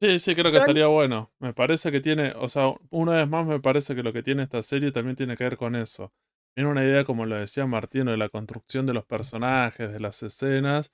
Sí, 0.00 0.18
sí, 0.18 0.34
creo 0.34 0.46
que 0.46 0.58
Pero- 0.58 0.64
estaría 0.64 0.86
bueno. 0.86 1.32
Me 1.40 1.54
parece 1.54 1.90
que 1.90 2.00
tiene, 2.00 2.32
o 2.36 2.48
sea, 2.48 2.74
una 2.90 3.12
vez 3.16 3.28
más 3.28 3.46
me 3.46 3.60
parece 3.60 3.94
que 3.94 4.02
lo 4.02 4.12
que 4.12 4.22
tiene 4.22 4.42
esta 4.42 4.62
serie 4.62 4.92
también 4.92 5.16
tiene 5.16 5.36
que 5.36 5.44
ver 5.44 5.56
con 5.56 5.76
eso. 5.76 6.12
Tiene 6.54 6.70
una 6.70 6.84
idea, 6.84 7.04
como 7.04 7.26
lo 7.26 7.36
decía 7.36 7.66
Martino, 7.66 8.10
de 8.10 8.16
la 8.16 8.28
construcción 8.28 8.86
de 8.86 8.92
los 8.94 9.04
personajes, 9.06 9.92
de 9.92 10.00
las 10.00 10.22
escenas. 10.22 10.92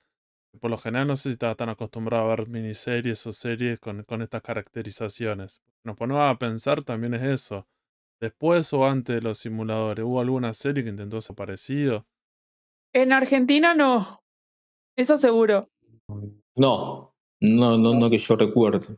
que 0.53 0.59
Por 0.59 0.69
lo 0.71 0.77
general 0.77 1.07
no 1.07 1.15
sé 1.15 1.23
si 1.23 1.29
estaba 1.31 1.55
tan 1.55 1.69
acostumbrado 1.69 2.25
a 2.31 2.35
ver 2.35 2.47
miniseries 2.47 3.25
o 3.27 3.33
series 3.33 3.79
con, 3.79 4.03
con 4.03 4.21
estas 4.21 4.41
caracterizaciones. 4.41 5.61
Nos 5.83 5.97
ponemos 5.97 6.21
a 6.29 6.37
pensar 6.37 6.83
también 6.83 7.13
es 7.13 7.23
eso. 7.23 7.67
Después 8.21 8.71
o 8.73 8.85
antes 8.85 9.15
de 9.15 9.21
los 9.21 9.39
simuladores, 9.39 10.03
¿hubo 10.05 10.19
alguna 10.21 10.53
serie 10.53 10.83
que 10.83 10.89
intentó 10.89 11.17
eso 11.19 11.35
parecido? 11.35 12.05
En 12.93 13.13
Argentina 13.13 13.73
no. 13.73 14.21
Eso 14.97 15.17
seguro. 15.17 15.69
No, 16.55 17.15
no, 17.39 17.77
no, 17.77 17.93
no 17.95 18.09
que 18.09 18.17
yo 18.17 18.35
recuerde. 18.35 18.97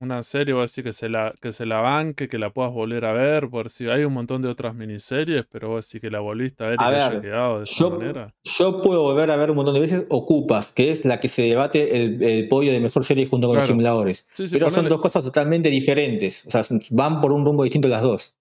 Una 0.00 0.22
serie 0.22 0.52
o 0.52 0.60
así 0.60 0.82
que 0.82 0.92
se 0.92 1.08
la, 1.08 1.32
que 1.40 1.50
se 1.52 1.64
la 1.64 1.80
banque, 1.80 2.28
que 2.28 2.36
la 2.36 2.52
puedas 2.52 2.72
volver 2.72 3.06
a 3.06 3.12
ver, 3.12 3.48
por 3.48 3.70
si 3.70 3.88
hay 3.88 4.04
un 4.04 4.12
montón 4.12 4.42
de 4.42 4.48
otras 4.48 4.74
miniseries, 4.74 5.46
pero 5.50 5.70
vos 5.70 5.86
sí 5.86 5.98
que 5.98 6.10
la 6.10 6.20
volviste 6.20 6.62
a 6.62 6.68
ver 6.68 6.76
y 6.78 6.84
A 6.84 6.90
que 6.90 6.96
haya 6.96 7.08
ver, 7.08 7.20
quedado 7.22 7.56
de 7.58 7.62
esa 7.62 7.74
Yo, 7.78 7.90
manera. 7.98 8.26
yo 8.42 8.82
puedo 8.82 9.02
volver 9.02 9.30
a 9.30 9.36
ver 9.36 9.50
un 9.50 9.56
montón 9.56 9.72
de 9.74 9.80
veces 9.80 10.06
Ocupas, 10.10 10.72
que 10.72 10.90
es 10.90 11.06
la 11.06 11.20
que 11.20 11.28
se 11.28 11.42
debate 11.42 11.96
el, 12.02 12.22
el 12.22 12.48
podio 12.48 12.72
de 12.72 12.80
mejor 12.80 13.02
serie 13.04 13.24
junto 13.24 13.46
con 13.46 13.56
los 13.56 13.66
simuladores. 13.66 14.26
Sí, 14.34 14.46
sí, 14.46 14.56
Pero 14.58 14.68
son 14.68 14.88
dos 14.90 15.00
cosas 15.00 15.22
totalmente 15.22 15.70
diferentes. 15.70 16.44
O 16.46 16.50
sea, 16.50 16.62
van 16.90 17.22
por 17.22 17.32
un 17.32 17.46
rumbo 17.46 17.62
distinto 17.62 17.88
las 17.88 18.02
dos. 18.02 18.34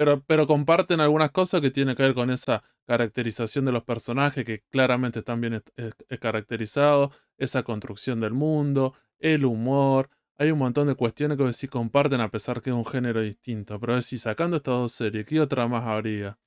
Pero, 0.00 0.22
pero 0.26 0.46
comparten 0.46 0.98
algunas 1.02 1.30
cosas 1.30 1.60
que 1.60 1.70
tienen 1.70 1.94
que 1.94 2.02
ver 2.02 2.14
con 2.14 2.30
esa 2.30 2.62
caracterización 2.86 3.66
de 3.66 3.72
los 3.72 3.84
personajes 3.84 4.46
que 4.46 4.62
claramente 4.70 5.18
están 5.18 5.42
bien 5.42 5.62
eh, 5.76 5.90
eh, 6.08 6.18
caracterizados, 6.18 7.10
esa 7.36 7.64
construcción 7.64 8.18
del 8.18 8.32
mundo, 8.32 8.94
el 9.18 9.44
humor. 9.44 10.08
Hay 10.38 10.52
un 10.52 10.58
montón 10.58 10.86
de 10.88 10.94
cuestiones 10.94 11.36
que 11.36 11.52
sí 11.52 11.68
comparten 11.68 12.22
a 12.22 12.30
pesar 12.30 12.62
que 12.62 12.70
es 12.70 12.76
un 12.76 12.86
género 12.86 13.20
distinto. 13.20 13.78
Pero 13.78 14.00
si 14.00 14.16
sacando 14.16 14.56
estas 14.56 14.72
dos 14.72 14.92
series, 14.92 15.26
¿qué 15.26 15.38
otra 15.38 15.68
más 15.68 15.84
habría? 15.84 16.38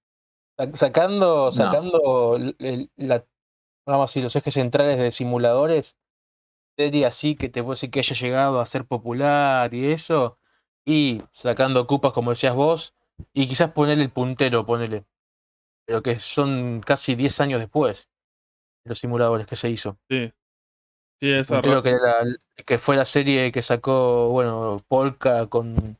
Sac- 0.57 0.75
Sacando, 0.75 1.51
sacando 1.51 2.35
el- 2.37 2.55
el- 2.57 2.89
la, 2.95 3.23
vamos 3.85 4.05
a 4.05 4.09
decir, 4.09 4.23
los 4.23 4.35
ejes 4.35 4.55
centrales 4.55 4.97
de 4.97 5.11
simuladores, 5.11 5.95
serie 6.75 7.05
así 7.05 7.35
que 7.35 7.49
te 7.49 7.61
puedo 7.61 7.73
decir 7.75 7.91
que 7.91 7.99
haya 7.99 8.15
llegado 8.15 8.59
a 8.61 8.65
ser 8.65 8.85
popular 8.85 9.73
y 9.75 9.91
eso, 9.91 10.39
y 10.85 11.21
sacando 11.33 11.85
cupas 11.87 12.13
como 12.13 12.31
decías 12.31 12.55
vos, 12.55 12.95
y 13.33 13.47
quizás 13.47 13.71
ponerle 13.71 14.03
el 14.05 14.11
puntero, 14.11 14.65
ponele. 14.65 15.05
Pero 15.85 16.01
que 16.03 16.19
son 16.19 16.81
casi 16.81 17.15
10 17.15 17.39
años 17.41 17.59
después, 17.59 18.07
los 18.85 18.99
simuladores 18.99 19.47
que 19.47 19.55
se 19.55 19.69
hizo. 19.69 19.97
Sí. 20.09 20.31
Sí, 21.19 21.31
esa 21.31 21.61
Creo 21.61 21.75
ra- 21.75 21.81
que, 21.81 21.91
la- 21.91 22.37
que 22.65 22.79
fue 22.79 22.95
la 22.97 23.05
serie 23.05 23.51
que 23.51 23.61
sacó, 23.61 24.29
bueno, 24.29 24.83
Polka 24.87 25.47
con 25.47 25.97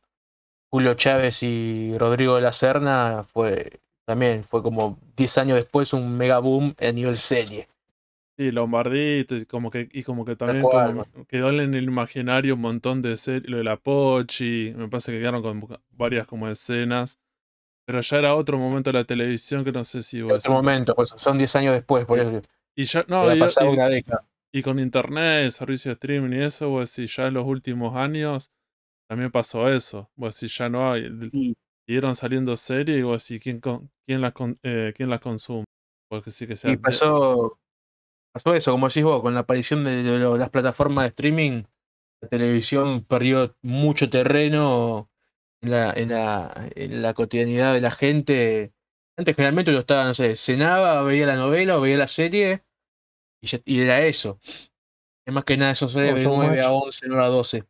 Julio 0.71 0.95
Chávez 0.95 1.43
y 1.43 1.97
Rodrigo 1.97 2.36
de 2.36 2.41
la 2.41 2.51
Serna, 2.51 3.24
fue 3.24 3.80
también 4.05 4.43
fue 4.43 4.61
como 4.61 4.99
10 5.15 5.38
años 5.38 5.55
después 5.57 5.93
un 5.93 6.17
mega 6.17 6.39
boom 6.39 6.76
a 6.80 6.91
nivel 6.91 7.17
serie. 7.17 7.67
Sí, 8.36 8.49
Lombardito, 8.51 9.36
y 9.36 9.45
como 9.45 9.69
que, 9.69 9.88
y 9.91 10.01
como 10.03 10.25
que 10.25 10.36
también 10.36 10.63
como 10.63 11.05
quedó 11.27 11.49
en 11.51 11.75
el 11.75 11.84
imaginario 11.84 12.55
un 12.55 12.61
montón 12.61 13.03
de 13.03 13.15
series, 13.15 13.47
lo 13.47 13.57
de 13.57 13.63
la 13.63 13.77
Pochi, 13.77 14.73
me 14.75 14.88
parece 14.88 15.11
que 15.11 15.19
quedaron 15.19 15.43
con 15.43 15.67
varias 15.91 16.25
como 16.25 16.47
escenas, 16.49 17.19
pero 17.86 18.01
ya 18.01 18.17
era 18.17 18.34
otro 18.36 18.57
momento 18.57 18.91
de 18.91 18.97
la 18.99 19.03
televisión 19.05 19.63
que 19.63 19.71
no 19.71 19.84
sé 19.84 20.01
si 20.01 20.21
otro 20.23 20.51
momento, 20.51 20.95
pues 20.95 21.13
son 21.17 21.38
10 21.38 21.55
años 21.55 21.75
después, 21.75 22.05
por 22.05 22.19
Sí. 22.19 22.25
eso 22.25 22.41
Y 22.75 22.86
ya, 22.86 23.05
no, 23.07 23.31
y, 23.36 23.39
y- 23.39 23.63
una 23.67 23.88
década. 23.88 24.27
y 24.51 24.63
con 24.63 24.79
internet, 24.79 25.51
servicio 25.51 25.89
de 25.89 25.93
streaming 25.93 26.36
y 26.36 26.43
eso, 26.43 26.69
vos 26.69 26.95
decís, 26.95 27.15
ya 27.15 27.27
en 27.27 27.36
los 27.36 27.45
últimos 27.45 27.95
años 27.95 28.49
también 29.07 29.29
pasó 29.29 29.69
eso, 29.69 30.09
vos 30.15 30.34
decís, 30.39 30.57
ya 30.57 30.69
no 30.69 30.91
hay, 30.91 31.07
siguieron 31.86 32.15
saliendo 32.15 32.57
series 32.57 32.97
y 32.97 33.03
vos 33.03 33.27
decís, 33.27 33.43
¿quién, 33.43 33.59
con- 33.59 33.91
quién, 34.07 34.21
las, 34.21 34.34
con- 34.34 34.57
eh, 34.63 34.91
quién 34.95 35.11
las 35.11 35.19
consume? 35.21 35.65
Porque 36.09 36.31
sí 36.31 36.47
que 36.47 36.55
sea... 36.55 36.71
Y 36.71 36.77
pasó, 36.77 37.59
pasó 38.34 38.55
eso, 38.55 38.71
como 38.71 38.88
decís 38.88 39.03
vos, 39.03 39.21
con 39.21 39.34
la 39.34 39.41
aparición 39.41 39.84
de, 39.84 40.03
lo- 40.03 40.38
las 40.38 40.49
plataformas 40.49 41.03
de 41.03 41.09
streaming, 41.09 41.63
la 42.21 42.29
televisión 42.29 43.03
perdió 43.05 43.55
mucho 43.61 44.09
terreno 44.09 45.09
en 45.61 45.71
la, 45.71 45.91
en 45.95 46.09
la, 46.09 46.69
en 46.75 47.01
la 47.01 47.13
cotidianidad 47.13 47.73
de 47.73 47.81
la 47.81 47.91
gente. 47.91 48.73
Antes 49.17 49.36
generalmente 49.36 49.71
uno 49.71 49.81
estaba, 49.81 50.05
no 50.05 50.13
sé, 50.13 50.36
cenaba, 50.36 51.01
veía 51.03 51.27
la 51.27 51.36
novela 51.36 51.77
o 51.77 51.81
veía 51.81 51.97
la 51.97 52.07
serie 52.07 52.63
y, 53.41 53.47
ya- 53.47 53.61
y 53.65 53.81
era 53.81 54.01
eso. 54.01 54.39
Es 55.25 55.34
más 55.34 55.45
que 55.45 55.55
nada 55.57 55.71
eso 55.71 55.86
Oh, 55.86 55.99
de 55.99 56.23
so 56.23 56.36
9 56.36 56.61
a 56.61 56.69
much. 56.71 56.84
11, 56.86 57.07
9 57.07 57.23
a 57.23 57.27
12. 57.27 57.63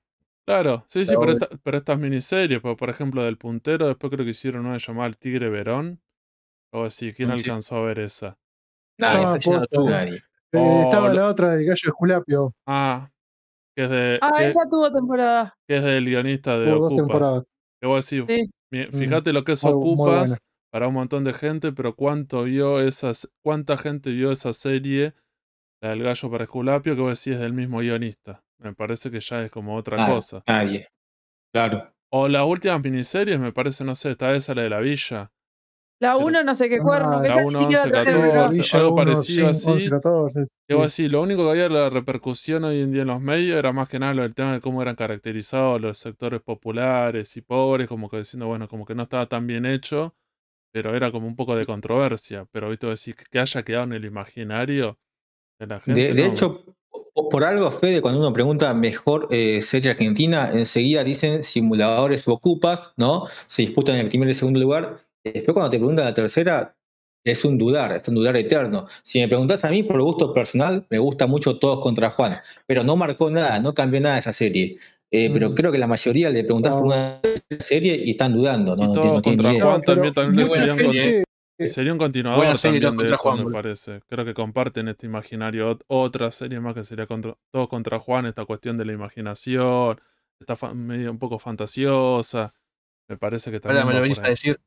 Claro, 0.45 0.83
sí, 0.87 1.05
sí, 1.05 1.13
Pero 1.17 1.31
esta- 1.33 1.77
estas 1.77 1.99
miniseries, 1.99 2.59
por, 2.61 2.75
por 2.77 2.89
ejemplo, 2.89 3.23
del 3.23 3.37
puntero, 3.37 3.87
después 3.87 4.11
creo 4.11 4.25
que 4.25 4.31
hicieron 4.31 4.65
una 4.65 4.77
llamada 4.77 5.07
El 5.07 5.17
Tigre 5.17 5.49
Verón. 5.49 6.01
O 6.71 6.85
así, 6.85 7.13
¿quién 7.13 7.29
Sí. 7.29 7.35
alcanzó 7.35 7.77
a 7.77 7.83
ver 7.83 7.99
esa? 7.99 8.37
Nadie, 8.97 9.39
todo. 9.69 9.89
nadie. 9.89 10.21
Eh, 10.53 10.59
Oh, 10.59 10.81
estaba 10.83 11.11
la 11.13 11.27
otra 11.27 11.51
del 11.55 11.65
gallo 11.65 11.81
Esculapio. 11.89 12.53
Ah, 12.67 13.09
que 13.75 13.83
es, 13.85 13.89
de, 13.89 14.19
Ah, 14.21 14.31
que, 14.37 14.45
esa 14.47 14.69
tuvo 14.69 14.91
temporada. 14.91 15.55
que 15.67 15.77
es 15.77 15.83
del 15.83 16.05
guionista 16.05 16.59
de 16.59 16.67
Hubo 16.71 16.75
dos 16.75 16.85
Ocupas. 16.91 16.97
temporadas. 17.07 17.43
Que 17.81 17.87
vos 17.87 18.09
decís, 18.09 18.25
Sí. 18.27 18.49
mi- 18.71 18.85
Mm, 18.87 18.91
fíjate 18.91 19.33
lo 19.33 19.43
que 19.43 19.53
es 19.53 19.63
muy- 19.63 19.73
Ocupas 19.73 20.37
para 20.71 20.87
un 20.87 20.93
montón 20.93 21.23
de 21.23 21.33
gente, 21.33 21.71
pero 21.73 21.95
cuánto 21.95 22.43
vio 22.43 22.79
esas, 22.81 23.29
cuánta 23.43 23.77
gente 23.77 24.11
vio 24.11 24.31
esa 24.31 24.53
serie, 24.53 25.13
la 25.81 25.89
del 25.89 26.03
gallo 26.03 26.29
para 26.31 26.43
Esculapio, 26.45 26.95
que 26.95 27.01
vos 27.01 27.19
decís 27.19 27.33
es 27.35 27.39
del 27.41 27.53
mismo 27.53 27.79
guionista. 27.79 28.43
Me 28.59 28.73
parece 28.73 29.11
que 29.11 29.19
ya 29.19 29.43
es 29.43 29.51
como 29.51 29.75
otra 29.75 29.97
Nadie, 29.97 30.15
cosa. 30.15 30.43
nadie. 30.47 30.87
Claro. 31.53 31.91
O 32.11 32.27
las 32.27 32.45
últimas 32.45 32.81
miniseries, 32.83 33.39
me 33.39 33.51
parece, 33.51 33.83
no 33.83 33.95
sé, 33.95 34.11
está 34.11 34.33
esa 34.35 34.53
la 34.53 34.61
de 34.61 34.69
la 34.69 34.79
villa. 34.79 35.31
La 35.99 36.15
Pero- 36.15 36.25
1 36.25 36.43
no 36.43 36.55
sé 36.55 36.67
qué 36.69 36.79
cuerno, 36.79 37.13
Ah, 37.17 37.21
que 37.21 37.27
la 37.29 37.33
esa 37.35 37.41
ni 37.43 37.47
uno, 37.47 37.59
siquiera 37.59 37.83
11, 37.83 37.91
tercera 37.93 38.17
Sí, 38.17 38.21
14, 38.21 38.21
temporada. 38.21 38.49
Villa 38.49 38.79
algo 38.79 38.87
1, 38.93 38.95
parecido 38.95 39.53
5, 39.53 39.71
11, 39.71 39.83
así. 39.83 39.89
14. 39.89 40.45
Que 40.67 40.75
vos 40.75 40.91
sí. 40.93 41.03
decís, 41.03 41.11
lo 41.13 41.21
único 41.21 41.43
que 41.45 41.49
había 41.51 41.69
la 41.69 41.89
repercusión 41.89 42.63
hoy 42.65 42.81
en 42.81 42.91
día 42.91 43.01
en 43.03 43.07
los 43.07 43.21
medios 43.21 43.57
era 43.57 43.71
más 43.71 43.87
que 43.87 43.99
nada 43.99 44.13
lo 44.13 44.23
del 44.23 44.33
tema 44.35 44.53
de 44.53 44.59
cómo 44.61 44.81
eran 44.81 44.95
caracterizados 44.95 45.79
los 45.79 45.97
sectores 45.97 46.41
populares 46.41 47.37
y 47.37 47.41
pobres, 47.41 47.87
como 47.87 48.09
que 48.09 48.17
diciendo, 48.17 48.47
bueno, 48.47 48.67
como 48.67 48.85
que 48.85 48.95
no 48.95 49.03
estaba 49.03 49.27
tan 49.27 49.47
bien 49.47 49.65
hecho, 49.65 50.13
pero 50.73 50.95
era 50.95 51.11
como 51.11 51.27
un 51.27 51.35
poco 51.35 51.55
de 51.55 51.65
controversia. 51.65 52.47
Pero 52.51 52.69
viste, 52.69 52.87
decís 52.87 53.15
que 53.29 53.39
haya 53.39 53.63
quedado 53.63 53.85
en 53.85 53.93
el 53.93 54.03
imaginario 54.05 54.97
de 55.59 55.67
la 55.67 55.79
gente. 55.79 56.01
De, 56.01 56.13
de 56.15 56.23
no, 56.23 56.29
hecho, 56.29 56.65
po- 57.13 57.29
por 57.29 57.43
algo, 57.45 57.71
Fede, 57.71 58.01
cuando 58.01 58.19
uno 58.19 58.33
pregunta 58.33 58.73
mejor 58.73 59.27
eh, 59.31 59.61
serie 59.61 59.91
argentina, 59.91 60.49
enseguida 60.51 61.03
dicen 61.05 61.43
simuladores 61.43 62.27
o 62.27 62.33
ocupas, 62.33 62.93
¿no? 62.97 63.25
Se 63.45 63.61
disputan 63.61 63.95
en 63.95 64.01
el 64.01 64.09
primer 64.09 64.27
y 64.27 64.33
segundo 64.33 64.59
lugar. 64.59 64.97
Después, 65.23 65.53
cuando 65.53 65.69
te 65.69 65.77
preguntan 65.77 66.05
la 66.05 66.13
tercera, 66.13 66.75
es 67.25 67.45
un 67.45 67.57
dudar, 67.57 67.93
es 67.93 68.07
un 68.09 68.15
dudar 68.15 68.35
eterno. 68.35 68.85
Si 69.01 69.19
me 69.21 69.27
preguntás 69.29 69.63
a 69.63 69.69
mí, 69.69 69.83
por 69.83 70.01
gusto 70.01 70.33
personal, 70.33 70.85
me 70.89 70.97
gusta 70.99 71.25
mucho 71.27 71.57
Todos 71.57 71.79
contra 71.79 72.09
Juan, 72.09 72.37
pero 72.67 72.83
no 72.83 72.97
marcó 72.97 73.31
nada, 73.31 73.59
no 73.59 73.73
cambió 73.73 74.01
nada 74.01 74.17
esa 74.17 74.33
serie. 74.33 74.75
Eh, 75.09 75.29
Pero 75.31 75.51
Mm. 75.51 75.53
creo 75.53 75.71
que 75.71 75.77
la 75.77 75.87
mayoría 75.87 76.29
le 76.31 76.43
preguntás 76.43 76.73
por 76.73 76.81
No. 76.81 76.87
una 76.87 77.19
serie 77.59 77.95
y 78.03 78.09
están 78.11 78.33
dudando, 78.33 78.75
no, 78.75 78.83
y 78.83 78.87
no, 78.87 79.21
contra 79.21 79.53
idea. 79.53 79.63
Juan 79.63 79.81
también, 79.83 80.13
también 80.13 80.35
le 80.37 80.43
mucha 80.43 80.55
serían 80.57 80.77
con- 80.83 80.91
gente, 80.93 81.23
y 81.59 81.67
sería 81.69 81.93
un 81.93 81.99
continuador 81.99 82.57
serie, 82.57 82.81
también 82.81 82.97
de 83.09 83.11
esto, 83.15 83.17
Juan, 83.23 83.45
me 83.45 83.51
parece. 83.53 84.01
Creo 84.09 84.25
que 84.25 84.33
comparten 84.33 84.87
este 84.87 85.05
imaginario. 85.05 85.69
Ot- 85.77 85.83
Otra 85.87 86.31
serie 86.31 86.59
más 86.59 86.73
que 86.73 86.83
sería 86.83 87.05
contra, 87.05 87.37
Todos 87.51 87.69
contra 87.69 87.99
Juan, 87.99 88.25
esta 88.25 88.43
cuestión 88.45 88.77
de 88.77 88.85
la 88.85 88.93
imaginación, 88.93 90.01
está 90.41 90.55
fa- 90.55 90.73
medio 90.73 91.11
un 91.11 91.19
poco 91.19 91.37
fantasiosa. 91.39 92.53
Me 93.07 93.15
parece 93.17 93.51
que 93.51 93.59
también 93.59 93.83
Ahora 93.83 93.93
me 93.93 93.93
lo 93.93 93.99
por 93.99 94.03
venís 94.03 94.19
a 94.19 94.29
decir. 94.29 94.59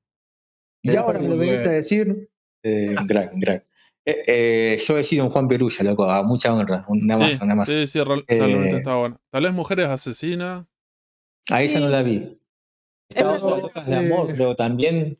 Y 0.92 0.96
ahora 0.96 1.18
me 1.18 1.28
lo 1.28 1.36
venís 1.36 1.60
a 1.60 1.70
decir, 1.70 2.28
eh, 2.62 2.94
crack, 3.08 3.32
crack. 3.40 3.64
Eh, 4.04 4.22
eh, 4.26 4.76
yo 4.78 4.98
he 4.98 5.02
sido 5.02 5.24
un 5.24 5.30
Juan 5.30 5.48
Perulla, 5.48 5.82
loco, 5.84 6.04
a 6.10 6.22
mucha 6.22 6.54
honra, 6.54 6.86
nada 7.04 7.20
más, 7.20 7.32
Sí, 7.32 7.38
nada 7.42 7.54
más. 7.56 7.68
sí, 7.68 7.86
sí, 7.86 7.98
real- 8.00 8.24
realmente 8.28 8.70
Eh, 8.70 8.78
está 8.78 8.94
bueno. 8.96 9.20
Tal 9.30 9.42
vez 9.44 9.52
Mujeres 9.52 9.88
Asesinas. 9.88 10.64
A 11.50 11.62
esa 11.62 11.78
Sí. 11.78 11.84
no 11.84 11.90
la 11.90 12.02
vi. 12.02 12.38
Estaba. 13.08 13.38
Locas 13.38 13.86
de 13.86 13.96
amor, 13.96 14.26
pero 14.28 14.54
también. 14.56 15.16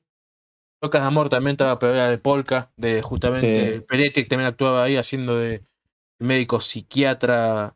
Locas 0.83 1.01
de 1.01 1.07
Amor 1.07 1.29
también 1.31 1.53
estaba, 1.55 1.79
pero 1.79 1.95
era 1.95 2.11
de 2.11 2.19
Polka, 2.19 2.71
de 2.77 3.01
justamente 3.03 3.75
Sí. 3.75 3.81
Peretti, 3.81 4.23
que 4.25 4.29
también 4.29 4.49
actuaba 4.49 4.85
ahí 4.85 4.97
haciendo 4.97 5.37
de 5.37 5.63
médico 6.21 6.61
psiquiatra 6.61 7.75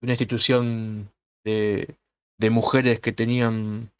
de 0.00 0.06
una 0.06 0.12
institución 0.14 1.10
de, 1.44 1.94
de 2.38 2.50
mujeres 2.50 3.00
que 3.00 3.12
tenían 3.12 3.92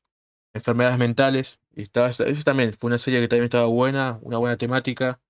enfermedades 0.54 0.98
mentales. 0.98 1.60
Y 1.74 1.82
estaba, 1.82 2.08
eso 2.08 2.24
también 2.44 2.74
fue 2.78 2.88
una 2.88 2.98
serie 2.98 3.20
que 3.20 3.28
también 3.28 3.44
estaba 3.44 3.66
buena, 3.66 4.18
una 4.22 4.38
buena 4.38 4.56
temática. 4.56 5.20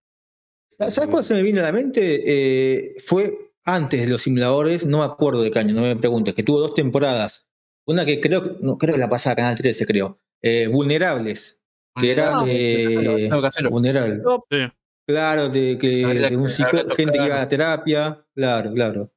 ¿Sabes 0.88 1.10
cuál 1.10 1.24
se 1.24 1.34
me 1.34 1.42
viene 1.42 1.60
a 1.60 1.64
la 1.64 1.72
mente? 1.72 2.22
Eh, 2.26 2.94
fue 3.04 3.34
antes 3.66 4.00
de 4.00 4.08
los 4.08 4.22
simuladores, 4.22 4.86
no 4.86 4.98
me 4.98 5.04
acuerdo 5.04 5.42
de 5.42 5.50
qué 5.50 5.58
año, 5.58 5.74
no 5.74 5.82
me 5.82 5.96
preguntes, 5.96 6.34
que 6.34 6.42
tuvo 6.42 6.60
dos 6.60 6.74
temporadas. 6.74 7.46
Una 7.86 8.04
que 8.04 8.20
creo, 8.20 8.42
que- 8.42 8.56
no, 8.62 8.78
creo 8.78 8.94
que 8.94 9.00
la 9.00 9.08
pasaba 9.08 9.36
Canal 9.36 9.54
13, 9.56 9.84
creo. 9.84 10.18
Eh, 10.42 10.68
vulnerables, 10.68 11.62
que 12.00 12.10
era 12.12 12.32
Ah. 12.38 12.44
eh, 12.48 13.28
Casero. 13.42 13.70
vulnerable. 13.70 14.22
Sí, 14.50 14.58
Claro, 15.06 15.48
de, 15.48 15.76
que, 15.76 15.88
de 16.06 16.36
un 16.36 16.48
psico- 16.48 16.70
Gabriela 16.72 16.94
gente 16.94 17.18
que 17.18 17.26
iba 17.26 17.42
a 17.42 17.48
terapia. 17.48 18.24
Claro, 18.34 18.72
claro. 18.72 19.12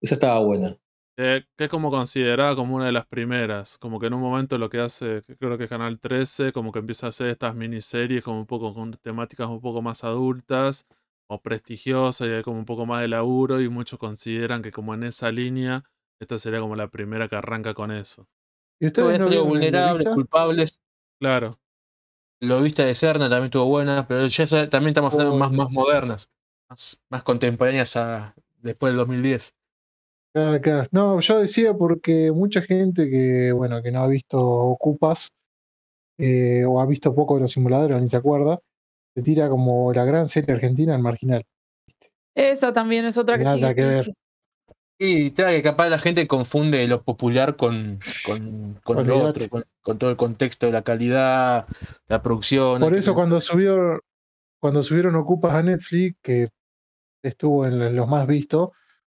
Esa 0.00 0.14
estaba 0.14 0.40
buena. 0.40 0.78
Que, 1.16 1.46
que 1.56 1.64
es 1.64 1.70
como 1.70 1.90
considerada 1.90 2.56
como 2.56 2.74
una 2.76 2.86
de 2.86 2.92
las 2.92 3.06
primeras. 3.06 3.78
Como 3.78 4.00
que 4.00 4.06
en 4.06 4.14
un 4.14 4.20
momento 4.20 4.58
lo 4.58 4.70
que 4.70 4.80
hace, 4.80 5.22
creo 5.38 5.58
que 5.58 5.68
Canal 5.68 6.00
13, 6.00 6.52
como 6.52 6.72
que 6.72 6.78
empieza 6.80 7.06
a 7.06 7.08
hacer 7.10 7.28
estas 7.28 7.54
miniseries 7.54 8.24
como 8.24 8.40
un 8.40 8.46
poco 8.46 8.72
con 8.74 8.92
temáticas 8.94 9.48
un 9.48 9.60
poco 9.60 9.82
más 9.82 10.04
adultas 10.04 10.86
o 11.28 11.40
prestigiosas 11.42 12.28
y 12.28 12.30
hay 12.32 12.42
como 12.42 12.58
un 12.58 12.64
poco 12.66 12.86
más 12.86 13.00
de 13.02 13.08
laburo 13.08 13.60
y 13.60 13.68
muchos 13.68 13.98
consideran 13.98 14.62
que 14.62 14.72
como 14.72 14.94
en 14.94 15.02
esa 15.04 15.30
línea, 15.30 15.84
esta 16.20 16.38
sería 16.38 16.60
como 16.60 16.76
la 16.76 16.88
primera 16.88 17.28
que 17.28 17.36
arranca 17.36 17.74
con 17.74 17.90
eso. 17.90 18.26
¿Y 18.80 18.86
ustedes 18.86 19.20
no 19.20 19.44
vulnerables, 19.44 20.08
culpables. 20.08 20.78
Claro. 21.20 21.58
Lo 22.40 22.60
vista 22.62 22.84
de 22.84 22.94
Serna 22.94 23.28
también 23.30 23.46
estuvo 23.46 23.66
buena, 23.66 24.06
pero 24.08 24.26
ya 24.26 24.46
también 24.68 24.88
estamos 24.90 25.12
hablando 25.14 25.34
Oh. 25.34 25.38
más, 25.38 25.52
más 25.52 25.70
modernas, 25.70 26.30
más, 26.68 27.00
más 27.08 27.22
contemporáneas 27.22 27.96
a 27.96 28.34
después 28.60 28.90
del 28.92 28.98
2010. 28.98 29.54
Acá, 30.34 30.54
acá. 30.54 30.88
No, 30.92 31.20
yo 31.20 31.40
decía 31.40 31.74
porque 31.74 32.32
mucha 32.32 32.62
gente 32.62 33.10
que, 33.10 33.52
bueno, 33.52 33.82
que 33.82 33.90
no 33.90 34.02
ha 34.02 34.08
visto 34.08 34.38
Ocupas 34.40 35.32
eh, 36.18 36.64
o 36.64 36.80
ha 36.80 36.86
visto 36.86 37.14
poco 37.14 37.34
de 37.34 37.42
los 37.42 37.52
simuladores, 37.52 38.00
ni 38.00 38.08
se 38.08 38.16
acuerda, 38.16 38.58
se 39.14 39.22
tira 39.22 39.48
como 39.48 39.92
la 39.92 40.04
gran 40.04 40.28
serie 40.28 40.54
argentina 40.54 40.94
al 40.94 41.02
marginal. 41.02 41.44
Esa 42.34 42.72
también 42.72 43.04
es 43.04 43.18
otra 43.18 43.36
que 43.36 43.44
Nada 43.44 43.68
sí. 43.68 43.74
que 43.74 43.84
ver. 43.86 44.12
Y 44.98 45.32
claro 45.32 45.50
que 45.50 45.62
capaz 45.62 45.88
la 45.88 45.98
gente 45.98 46.28
confunde 46.28 46.86
lo 46.86 47.02
popular 47.02 47.56
con, 47.56 47.98
con, 48.24 48.80
con 48.84 49.06
lo 49.06 49.18
otro, 49.18 49.48
con, 49.48 49.64
con 49.82 49.98
todo 49.98 50.10
el 50.10 50.16
contexto 50.16 50.66
de 50.66 50.72
la 50.72 50.82
calidad, 50.82 51.66
la 52.06 52.22
producción. 52.22 52.80
Por 52.80 52.94
eso 52.94 53.14
cuando 53.14 53.40
subió, 53.40 54.00
cuando 54.60 54.84
subieron 54.84 55.16
Ocupas 55.16 55.54
a 55.54 55.62
Netflix, 55.62 56.16
que 56.22 56.48
estuvo 57.22 57.66
en 57.66 57.96
los 57.96 58.08
más 58.08 58.28
vistos, 58.28 58.70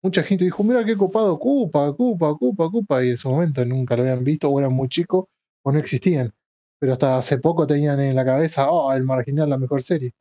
mucha 0.05 0.23
gente 0.23 0.45
dijo, 0.45 0.63
mira 0.63 0.85
qué 0.85 0.97
copado, 0.97 1.33
Ocupa, 1.33 1.89
Ocupa, 1.89 2.29
Ocupa, 2.31 2.65
Ocupa, 2.67 3.05
y 3.05 3.11
en 3.11 3.17
su 3.17 3.31
momento 3.31 3.65
nunca 3.65 3.97
lo 3.97 4.03
habían 4.03 4.23
visto, 4.23 4.49
o 4.51 4.61
eran 4.61 4.73
muy 4.73 4.89
chicos, 4.89 5.25
o 5.65 5.73
no 5.73 5.79
existían. 5.81 6.33
Pero 6.79 6.93
hasta 6.93 7.17
hace 7.17 7.39
poco 7.39 7.67
tenían 7.67 8.01
en 8.01 8.15
la 8.15 8.25
cabeza, 8.25 8.71
oh, 8.71 8.93
el 8.93 9.03
marginal, 9.05 9.49
la 9.49 9.59
mejor 9.59 9.83
serie. 9.83 10.13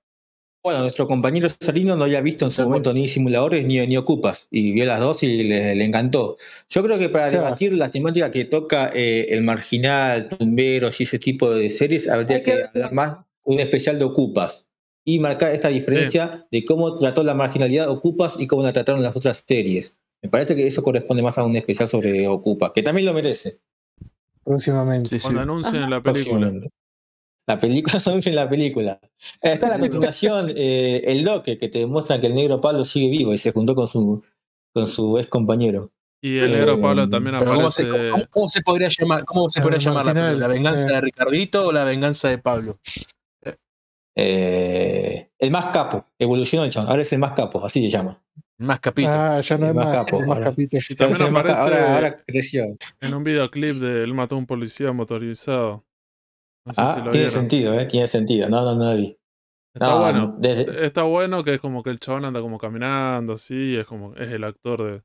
Bueno, 0.63 0.79
nuestro 0.79 1.07
compañero 1.07 1.49
Salino 1.49 1.97
no 1.97 2.05
había 2.05 2.21
visto 2.21 2.45
en 2.45 2.51
su 2.51 2.63
momento 2.63 2.93
ni 2.93 3.05
simuladores 3.09 3.65
ni, 3.65 3.85
ni 3.85 3.97
ocupas 3.97 4.47
y 4.49 4.71
vio 4.71 4.85
las 4.85 5.01
dos 5.01 5.21
y 5.23 5.43
le, 5.43 5.75
le 5.75 5.83
encantó. 5.83 6.37
Yo 6.69 6.81
creo 6.81 6.97
que 6.97 7.09
para 7.09 7.29
Claro. 7.29 7.43
debatir 7.43 7.73
la 7.73 7.91
temática 7.91 8.31
que 8.31 8.45
toca 8.45 8.89
eh, 8.93 9.25
el 9.29 9.43
marginal, 9.43 10.29
tumberos 10.29 11.01
y 11.01 11.03
ese 11.03 11.19
tipo 11.19 11.51
de 11.51 11.69
series, 11.69 12.07
habría 12.07 12.41
que 12.41 12.53
que 12.53 12.63
hablar 12.63 12.93
más 12.93 13.17
un 13.43 13.59
especial 13.59 13.99
de 13.99 14.05
ocupas 14.05 14.69
y 15.05 15.19
marcar 15.19 15.51
esta 15.51 15.69
diferencia 15.69 16.47
de 16.51 16.63
cómo 16.65 16.95
trató 16.95 17.23
la 17.23 17.33
marginalidad 17.35 17.89
ocupas 17.89 18.37
y 18.39 18.47
cómo 18.47 18.63
la 18.63 18.73
trataron 18.73 19.03
las 19.03 19.15
otras 19.15 19.43
series. 19.47 19.95
Me 20.21 20.29
parece 20.29 20.55
que 20.55 20.65
eso 20.65 20.83
corresponde 20.83 21.21
más 21.23 21.37
a 21.37 21.43
un 21.43 21.55
especial 21.55 21.87
sobre 21.89 22.27
Ocupa, 22.27 22.71
que 22.71 22.81
también 22.83 23.05
lo 23.05 23.13
merece. 23.13 23.59
Próximamente. 24.43 25.09
Sí, 25.09 25.15
sí. 25.17 25.21
Cuando 25.21 25.41
anuncien 25.41 25.89
la 25.89 26.01
película. 26.01 26.51
La 27.45 27.59
película 27.59 27.99
se 27.99 28.09
anuncia 28.09 28.29
en 28.29 28.35
la 28.37 28.49
película. 28.49 28.99
Está 29.41 29.67
la 29.69 29.79
continuación, 29.79 30.51
eh, 30.55 31.01
el 31.05 31.23
doque, 31.25 31.57
que 31.57 31.67
te 31.67 31.79
demuestra 31.79 32.21
que 32.21 32.27
el 32.27 32.35
negro 32.35 32.61
Pablo 32.61 32.85
sigue 32.85 33.09
vivo 33.09 33.33
y 33.33 33.37
se 33.37 33.51
juntó 33.51 33.75
con 33.75 33.87
su, 33.87 34.23
con 34.73 34.87
su 34.87 35.17
ex 35.17 35.27
compañero. 35.27 35.91
Y 36.21 36.37
el 36.37 36.53
negro 36.53 36.75
Eh, 36.75 36.81
Pablo 36.81 37.09
también 37.09 37.35
Pero 37.37 37.53
¿cómo, 37.53 37.69
se, 37.69 37.83
aparece. 37.83 38.11
cómo- 38.11 38.27
cómo 38.29 38.49
se 38.49 38.61
podría 38.61 38.89
llamar, 38.97 39.25
cómo 39.25 39.49
se 39.49 39.61
podría 39.61 39.79
llamar 39.79 40.05
la? 40.05 40.33
¿La 40.33 40.47
venganza 40.47 40.83
eh. 40.83 40.93
de 40.93 41.01
Ricardito 41.01 41.67
o 41.67 41.71
la 41.73 41.83
venganza 41.83 42.29
de 42.29 42.37
Pablo? 42.37 42.79
Eh, 44.15 45.29
el 45.39 45.51
más 45.51 45.65
capo, 45.73 46.05
evolucionó 46.19 46.63
el 46.65 46.71
chabón, 46.71 46.89
ahora 46.89 47.01
es 47.01 47.11
el 47.13 47.19
más 47.19 47.33
capo, 47.33 47.63
así 47.65 47.81
se 47.81 47.89
llama. 47.89 48.21
Más 48.59 48.79
capítulos. 48.79 49.17
Ah, 49.17 49.41
ya 49.41 49.57
no 49.57 49.65
El 49.65 49.69
es 49.71 49.75
más 49.75 49.85
más, 49.87 49.95
capo, 49.95 50.19
más 50.21 50.29
ahora. 50.29 50.43
capítulo. 50.45 50.81
Y 50.89 50.95
también 50.95 51.21
aparece 51.23 51.59
ahora, 51.59 51.95
ahora 51.95 52.23
creció. 52.25 52.63
en 53.01 53.13
un 53.13 53.23
videoclip 53.23 53.75
de 53.75 54.03
él 54.03 54.13
mató 54.13 54.35
a 54.35 54.37
un 54.37 54.45
policía 54.45 54.91
motorizado. 54.93 55.83
No 56.65 56.73
sé 56.73 56.81
Ah, 56.81 56.93
si 56.95 56.99
lo 57.03 57.09
tiene 57.09 57.25
vieron. 57.25 57.31
sentido, 57.41 57.79
eh, 57.79 57.85
tiene 57.85 58.07
sentido. 58.07 58.49
No, 58.49 58.63
no, 58.63 58.75
no 58.75 58.91
lo 58.91 58.95
vi. 58.97 59.17
Está 59.73 59.87
No, 59.87 59.99
bueno. 60.01 60.35
desde, 60.37 60.85
Está 60.85 61.01
bueno 61.03 61.43
que 61.43 61.55
es 61.55 61.59
como 61.61 61.81
que 61.83 61.89
el 61.89 61.99
chabón 61.99 62.25
anda 62.25 62.39
como 62.41 62.57
caminando 62.59 63.33
así, 63.33 63.55
y 63.73 63.75
es 63.77 63.85
como, 63.87 64.13
es 64.15 64.31
el 64.31 64.43
actor 64.43 64.93
de. 64.93 65.01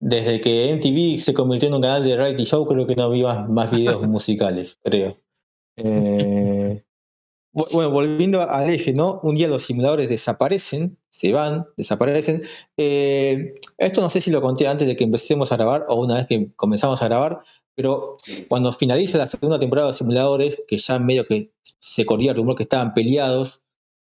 desde 0.00 0.40
que 0.40 0.72
MTV 0.74 1.18
se 1.22 1.34
convirtió 1.34 1.68
en 1.68 1.74
un 1.74 1.82
canal 1.82 2.02
de 2.02 2.16
reality 2.16 2.44
show, 2.44 2.66
creo 2.66 2.86
que 2.86 2.96
no 2.96 3.10
vi 3.10 3.22
más, 3.22 3.48
más 3.48 3.70
videos 3.70 4.02
musicales, 4.08 4.80
creo. 4.82 5.16
Eh, 5.76 6.82
bueno, 7.52 7.90
volviendo 7.90 8.40
al 8.40 8.70
eje, 8.70 8.92
¿no? 8.94 9.20
Un 9.22 9.34
día 9.34 9.48
los 9.48 9.62
simuladores 9.64 10.08
desaparecen, 10.08 10.96
se 11.10 11.32
van, 11.32 11.66
desaparecen. 11.76 12.40
Eh, 12.76 13.54
esto 13.78 14.00
no 14.00 14.08
sé 14.08 14.20
si 14.20 14.30
lo 14.30 14.40
conté 14.40 14.66
antes 14.68 14.86
de 14.88 14.96
que 14.96 15.04
empecemos 15.04 15.52
a 15.52 15.56
grabar 15.56 15.84
o 15.88 15.96
una 16.02 16.16
vez 16.16 16.26
que 16.26 16.50
comenzamos 16.56 17.02
a 17.02 17.06
grabar, 17.06 17.40
pero 17.74 18.16
cuando 18.48 18.72
finaliza 18.72 19.18
la 19.18 19.28
segunda 19.28 19.58
temporada 19.58 19.88
de 19.88 19.94
simuladores, 19.94 20.62
que 20.66 20.78
ya 20.78 20.98
medio 20.98 21.26
que 21.26 21.52
se 21.78 22.04
corría 22.04 22.30
el 22.30 22.36
rumor 22.38 22.56
que 22.56 22.62
estaban 22.62 22.94
peleados, 22.94 23.60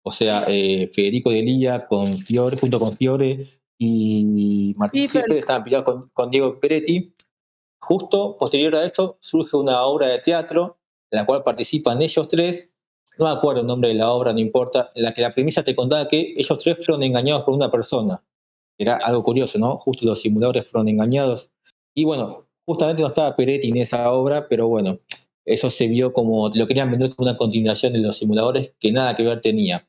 o 0.03 0.11
sea, 0.11 0.45
eh, 0.47 0.89
Federico 0.93 1.29
de 1.29 1.41
Lía 1.43 1.85
con 1.85 2.17
Fiore, 2.17 2.57
junto 2.57 2.79
con 2.79 2.95
Fiore 2.95 3.41
y 3.77 4.73
Martín 4.77 5.07
Sí, 5.07 5.19
pero- 5.21 5.37
estaban 5.37 5.63
peleados 5.63 5.85
con, 5.85 6.09
con 6.09 6.31
Diego 6.31 6.59
Peretti. 6.59 7.13
Justo 7.79 8.37
posterior 8.37 8.75
a 8.75 8.85
esto 8.85 9.17
surge 9.19 9.55
una 9.57 9.83
obra 9.83 10.07
de 10.07 10.19
teatro 10.19 10.79
en 11.11 11.19
la 11.19 11.25
cual 11.25 11.43
participan 11.43 12.01
ellos 12.01 12.27
tres, 12.27 12.71
no 13.17 13.25
me 13.25 13.31
acuerdo 13.31 13.61
el 13.61 13.67
nombre 13.67 13.89
de 13.89 13.95
la 13.95 14.11
obra, 14.11 14.33
no 14.33 14.39
importa, 14.39 14.91
en 14.95 15.03
la 15.03 15.13
que 15.13 15.21
la 15.21 15.33
premisa 15.33 15.63
te 15.63 15.75
contaba 15.75 16.07
que 16.07 16.33
ellos 16.35 16.57
tres 16.59 16.77
fueron 16.85 17.03
engañados 17.03 17.43
por 17.43 17.53
una 17.53 17.71
persona. 17.71 18.23
Era 18.77 18.95
algo 19.03 19.23
curioso, 19.23 19.57
¿no? 19.57 19.77
Justo 19.77 20.05
los 20.05 20.21
simuladores 20.21 20.69
fueron 20.69 20.87
engañados. 20.87 21.51
Y 21.95 22.05
bueno, 22.05 22.47
justamente 22.65 23.01
no 23.01 23.07
estaba 23.07 23.35
Peretti 23.35 23.69
en 23.69 23.77
esa 23.77 24.11
obra, 24.11 24.47
pero 24.47 24.67
bueno, 24.67 24.99
eso 25.45 25.69
se 25.69 25.87
vio 25.87 26.13
como, 26.13 26.49
lo 26.53 26.67
querían 26.67 26.91
vender 26.91 27.15
como 27.15 27.29
una 27.29 27.37
continuación 27.37 27.93
de 27.93 27.99
los 27.99 28.17
simuladores 28.17 28.73
que 28.79 28.91
nada 28.91 29.15
que 29.15 29.23
ver 29.23 29.41
tenía. 29.41 29.87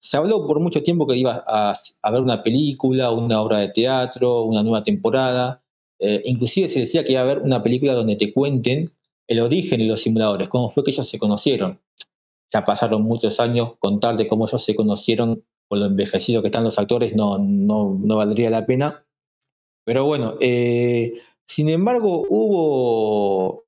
Se 0.00 0.18
habló 0.18 0.46
por 0.46 0.60
mucho 0.60 0.82
tiempo 0.82 1.06
que 1.06 1.16
iba 1.16 1.42
a, 1.46 1.74
ver 2.10 2.20
una 2.20 2.42
película, 2.42 3.10
una 3.10 3.40
obra 3.40 3.60
de 3.60 3.68
teatro, 3.68 4.42
una 4.42 4.62
nueva 4.62 4.82
temporada. 4.82 5.62
Eh, 5.98 6.20
inclusive 6.26 6.68
se 6.68 6.80
decía 6.80 7.04
que 7.04 7.12
iba 7.12 7.22
a 7.22 7.24
haber 7.24 7.38
una 7.38 7.62
película 7.62 7.94
donde 7.94 8.16
te 8.16 8.34
cuenten 8.34 8.92
el 9.26 9.40
origen 9.40 9.78
de 9.78 9.86
los 9.86 10.02
simuladores, 10.02 10.48
cómo 10.50 10.68
fue 10.68 10.84
que 10.84 10.90
ellos 10.90 11.08
se 11.08 11.18
conocieron. 11.18 11.80
Ya 12.52 12.64
pasaron 12.64 13.02
muchos 13.02 13.40
años, 13.40 13.72
contar 13.78 14.16
de 14.16 14.28
cómo 14.28 14.46
ellos 14.46 14.62
se 14.62 14.74
conocieron, 14.74 15.44
por 15.68 15.78
lo 15.78 15.86
envejecidos 15.86 16.42
que 16.42 16.48
están 16.48 16.64
los 16.64 16.78
actores, 16.78 17.16
no, 17.16 17.38
no, 17.38 17.98
no 18.00 18.16
valdría 18.16 18.50
la 18.50 18.64
pena. 18.64 19.04
Pero 19.84 20.04
bueno, 20.04 20.36
eh, 20.40 21.14
sin 21.46 21.68
embargo, 21.68 22.24
hubo, 22.28 23.64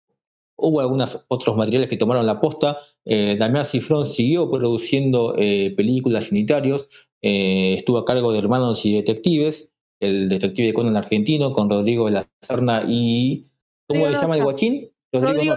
hubo 0.57 0.81
algunos 0.81 1.25
otros 1.29 1.57
materiales 1.57 1.89
que 1.89 1.97
tomaron 1.97 2.27
la 2.27 2.41
posta. 2.41 2.79
Eh, 3.05 3.37
Damián 3.39 3.67
Cifrón 3.67 4.07
siguió 4.07 4.51
produciendo 4.51 5.35
eh, 5.37 5.75
películas 5.77 6.31
unitarios, 6.31 7.09
eh, 7.23 7.75
estuvo 7.75 7.99
a 7.99 8.05
cargo 8.05 8.33
de 8.33 8.39
Hermanos 8.39 8.85
y 8.85 8.95
Detectives, 8.95 9.73
el 10.01 10.29
detective 10.29 10.69
de 10.69 10.75
Conan 10.75 10.97
argentino, 10.97 11.53
con 11.53 11.71
Rodrigo 11.71 12.07
de 12.07 12.13
la 12.13 12.31
Serna 12.41 12.85
y. 12.89 13.47
¿Cómo 13.89 14.01
Rodrigo 14.01 14.19
le 14.19 14.23
llama 14.23 14.37
el 14.37 14.45
guachín? 14.45 14.93
Rodrigo 15.13 15.57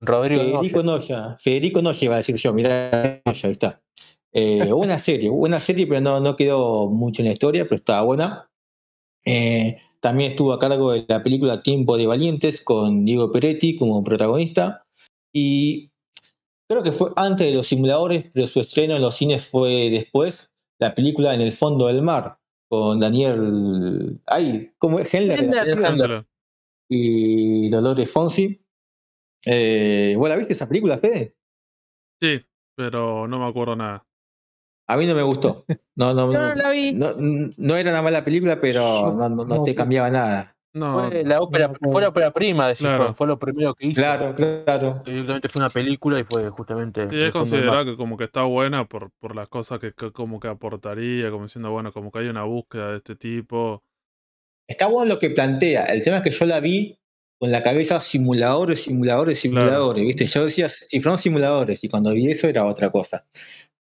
Rodrigo 0.00 0.42
Federico 0.42 0.82
Noya. 0.82 1.16
Noya. 1.20 1.36
Federico 1.38 1.82
Noya 1.82 2.04
iba 2.04 2.14
a 2.14 2.18
decir 2.18 2.36
yo, 2.36 2.52
mirá, 2.52 3.20
Noya, 3.24 3.40
ahí 3.46 3.50
está. 3.52 3.82
Eh, 4.32 4.72
buena 4.72 4.98
serie, 4.98 5.30
buena 5.30 5.60
serie, 5.60 5.86
pero 5.86 6.00
no, 6.00 6.20
no 6.20 6.36
quedó 6.36 6.88
mucho 6.90 7.22
en 7.22 7.26
la 7.26 7.32
historia, 7.32 7.64
pero 7.64 7.76
estaba 7.76 8.02
buena. 8.02 8.50
Eh, 9.24 9.78
también 10.00 10.30
estuvo 10.32 10.52
a 10.52 10.58
cargo 10.58 10.92
de 10.92 11.04
la 11.08 11.22
película 11.22 11.58
Tiempo 11.58 11.96
de 11.96 12.06
Valientes 12.06 12.60
con 12.60 13.04
Diego 13.04 13.32
Peretti 13.32 13.76
como 13.76 14.04
protagonista. 14.04 14.78
Y 15.32 15.90
creo 16.68 16.82
que 16.82 16.92
fue 16.92 17.10
antes 17.16 17.46
de 17.46 17.54
los 17.54 17.66
simuladores, 17.66 18.26
pero 18.32 18.46
su 18.46 18.60
estreno 18.60 18.96
en 18.96 19.02
los 19.02 19.16
cines 19.16 19.48
fue 19.48 19.90
después. 19.90 20.50
La 20.80 20.94
película 20.94 21.34
En 21.34 21.40
el 21.40 21.50
fondo 21.50 21.88
del 21.88 22.02
mar 22.02 22.38
con 22.68 23.00
Daniel. 23.00 24.20
Ay, 24.26 24.70
¿cómo 24.78 25.00
es? 25.00 25.12
Hendler, 25.12 25.38
el 25.40 25.44
Hendler. 25.46 25.62
apellido, 25.62 25.86
Ándale. 25.88 26.26
y 26.88 27.68
Dolores 27.68 28.10
Fonsi. 28.10 28.60
Eh, 29.46 30.14
¿Vos 30.16 30.28
la 30.28 30.36
viste 30.36 30.52
esa 30.52 30.68
película, 30.68 30.98
Fede? 30.98 31.34
Sí, 32.20 32.44
pero 32.76 33.26
no 33.28 33.38
me 33.38 33.46
acuerdo 33.48 33.76
nada. 33.76 34.04
A 34.88 34.96
mí 34.96 35.06
no 35.06 35.14
me 35.14 35.22
gustó. 35.22 35.64
No, 35.96 36.14
no, 36.14 36.26
no, 36.32 36.32
no 36.32 36.54
la 36.54 36.70
vi. 36.70 36.92
no, 36.92 37.14
no 37.16 37.76
era 37.76 37.90
una 37.90 38.02
mala 38.02 38.24
película, 38.24 38.58
pero 38.58 39.12
no, 39.12 39.28
no- 39.28 39.44
no 39.44 39.44
No, 39.44 39.64
te 39.64 39.72
sí. 39.72 39.76
cambiaba 39.76 40.10
nada. 40.10 40.54
No, 40.74 41.08
Fue 41.08 41.24
la 41.24 41.40
ópera, 41.40 41.72
fue 41.80 42.02
la 42.02 42.08
ópera 42.10 42.30
prima 42.30 42.68
de 42.68 42.74
Claro. 42.74 43.14
fue 43.14 43.26
lo 43.26 43.38
primero 43.38 43.74
que 43.74 43.86
hizo. 43.86 44.00
Claro, 44.00 44.34
claro. 44.34 45.02
Directamente 45.04 45.48
fue 45.48 45.60
una 45.62 45.70
película 45.70 46.20
y 46.20 46.24
fue 46.24 46.50
justamente. 46.50 47.08
sí, 47.08 47.16
es 47.26 47.32
considerado 47.32 47.84
que 47.86 47.96
como 47.96 48.16
que 48.16 48.24
está 48.24 48.42
buena 48.42 48.86
por, 48.86 49.10
por 49.18 49.34
las 49.34 49.48
cosas 49.48 49.80
que, 49.80 49.92
que 49.92 50.12
como 50.12 50.38
que 50.38 50.48
aportaría, 50.48 51.30
como 51.30 51.44
diciendo, 51.44 51.70
bueno, 51.70 51.90
como 51.92 52.12
que 52.12 52.20
hay 52.20 52.28
una 52.28 52.44
búsqueda 52.44 52.90
de 52.90 52.96
este 52.98 53.16
tipo. 53.16 53.82
Está 54.68 54.86
bueno 54.88 55.14
lo 55.14 55.18
que 55.18 55.30
plantea. 55.30 55.86
El 55.86 56.02
tema 56.04 56.18
es 56.18 56.22
que 56.22 56.30
yo 56.30 56.44
la 56.44 56.60
vi 56.60 56.97
con 57.38 57.50
la 57.52 57.62
cabeza 57.62 58.00
simuladores, 58.00 58.82
simuladores, 58.82 59.40
Claro. 59.40 59.60
simuladores. 59.60 60.04
¿viste? 60.04 60.26
Yo 60.26 60.44
decía, 60.44 60.68
si 60.68 61.00
fueron 61.00 61.18
simuladores, 61.18 61.84
y 61.84 61.88
cuando 61.88 62.12
vi 62.12 62.30
eso 62.30 62.48
era 62.48 62.64
otra 62.66 62.90
cosa. 62.90 63.24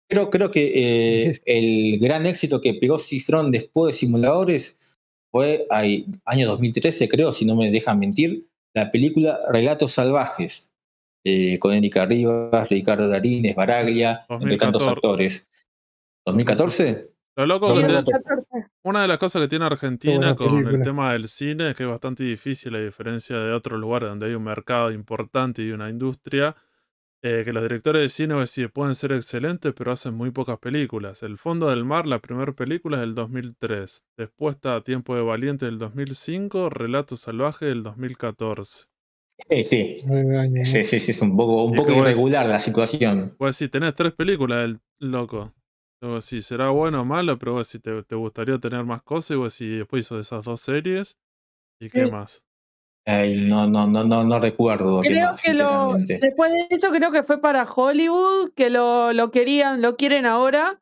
Pero 0.07 0.29
creo 0.29 0.51
que 0.51 0.71
eh, 0.75 1.41
el 1.45 1.99
gran 1.99 2.25
éxito 2.25 2.61
que 2.61 2.73
pegó 2.75 2.97
Cifrón 2.97 3.51
después 3.51 3.93
de 3.93 3.99
Simuladores 3.99 4.97
fue 5.31 5.65
ahí, 5.69 6.05
año 6.25 6.47
2013, 6.47 7.07
creo, 7.07 7.31
si 7.31 7.45
no 7.45 7.55
me 7.55 7.71
dejan 7.71 7.99
mentir, 7.99 8.47
la 8.73 8.91
película 8.91 9.39
Relatos 9.49 9.93
Salvajes, 9.93 10.73
eh, 11.23 11.57
con 11.59 11.73
Erika 11.73 12.05
Rivas, 12.05 12.67
Ricardo 12.69 13.07
Darín, 13.07 13.53
Baraglia, 13.55 14.25
entre 14.29 14.57
tantos 14.57 14.83
2014. 14.83 14.89
actores. 14.89 15.47
¿2014? 16.25 17.10
Lo 17.35 17.45
loco 17.45 17.67
que 17.73 17.79
tiene- 17.79 17.93
no. 17.93 18.01
2014. 18.01 18.47
una 18.83 19.01
de 19.03 19.07
las 19.07 19.17
cosas 19.17 19.41
que 19.41 19.47
tiene 19.47 19.65
Argentina 19.65 20.31
con 20.35 20.47
el 20.67 20.83
tema 20.83 21.13
del 21.13 21.27
cine 21.27 21.69
es 21.71 21.75
que 21.77 21.83
es 21.83 21.89
bastante 21.89 22.23
difícil, 22.23 22.75
a 22.75 22.79
diferencia 22.81 23.37
de 23.37 23.53
otros 23.53 23.79
lugares 23.79 24.09
donde 24.09 24.25
hay 24.27 24.33
un 24.33 24.43
mercado 24.43 24.91
importante 24.91 25.61
y 25.63 25.71
una 25.71 25.89
industria, 25.89 26.55
eh, 27.23 27.43
que 27.45 27.53
los 27.53 27.61
directores 27.63 28.01
de 28.01 28.09
cine 28.09 28.33
vos 28.33 28.53
decís, 28.53 28.71
pueden 28.73 28.95
ser 28.95 29.11
excelentes, 29.13 29.73
pero 29.77 29.91
hacen 29.91 30.13
muy 30.15 30.31
pocas 30.31 30.57
películas. 30.57 31.21
El 31.23 31.37
Fondo 31.37 31.69
del 31.69 31.85
Mar, 31.85 32.05
la 32.07 32.19
primera 32.19 32.51
película 32.51 32.97
es 32.97 33.01
del 33.01 33.13
2003. 33.15 34.03
Después 34.17 34.55
está 34.55 34.81
Tiempo 34.83 35.15
de 35.15 35.21
Valiente 35.21 35.65
del 35.67 35.77
2005, 35.77 36.69
Relato 36.71 37.15
Salvaje 37.15 37.67
del 37.67 37.83
2014. 37.83 38.87
Sí, 39.49 39.63
sí. 39.63 39.99
Sí, 40.63 40.83
sí, 40.83 40.99
sí, 40.99 41.11
es 41.11 41.21
un 41.21 41.37
poco, 41.37 41.63
un 41.63 41.75
poco 41.75 41.91
irregular 41.93 42.47
la 42.47 42.59
situación. 42.59 43.17
Pues 43.37 43.55
sí, 43.55 43.69
tenés 43.69 43.95
tres 43.95 44.13
películas, 44.13 44.65
el 44.65 44.79
loco. 44.99 45.53
Decís, 46.01 46.47
será 46.47 46.69
bueno 46.71 47.01
o 47.01 47.05
malo, 47.05 47.37
pero 47.37 47.53
vos 47.53 47.67
si 47.67 47.79
te, 47.79 48.01
te 48.03 48.15
gustaría 48.15 48.57
tener 48.57 48.83
más 48.83 49.03
cosas, 49.03 49.31
y 49.31 49.35
vos 49.35 49.53
si 49.53 49.67
después 49.67 50.05
hizo 50.05 50.19
esas 50.19 50.43
dos 50.43 50.59
series. 50.61 51.15
¿Y 51.79 51.89
qué 51.89 52.05
Sí. 52.05 52.11
más? 52.11 52.43
Ay, 53.05 53.47
no, 53.47 53.67
no, 53.67 53.87
no, 53.87 54.03
no, 54.03 54.23
no 54.23 54.39
recuerdo 54.39 55.01
qué 55.01 55.09
Creo 55.09 55.31
más, 55.31 55.43
que 55.43 55.53
lo, 55.53 55.97
después 55.97 56.51
de 56.51 56.67
eso 56.69 56.89
creo 56.91 57.11
que 57.11 57.23
fue 57.23 57.39
para 57.41 57.63
Hollywood, 57.63 58.51
que 58.55 58.69
lo, 58.69 59.13
lo 59.13 59.31
querían, 59.31 59.81
lo 59.81 59.95
quieren 59.95 60.25
ahora. 60.25 60.79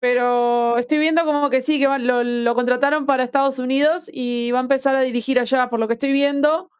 Pero 0.00 0.78
estoy 0.78 0.98
viendo 0.98 1.24
como 1.24 1.48
que 1.48 1.62
sí, 1.62 1.78
que 1.78 1.86
van- 1.86 2.06
lo, 2.06 2.24
lo 2.24 2.54
contrataron 2.56 3.06
para 3.06 3.22
Estados 3.22 3.60
Unidos 3.60 4.10
y 4.12 4.50
va 4.50 4.58
a 4.58 4.62
empezar 4.62 4.96
a 4.96 5.02
dirigir 5.02 5.38
allá, 5.38 5.70
por 5.70 5.78
lo 5.78 5.86
que 5.86 5.94
estoy 5.94 6.12
viendo. 6.12 6.70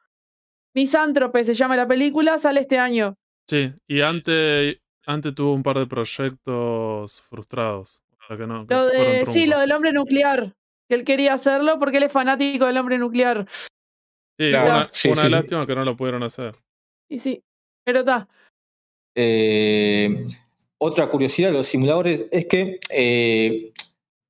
Misántrope 0.75 1.45
se 1.45 1.55
llama 1.55 1.77
la 1.77 1.87
película, 1.87 2.39
sale 2.39 2.61
este 2.61 2.79
año. 2.79 3.15
Sí, 3.49 3.73
y 3.87 4.01
antes, 4.01 4.79
antes 5.07 5.35
tuvo 5.35 5.55
un 5.55 5.63
par 5.63 5.79
de 5.79 5.87
proyectos 5.87 7.23
frustrados. 7.23 8.03
o 8.21 8.27
sea, 8.29 8.37
que 8.37 8.47
no, 8.47 8.67
que 8.67 8.75
Lo 8.75 8.89
fueron 8.89 9.13
de, 9.13 9.19
sí, 9.27 9.33
truncos. 9.33 9.49
lo 9.49 9.59
del 9.61 9.73
hombre 9.73 9.93
nuclear, 9.93 10.55
que 10.89 10.95
él 10.95 11.05
quería 11.05 11.35
hacerlo 11.35 11.79
porque 11.79 11.97
él 11.99 12.05
es 12.05 12.13
fanático 12.13 12.67
del 12.67 12.79
hombre 12.79 12.99
nuclear. 12.99 13.47
Sí, 14.39 14.51
Claro, 14.51 14.67
una, 14.77 14.89
sí, 14.93 15.09
una 15.09 15.21
sí, 15.23 15.27
sí. 15.29 15.33
lástima 15.33 15.67
que 15.67 15.75
no 15.75 15.85
lo 15.85 15.97
pudieron 15.97 16.23
hacer. 16.23 16.57
Y 17.09 17.19
sí, 17.19 17.43
pero 17.85 18.01
está. 18.01 18.29
Eh, 19.15 20.27
otra 20.79 21.09
curiosidad 21.11 21.51
de 21.51 21.59
los 21.59 21.67
simuladores 21.67 22.25
es 22.33 22.47
que 22.47 22.81
eh, 22.91 23.73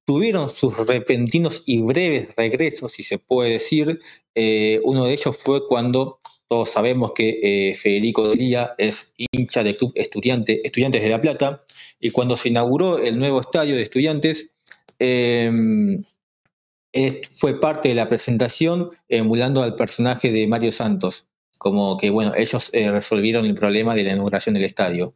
tuvieron 0.05 0.49
sus 0.49 0.77
repentinos 0.87 1.62
y 1.66 1.81
breves 1.83 2.35
regresos, 2.37 2.93
si 2.93 3.03
se 3.03 3.18
puede 3.18 3.53
decir. 3.53 4.01
Eh, 4.35 4.81
uno 4.85 5.05
de 5.05 5.12
ellos 5.12 5.37
fue 5.39 5.66
cuando 5.66 6.18
todos 6.53 6.69
sabemos 6.69 7.13
que 7.13 7.41
eh, 7.43 7.75
Federico 7.75 8.29
Delía 8.29 8.75
es 8.77 9.15
hincha 9.17 9.65
del 9.65 9.75
club 9.75 9.91
estudiante, 9.95 10.61
Estudiantes 10.63 11.01
de 11.01 11.09
La 11.09 11.19
Plata, 11.19 11.65
y 11.99 12.11
cuando 12.11 12.37
se 12.37 12.51
inauguró 12.51 12.99
el 12.99 13.19
nuevo 13.19 13.41
estadio 13.41 13.75
de 13.75 13.81
estudiantes, 13.81 14.51
em, 14.99 16.05
fue 17.41 17.59
parte 17.59 17.89
de 17.89 17.95
la 17.95 18.07
presentación 18.07 18.91
emulando 19.09 19.63
al 19.63 19.77
personaje 19.77 20.31
de 20.31 20.47
Mario 20.47 20.73
Santos, 20.73 21.27
como 21.57 21.97
que 21.97 22.11
bueno, 22.11 22.35
ellos 22.37 22.69
eh, 22.75 22.91
resolvieron 22.91 23.47
el 23.47 23.55
problema 23.55 23.95
de 23.95 24.05
la 24.05 24.13
inauguración 24.13 24.55
del 24.55 24.65
estadio. 24.65 25.15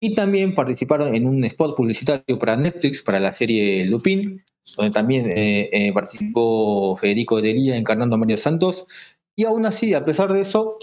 Y 0.00 0.12
también 0.12 0.54
participaron 0.54 1.14
en 1.14 1.26
un 1.26 1.42
spot 1.44 1.74
publicitario 1.74 2.38
para 2.38 2.58
Netflix, 2.58 3.00
para 3.00 3.20
la 3.20 3.32
serie 3.32 3.86
Lupin, 3.86 4.44
donde 4.76 4.90
también 4.92 5.30
eh, 5.30 5.70
eh, 5.72 5.92
participó 5.94 6.94
Federico 6.98 7.40
Delía 7.40 7.74
encarnando 7.74 8.16
a 8.16 8.18
Mario 8.18 8.36
Santos. 8.36 9.13
Y 9.36 9.44
aún 9.44 9.66
así, 9.66 9.94
a 9.94 10.04
pesar 10.04 10.32
de 10.32 10.40
eso, 10.42 10.78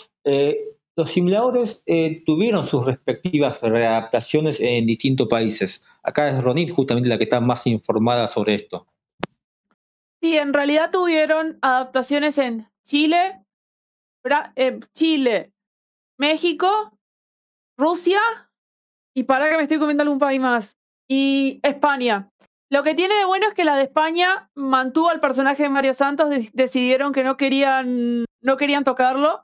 los 0.96 1.10
simuladores 1.10 1.84
tuvieron 2.26 2.66
sus 2.66 2.86
respectivas 2.86 3.62
readaptaciones 3.62 4.60
en 4.60 4.86
distintos 4.86 5.28
países. 5.28 5.84
Acá 6.04 6.30
es 6.30 6.44
Ronit 6.44 6.72
justamente 6.72 7.10
la 7.10 7.18
que 7.18 7.24
está 7.24 7.40
más 7.40 7.66
informada 7.68 8.28
sobre 8.28 8.56
esto. 8.56 8.88
Sí, 10.22 10.38
en 10.38 10.54
realidad 10.54 10.92
tuvieron 10.92 11.58
adaptaciones 11.62 12.38
en 12.38 12.68
Chile, 12.86 13.44
eh, 14.56 14.80
Chile, 14.94 15.52
México, 16.20 16.92
Rusia 17.78 18.22
y 19.16 19.24
para 19.24 19.50
que 19.50 19.58
me 19.58 19.64
estoy 19.64 19.80
comiendo 19.80 20.04
algún 20.04 20.20
país 20.20 20.40
más. 20.40 20.78
Y 21.10 21.60
España. 21.64 22.31
Lo 22.72 22.84
que 22.84 22.96
tiene 22.96 23.16
de 23.16 23.26
bueno 23.26 23.50
es 23.50 23.54
que 23.54 23.66
la 23.66 23.76
de 23.76 23.84
España 23.84 24.50
mantuvo 24.56 25.10
al 25.10 25.20
personaje 25.20 25.64
de 25.64 25.70
Mario 25.70 25.94
Santos, 25.94 26.34
decidieron 26.54 27.12
que 27.12 27.22
no 27.22 27.36
querían, 27.36 28.24
no 28.40 28.56
querían 28.56 28.86
tocarlo. 28.86 29.44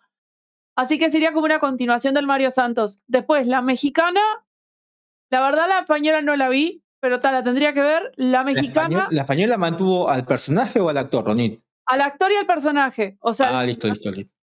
Así 0.77 0.97
que 0.97 1.09
sería 1.09 1.33
como 1.33 1.43
una 1.43 1.59
continuación 1.59 2.13
del 2.13 2.25
Mario 2.25 2.51
Santos. 2.51 3.01
Después, 3.05 3.45
la 3.45 3.61
mexicana, 3.61 4.21
la 5.29 5.41
verdad 5.41 5.67
la 5.67 5.79
española 5.79 6.21
no 6.21 6.37
la 6.37 6.47
vi, 6.47 6.85
pero 7.01 7.19
tal, 7.19 7.33
la 7.33 7.43
tendría 7.43 7.73
que 7.73 7.81
ver. 7.81 8.13
La 8.15 8.45
mexicana. 8.45 9.07
¿La, 9.11 9.23
española, 9.23 9.57
mantuvo 9.57 10.07
al 10.07 10.23
personaje 10.23 10.79
o 10.79 10.87
al 10.87 10.97
actor, 10.97 11.25
Ronit? 11.25 11.61
Al 11.85 11.99
actor 11.99 12.31
y 12.31 12.35
al 12.35 12.45
personaje. 12.45 13.17
O 13.19 13.33
sea, 13.33 13.59
ah, 13.59 13.65
listo, 13.65 13.89
listo, 13.89 14.09
listo. 14.09 14.33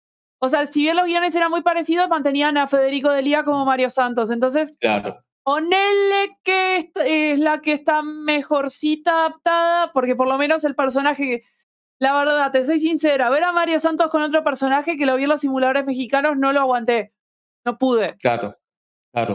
O 0.40 0.48
sea, 0.50 0.66
si 0.66 0.82
bien 0.82 0.96
los 0.96 1.06
guiones 1.06 1.34
eran 1.34 1.50
muy 1.50 1.62
parecidos, 1.62 2.10
mantenían 2.10 2.58
a 2.58 2.68
Federico 2.68 3.10
Delía 3.10 3.44
como 3.44 3.64
Mario 3.64 3.88
Santos. 3.88 4.30
Entonces, 4.30 4.76
claro. 4.78 5.16
Ponele 5.44 6.38
que 6.42 6.90
es 6.96 7.40
la 7.40 7.60
que 7.60 7.74
está 7.74 8.02
mejorcita 8.02 9.26
adaptada, 9.26 9.92
porque 9.92 10.16
por 10.16 10.26
lo 10.26 10.38
menos 10.38 10.64
el 10.64 10.74
personaje. 10.74 11.44
La 12.00 12.12
verdad, 12.12 12.50
te 12.50 12.64
soy 12.64 12.80
sincera, 12.80 13.30
ver 13.30 13.44
a 13.44 13.52
Mario 13.52 13.78
Santos 13.78 14.10
con 14.10 14.22
otro 14.22 14.42
personaje 14.42 14.96
que 14.96 15.06
lo 15.06 15.14
vi 15.14 15.22
en 15.22 15.28
los 15.28 15.40
simuladores 15.40 15.86
mexicanos 15.86 16.36
no 16.36 16.52
lo 16.52 16.60
aguanté. 16.60 17.14
No 17.64 17.78
pude. 17.78 18.16
Claro, 18.16 18.54
claro. 19.12 19.34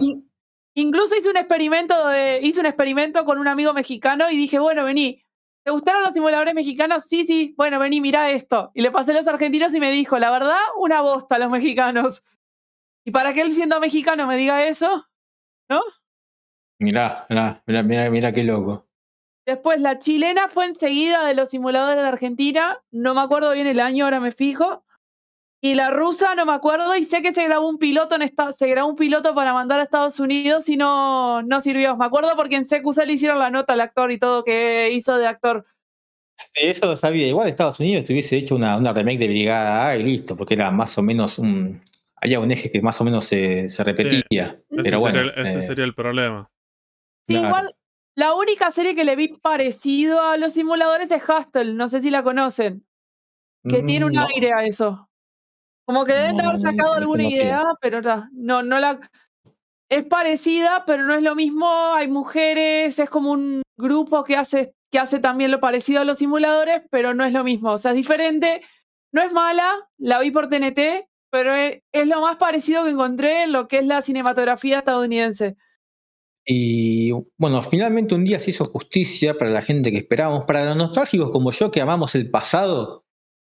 Incluso 0.74 1.16
hice 1.16 1.30
un 1.30 1.38
experimento 1.38 2.08
de, 2.10 2.40
hice 2.42 2.60
un 2.60 2.66
experimento 2.66 3.24
con 3.26 3.38
un 3.38 3.48
amigo 3.48 3.74
mexicano 3.74 4.30
y 4.30 4.38
dije, 4.38 4.60
bueno, 4.60 4.84
vení, 4.84 5.24
¿te 5.64 5.72
gustaron 5.72 6.04
los 6.04 6.14
simuladores 6.14 6.54
mexicanos? 6.54 7.06
Sí, 7.06 7.26
sí, 7.26 7.54
bueno, 7.58 7.80
vení, 7.80 8.02
mira 8.02 8.30
esto. 8.30 8.72
Y 8.76 8.82
le 8.82 8.92
pasé 8.92 9.12
a 9.12 9.16
los 9.16 9.28
argentinos 9.28 9.74
y 9.74 9.80
me 9.80 9.92
dijo, 9.92 10.20
la 10.20 10.30
verdad, 10.30 10.58
una 10.78 11.02
bosta 11.02 11.40
los 11.40 11.50
mexicanos. 11.50 12.24
Y 13.06 13.12
para 13.12 13.34
que 13.34 13.42
él 13.42 13.54
siendo 13.54 13.80
mexicano 13.80 14.28
me 14.28 14.38
diga 14.38 14.68
eso, 14.68 15.08
¿no? 15.70 15.82
Mirá, 16.80 17.26
mirá, 17.30 17.62
mirá, 17.84 18.10
mirá, 18.10 18.32
qué 18.32 18.44
loco. 18.44 18.88
Después, 19.46 19.82
la 19.82 20.00
chilena 20.00 20.48
fue 20.48 20.66
enseguida 20.66 21.26
de 21.26 21.34
los 21.34 21.50
simuladores 21.50 21.98
de 21.98 22.08
Argentina. 22.08 22.82
No 22.92 23.14
me 23.14 23.22
acuerdo 23.22 23.52
bien 23.52 23.68
el 23.68 23.80
año, 23.80 24.06
ahora 24.06 24.20
me 24.20 24.32
fijo. 24.32 24.84
Y 25.62 25.74
la 25.74 25.90
rusa 25.90 26.36
no 26.36 26.46
me 26.46 26.54
acuerdo 26.54 26.96
y 26.96 27.04
sé 27.04 27.22
que 27.22 27.34
se 27.34 27.44
grabó 27.44 27.68
un 27.68 27.80
piloto 27.80 28.16
en 28.16 28.22
esta, 28.22 28.54
se 28.54 28.68
grabó 28.68 28.90
un 28.90 28.96
piloto 28.96 29.36
para 29.36 29.54
mandar 29.54 29.82
a 29.82 29.84
Estados 29.84 30.18
Unidos 30.22 30.70
y 30.70 30.78
no, 30.78 31.42
no 31.42 31.60
sirvió. 31.60 31.98
Me 31.98 32.06
acuerdo 32.06 32.32
porque 32.38 32.56
en 32.56 32.64
CQC 32.64 33.06
le 33.06 33.14
hicieron 33.14 33.40
la 33.40 33.50
nota 33.50 33.74
al 33.74 33.82
actor 33.82 34.10
y 34.12 34.18
todo 34.18 34.46
que 34.46 34.90
hizo 34.94 35.18
de 35.18 35.28
actor. 35.28 35.66
Eso 36.54 36.86
lo 36.86 36.96
sabía. 36.96 37.28
Igual 37.28 37.50
Estados 37.50 37.82
Unidos 37.82 38.06
tuviese 38.06 38.38
hecho 38.38 38.56
una, 38.56 38.78
una 38.78 38.94
remake 38.94 39.20
de 39.20 39.28
Brigada 39.28 39.90
A 39.90 39.98
y 39.98 40.04
listo, 40.04 40.38
porque 40.38 40.54
era 40.54 40.72
más 40.72 40.98
o 40.98 41.02
menos 41.02 41.38
un. 41.38 41.82
Había 42.22 42.40
un 42.40 42.52
eje 42.52 42.70
que 42.70 42.82
más 42.82 43.00
o 43.02 43.04
menos 43.04 43.26
se, 43.26 43.68
se 43.68 43.84
repetía. 43.84 44.62
pero 44.70 44.82
ese 44.82 44.96
bueno. 44.96 45.20
Sería, 45.20 45.34
ese 45.42 45.60
eh, 45.60 45.62
sería 45.62 45.84
el 45.84 45.94
problema. 45.94 46.50
Igual, 47.30 47.76
la 48.16 48.34
única 48.34 48.72
serie 48.72 48.96
que 48.96 49.06
le 49.06 49.16
vi 49.16 49.30
parecido 49.30 50.22
a 50.22 50.36
los 50.38 50.54
simuladores 50.54 51.10
es 51.10 51.24
Hustle. 51.24 51.74
No 51.74 51.88
sé 51.88 52.02
si 52.02 52.10
la 52.10 52.24
conocen. 52.24 52.86
Que 53.64 53.82
tiene 53.82 54.06
un 54.06 54.14
mm, 54.14 54.26
aire 54.36 54.54
a 54.54 54.64
eso. 54.64 55.10
Como 55.86 56.06
que 56.06 56.14
deben 56.14 56.42
haber 56.42 56.60
sacado 56.60 56.94
alguna 56.94 57.24
idea, 57.24 57.64
pero 57.82 58.02
no, 58.34 58.64
no 58.64 58.80
la. 58.80 59.00
Es 59.90 60.06
parecida, 60.06 60.84
pero 60.86 61.04
no 61.04 61.14
es 61.14 61.24
lo 61.24 61.36
mismo. 61.36 61.94
Hay 61.94 62.08
mujeres, 62.08 63.00
es 63.00 63.10
como 63.10 63.32
un 63.32 63.62
grupo 63.78 64.24
que 64.24 64.38
hace, 64.38 64.76
que 64.92 65.00
hace 65.00 65.20
también 65.20 65.52
lo 65.52 65.60
parecido 65.60 66.02
a 66.02 66.06
los 66.06 66.18
simuladores, 66.20 66.84
pero 66.92 67.14
no 67.14 67.26
es 67.26 67.34
lo 67.34 67.44
mismo. 67.44 67.72
O 67.72 67.78
sea, 67.78 67.92
es 67.92 67.98
diferente. 67.98 68.62
No 69.12 69.22
es 69.22 69.34
mala, 69.34 69.90
la 69.98 70.20
vi 70.20 70.30
por 70.30 70.48
TNT, 70.48 71.08
pero 71.32 71.56
es, 71.56 71.82
es 71.92 72.08
lo 72.08 72.22
más 72.22 72.36
parecido 72.38 72.84
que 72.84 72.92
encontré 72.92 73.44
en 73.44 73.52
lo 73.52 73.68
que 73.68 73.80
es 73.80 73.86
la 73.86 74.02
cinematografía 74.02 74.80
estadounidense. 74.80 75.58
Y 76.52 77.12
bueno, 77.38 77.62
finalmente 77.62 78.16
un 78.16 78.26
día 78.26 78.40
se 78.40 78.50
hizo 78.50 78.66
justicia 78.66 79.36
para 79.36 79.52
la 79.52 79.62
gente 79.62 79.92
que 79.92 80.00
esperábamos, 80.00 80.46
para 80.46 80.66
los 80.66 80.76
nostálgicos 80.76 81.30
como 81.30 81.52
yo 81.52 81.70
que 81.70 81.80
amamos 81.80 82.16
el 82.16 82.32
pasado, 82.32 83.06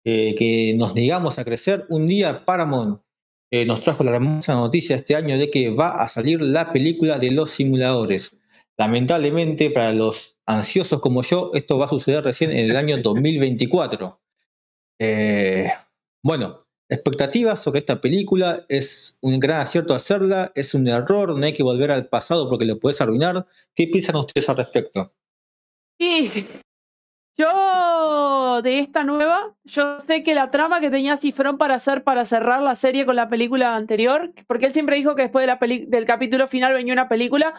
eh, 0.05 0.37
que 0.37 0.75
nos 0.77 0.95
negamos 0.95 1.41
a 1.41 1.45
crecer. 1.45 1.87
Un 1.89 2.07
día 2.07 2.45
Paramount 2.45 3.01
eh, 3.51 3.67
nos 3.67 3.81
trajo 3.81 4.05
la 4.05 4.13
hermosa 4.13 4.55
noticia 4.55 4.95
este 4.95 5.17
año 5.17 5.37
de 5.37 5.51
que 5.51 5.71
va 5.71 5.89
a 5.89 6.09
salir 6.09 6.41
la 6.41 6.71
película 6.71 7.19
de 7.19 7.33
los 7.33 7.51
simuladores. 7.51 8.39
Lamentablemente, 8.79 9.71
para 9.71 9.93
los 9.93 10.39
ansiosos 10.47 11.01
como 11.01 11.23
yo, 11.23 11.51
esto 11.55 11.79
va 11.79 11.87
a 11.87 11.89
suceder 11.89 12.23
recién 12.23 12.53
en 12.53 12.71
el 12.71 12.77
año 12.77 12.99
2024. 12.99 14.21
Eh, 15.01 15.69
bueno, 16.23 16.64
expectativas 16.89 17.63
sobre 17.63 17.79
esta 17.79 18.01
película, 18.01 18.65
es 18.69 19.19
un 19.21 19.41
gran 19.41 19.61
acierto 19.61 19.95
hacerla, 19.95 20.53
es 20.55 20.75
un 20.75 20.87
error, 20.87 21.37
no 21.37 21.45
hay 21.45 21.53
que 21.53 21.63
volver 21.63 21.91
al 21.91 22.09
pasado 22.09 22.49
porque 22.49 22.67
lo 22.67 22.79
puedes 22.79 23.01
arruinar. 23.01 23.47
¿Qué 23.75 23.87
piensan 23.89 24.17
ustedes 24.17 24.49
al 24.49 24.57
respecto? 24.57 25.13
Sí, 25.99 26.47
yo, 27.37 28.61
de 28.63 28.79
esta 28.79 29.03
nueva, 29.03 29.57
yo 29.65 29.99
sé 29.99 30.23
que 30.23 30.37
la 30.37 30.53
trama 30.53 30.81
que 30.81 30.91
tenía 30.91 31.17
Cifrón 31.17 31.59
para 31.59 31.75
hacer, 31.75 32.05
para 32.05 32.25
cerrar 32.25 32.63
la 32.63 32.77
serie 32.77 33.05
con 33.05 33.17
la 33.17 33.29
película 33.29 33.75
anterior, 33.75 34.33
porque 34.47 34.67
él 34.67 34.73
siempre 34.73 34.97
dijo 34.97 35.17
que 35.17 35.23
después 35.23 35.43
de 35.43 35.47
la 35.49 35.59
del 35.89 36.05
capítulo 36.05 36.47
final 36.47 36.75
venía 36.75 36.93
una 36.93 37.09
película, 37.09 37.55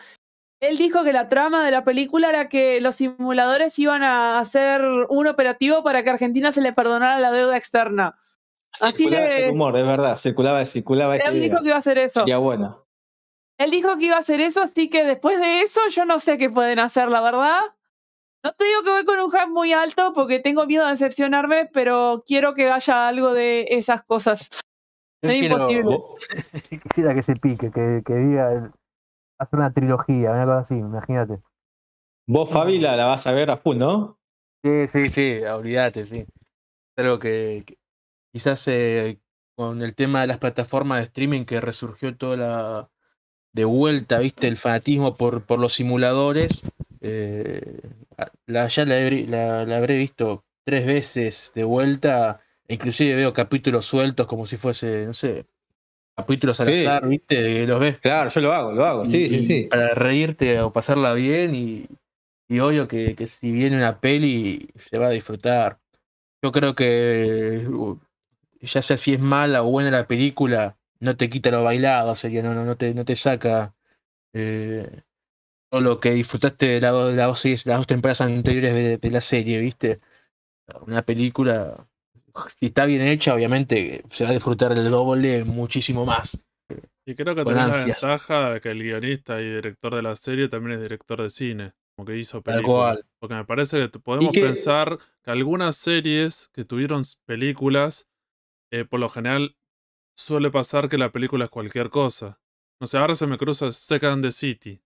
él 0.61 0.77
dijo 0.77 1.03
que 1.03 1.11
la 1.11 1.27
trama 1.27 1.65
de 1.65 1.71
la 1.71 1.83
película 1.83 2.29
era 2.29 2.47
que 2.47 2.79
los 2.79 2.95
simuladores 2.95 3.77
iban 3.77 4.03
a 4.03 4.39
hacer 4.39 4.81
un 5.09 5.27
operativo 5.27 5.83
para 5.83 6.03
que 6.03 6.09
Argentina 6.09 6.53
se 6.53 6.61
le 6.61 6.71
perdonara 6.71 7.19
la 7.19 7.31
deuda 7.31 7.57
externa. 7.57 8.15
Así 8.81 8.97
circulaba 8.97 9.25
ese 9.25 9.47
rumor, 9.47 9.77
es 9.77 9.85
verdad, 9.85 10.17
circulaba, 10.17 10.65
circulaba 10.65 11.15
Él 11.17 11.41
dijo 11.41 11.61
que 11.61 11.67
iba 11.67 11.75
a 11.75 11.79
hacer 11.79 11.97
eso. 11.97 12.23
Ya 12.25 12.37
bueno. 12.37 12.85
Él 13.57 13.71
dijo 13.71 13.97
que 13.97 14.05
iba 14.05 14.15
a 14.15 14.19
hacer 14.19 14.41
eso, 14.41 14.61
así 14.61 14.89
que 14.89 15.05
después 15.05 15.39
de 15.39 15.61
eso 15.61 15.79
yo 15.89 16.05
no 16.05 16.19
sé 16.19 16.37
qué 16.37 16.49
pueden 16.49 16.79
hacer, 16.79 17.09
la 17.09 17.21
verdad. 17.21 17.61
No 18.43 18.53
te 18.53 18.65
digo 18.65 18.83
que 18.83 18.89
voy 18.91 19.05
con 19.05 19.19
un 19.19 19.31
hype 19.31 19.47
muy 19.47 19.73
alto 19.73 20.13
porque 20.13 20.39
tengo 20.39 20.65
miedo 20.67 20.85
de 20.85 20.91
decepcionarme, 20.91 21.69
pero 21.73 22.23
quiero 22.27 22.53
que 22.53 22.69
haya 22.69 23.07
algo 23.07 23.33
de 23.33 23.65
esas 23.69 24.03
cosas. 24.03 24.49
es 25.21 25.41
imposible. 25.41 25.97
Quisiera 26.83 27.15
que 27.15 27.23
se 27.23 27.33
pique, 27.33 27.71
que, 27.71 28.03
que 28.05 28.13
diga 28.13 28.71
hacer 29.39 29.59
una 29.59 29.73
trilogía, 29.73 30.31
una 30.31 30.45
cosa 30.45 30.59
así, 30.59 30.75
imagínate. 30.75 31.41
Vos, 32.27 32.49
Fabi, 32.51 32.79
la, 32.79 32.95
vas 33.05 33.25
a 33.27 33.31
ver 33.31 33.51
a 33.51 33.57
full, 33.57 33.77
¿no? 33.77 34.19
Sí, 34.63 34.87
sí, 34.87 35.09
sí, 35.09 35.43
olvídate, 35.43 36.07
sí. 36.07 36.25
Algo 36.97 37.19
que, 37.19 37.63
quizás 38.35 38.67
eh, 38.67 39.17
con 39.55 39.81
el 39.81 39.95
tema 39.95 40.19
de 40.19 40.27
las 40.27 40.39
plataformas 40.39 40.97
de 40.97 41.05
streaming 41.05 41.45
que 41.45 41.61
resurgió 41.61 42.17
toda 42.17 42.35
la 42.35 42.89
de 43.53 43.63
vuelta, 43.63 44.19
viste, 44.19 44.47
el 44.47 44.57
fanatismo 44.57 45.15
por, 45.15 45.45
por 45.45 45.57
los 45.57 45.71
simuladores, 45.71 46.63
eh, 46.99 47.79
la, 48.45 48.67
ya 48.67 48.83
la, 48.83 49.77
habré 49.77 49.95
visto 49.95 50.43
tres 50.65 50.85
veces 50.85 51.53
de 51.55 51.63
vuelta, 51.63 52.41
inclusive 52.67 53.15
veo 53.15 53.31
capítulos 53.31 53.85
sueltos 53.85 54.27
como 54.27 54.45
si 54.45 54.57
fuese, 54.57 55.05
no 55.05 55.13
sé, 55.13 55.45
capítulos 56.17 56.59
al 56.59 56.67
azar, 56.67 57.07
¿viste? 57.07 57.65
Los 57.65 57.79
ves. 57.79 57.99
Claro, 57.99 58.29
yo 58.29 58.41
lo 58.41 58.51
hago, 58.51 58.73
lo 58.73 58.83
hago, 58.83 59.05
sí, 59.05 59.29
sí, 59.29 59.43
sí. 59.43 59.67
Para 59.69 59.93
reírte 59.93 60.59
o 60.59 60.73
pasarla 60.73 61.13
bien 61.13 61.55
y, 61.55 61.85
y 62.49 62.59
obvio 62.59 62.89
que, 62.89 63.15
que, 63.15 63.27
si 63.27 63.53
viene 63.53 63.77
una 63.77 64.01
peli 64.01 64.71
se 64.75 64.97
va 64.97 65.07
a 65.07 65.11
disfrutar. 65.11 65.79
Yo 66.43 66.51
creo 66.51 66.75
que 66.75 67.65
ya 68.65 68.81
sea 68.81 68.97
si 68.97 69.13
es 69.13 69.19
mala 69.19 69.63
o 69.63 69.69
buena 69.71 69.91
la 69.91 70.07
película, 70.07 70.77
no 70.99 71.15
te 71.17 71.29
quita 71.29 71.51
lo 71.51 71.63
bailado, 71.63 72.15
sería, 72.15 72.41
no, 72.43 72.53
no, 72.53 72.65
no, 72.65 72.77
te, 72.77 72.93
no 72.93 73.05
te 73.05 73.15
saca 73.15 73.73
eh, 74.33 75.01
todo 75.69 75.81
lo 75.81 75.99
que 75.99 76.11
disfrutaste 76.11 76.65
de, 76.67 76.81
la, 76.81 76.91
las, 76.91 77.27
dos, 77.27 77.65
las 77.65 77.77
dos 77.77 77.87
temporadas 77.87 78.21
anteriores 78.21 78.73
de, 78.73 78.97
de 78.97 79.11
la 79.11 79.21
serie, 79.21 79.59
¿viste? 79.59 79.99
Una 80.81 81.03
película, 81.03 81.87
si 82.57 82.67
está 82.67 82.85
bien 82.85 83.01
hecha, 83.01 83.33
obviamente 83.35 84.03
se 84.11 84.23
va 84.23 84.31
a 84.31 84.33
disfrutar 84.33 84.71
el 84.71 84.89
doble 84.89 85.43
muchísimo 85.43 86.05
más. 86.05 86.37
Y 87.05 87.13
creo 87.13 87.35
que 87.35 87.45
también 87.45 87.67
la 87.67 87.85
ventaja 87.85 88.53
de 88.53 88.61
que 88.61 88.71
el 88.71 88.81
guionista 88.81 89.39
y 89.39 89.45
director 89.45 89.93
de 89.93 90.01
la 90.01 90.15
serie 90.15 90.49
también 90.49 90.77
es 90.77 90.81
director 90.81 91.21
de 91.21 91.29
cine, 91.29 91.73
como 91.95 92.07
que 92.07 92.17
hizo 92.17 92.41
Tal 92.41 92.55
películas. 92.55 92.95
cual. 92.95 93.05
Porque 93.19 93.35
me 93.35 93.45
parece 93.45 93.89
que 93.91 93.99
podemos 93.99 94.31
que- 94.31 94.41
pensar 94.41 94.97
que 95.23 95.29
algunas 95.31 95.75
series 95.75 96.49
que 96.53 96.65
tuvieron 96.65 97.03
películas, 97.25 98.07
eh, 98.79 98.85
por 98.85 98.99
lo 98.99 99.09
general 99.09 99.55
suele 100.15 100.51
pasar 100.51 100.89
que 100.89 100.97
la 100.97 101.11
película 101.11 101.45
es 101.45 101.51
cualquier 101.51 101.89
cosa. 101.89 102.39
No 102.79 102.87
sé, 102.87 102.97
ahora 102.97 103.15
se 103.15 103.27
me 103.27 103.37
cruza 103.37 103.71
Second 103.71 104.13
and 104.13 104.25
the 104.25 104.31
City. 104.31 104.81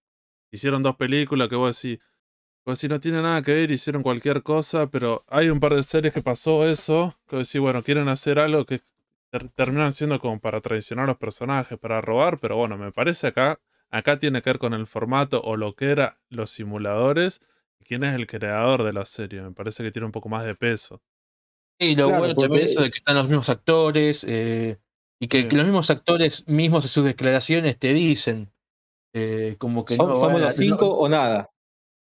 Hicieron 0.51 0.83
dos 0.83 0.95
películas 0.97 1.49
que 1.49 1.55
vos 1.55 1.81
decís, 1.81 1.99
pues 2.63 2.79
si 2.79 2.87
no 2.87 2.99
tiene 2.99 3.21
nada 3.21 3.41
que 3.41 3.53
ver, 3.53 3.71
hicieron 3.71 4.03
cualquier 4.03 4.43
cosa, 4.43 4.87
pero 4.87 5.23
hay 5.27 5.49
un 5.49 5.59
par 5.59 5.73
de 5.75 5.83
series 5.83 6.13
que 6.13 6.21
pasó 6.21 6.67
eso, 6.67 7.15
que 7.27 7.37
vos 7.37 7.47
decís, 7.47 7.61
bueno, 7.61 7.83
quieren 7.83 8.07
hacer 8.09 8.39
algo 8.39 8.65
que 8.65 8.81
ter- 9.31 9.49
terminan 9.49 9.93
siendo 9.93 10.19
como 10.19 10.39
para 10.39 10.61
traicionar 10.61 11.05
a 11.05 11.07
los 11.09 11.17
personajes, 11.17 11.77
para 11.79 12.01
robar, 12.01 12.39
pero 12.39 12.57
bueno, 12.57 12.77
me 12.77 12.91
parece 12.91 13.27
acá, 13.27 13.59
acá 13.89 14.19
tiene 14.19 14.41
que 14.41 14.49
ver 14.51 14.59
con 14.59 14.73
el 14.73 14.87
formato 14.87 15.41
o 15.43 15.57
lo 15.57 15.73
que 15.73 15.91
eran 15.91 16.15
los 16.29 16.51
simuladores 16.51 17.41
quién 17.85 18.03
es 18.03 18.13
el 18.15 18.27
creador 18.27 18.83
de 18.83 18.93
la 18.93 19.05
serie. 19.05 19.41
Me 19.41 19.51
parece 19.51 19.83
que 19.83 19.91
tiene 19.91 20.05
un 20.05 20.11
poco 20.11 20.29
más 20.29 20.45
de 20.45 20.53
peso. 20.55 21.01
Y 21.79 21.95
lo 21.95 22.07
Claro, 22.07 22.19
bueno 22.19 22.35
porque- 22.35 22.49
también 22.49 22.67
eso 22.67 22.81
de 22.81 22.89
que 22.89 22.97
están 22.97 23.15
los 23.15 23.27
mismos 23.27 23.49
actores 23.49 24.25
eh, 24.27 24.77
y 25.19 25.27
que, 25.27 25.41
Sí. 25.43 25.47
que 25.47 25.55
los 25.55 25.65
mismos 25.65 25.89
actores 25.89 26.45
mismos 26.47 26.83
en 26.85 26.89
sus 26.89 27.05
declaraciones 27.05 27.77
te 27.79 27.93
dicen 27.93 28.51
eh, 29.13 29.55
como 29.57 29.85
que 29.85 29.95
¿Som- 29.95 30.09
no 30.09 30.15
¿Somos 30.15 30.39
los 30.41 30.55
cinco 30.55 30.85
no- 30.85 30.91
o 30.91 31.09
nada? 31.09 31.49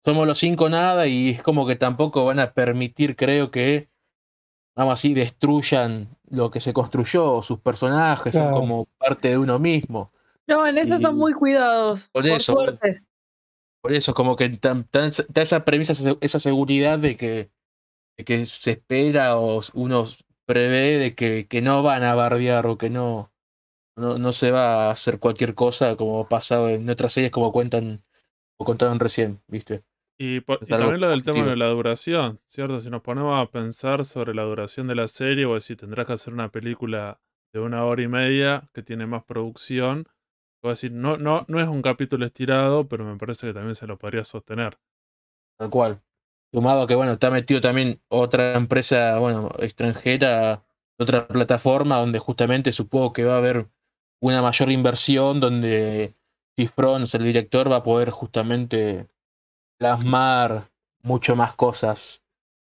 somos 0.05 0.25
los 0.27 0.37
cinco 0.39 0.69
nada 0.69 1.07
y 1.07 1.31
es 1.31 1.43
como 1.43 1.67
que 1.67 1.75
tampoco 1.75 2.23
van 2.25 2.39
a 2.39 2.53
permitir, 2.53 3.15
creo 3.17 3.51
que, 3.51 3.89
vamos 4.77 4.93
así, 4.93 5.13
destruyan 5.13 6.15
lo 6.29 6.51
que 6.51 6.59
se 6.61 6.71
construyó, 6.73 7.41
sus 7.41 7.59
personajes, 7.59 8.33
son 8.33 8.43
Claro. 8.43 8.57
como 8.57 8.85
parte 8.97 9.29
de 9.29 9.37
uno 9.37 9.59
mismo. 9.59 10.13
No, 10.47 10.65
en 10.67 10.77
eso 10.77 10.95
Y- 10.95 11.01
son 11.01 11.17
muy 11.17 11.33
cuidados. 11.33 12.07
Por 12.13 12.21
Por, 12.23 12.31
eso, 12.31 12.53
suerte. 12.53 13.03
Por 13.81 13.93
eso, 13.93 14.13
como 14.13 14.35
que 14.37 14.47
tan- 14.49 14.85
tan- 14.85 15.11
da 15.29 15.41
esa 15.41 15.65
premisa, 15.65 15.93
esa- 16.21 16.39
seguridad 16.39 16.97
de 16.99 17.17
que, 17.17 17.49
que 18.23 18.45
se 18.45 18.71
espera 18.71 19.37
o 19.37 19.61
uno 19.73 20.05
prevé 20.45 20.97
de 20.97 21.15
que, 21.15 21.47
que 21.47 21.61
no 21.61 21.83
van 21.83 22.03
a 22.03 22.15
bardear 22.15 22.67
o 22.67 22.77
que 22.77 22.89
no, 22.89 23.31
no, 23.97 24.17
no 24.19 24.33
se 24.33 24.51
va 24.51 24.87
a 24.89 24.91
hacer 24.91 25.19
cualquier 25.19 25.55
cosa 25.55 25.95
como 25.97 26.21
ha 26.21 26.29
pasado 26.29 26.69
en 26.69 26.89
otras 26.89 27.13
series 27.13 27.31
como 27.31 27.51
cuentan 27.53 28.03
o 28.57 28.65
contaron 28.65 28.99
recién, 28.99 29.41
¿viste? 29.47 29.83
Y, 30.17 30.39
por- 30.41 30.65
también 30.67 31.01
lo 31.01 31.09
del 31.09 31.23
tema 31.23 31.45
de 31.49 31.55
la 31.57 31.67
duración, 31.67 32.39
¿cierto? 32.45 32.79
Si 32.79 32.89
nos 32.89 33.01
ponemos 33.01 33.39
a 33.39 33.51
pensar 33.51 34.05
sobre 34.05 34.33
la 34.33 34.43
duración 34.43 34.87
de 34.87 34.95
la 34.95 35.07
serie, 35.07 35.45
o 35.45 35.59
si 35.59 35.75
tendrás 35.75 36.05
que 36.07 36.13
hacer 36.13 36.33
una 36.33 36.49
película 36.51 37.19
de 37.53 37.59
una 37.59 37.83
hora 37.85 38.01
y 38.01 38.07
media 38.07 38.69
que 38.73 38.81
tiene 38.83 39.07
más 39.07 39.23
producción, 39.25 40.07
voy 40.61 40.69
a 40.69 40.73
decir, 40.73 40.91
no, 40.93 41.17
no, 41.17 41.45
no 41.49 41.59
es 41.61 41.67
un 41.67 41.81
capítulo 41.81 42.25
estirado, 42.25 42.87
pero 42.87 43.05
me 43.05 43.17
parece 43.17 43.47
que 43.47 43.53
también 43.53 43.75
se 43.75 43.87
lo 43.87 43.97
podría 43.97 44.23
sostener. 44.23 44.77
Tal 45.57 45.69
cual. 45.69 46.01
Sumado 46.55 46.83
a 46.83 46.87
que, 46.87 46.95
bueno, 46.95 47.11
está 47.11 47.29
metido 47.31 47.59
también 47.59 47.99
otra 48.07 48.55
empresa, 48.55 49.19
bueno, 49.19 49.49
extranjera, 49.59 50.63
otra 50.97 51.27
plataforma 51.27 51.97
donde 51.97 52.17
justamente 52.19 52.71
supongo 52.71 53.11
que 53.11 53.25
va 53.25 53.33
a 53.33 53.37
haber 53.39 53.67
una 54.21 54.41
mayor 54.41 54.71
inversión 54.71 55.41
donde 55.41 56.15
Cifrons, 56.55 57.13
el 57.13 57.25
director, 57.25 57.69
va 57.69 57.75
a 57.77 57.83
poder 57.83 58.09
justamente 58.09 59.09
plasmar 59.77 60.71
mucho 61.03 61.35
más 61.35 61.55
cosas 61.55 62.23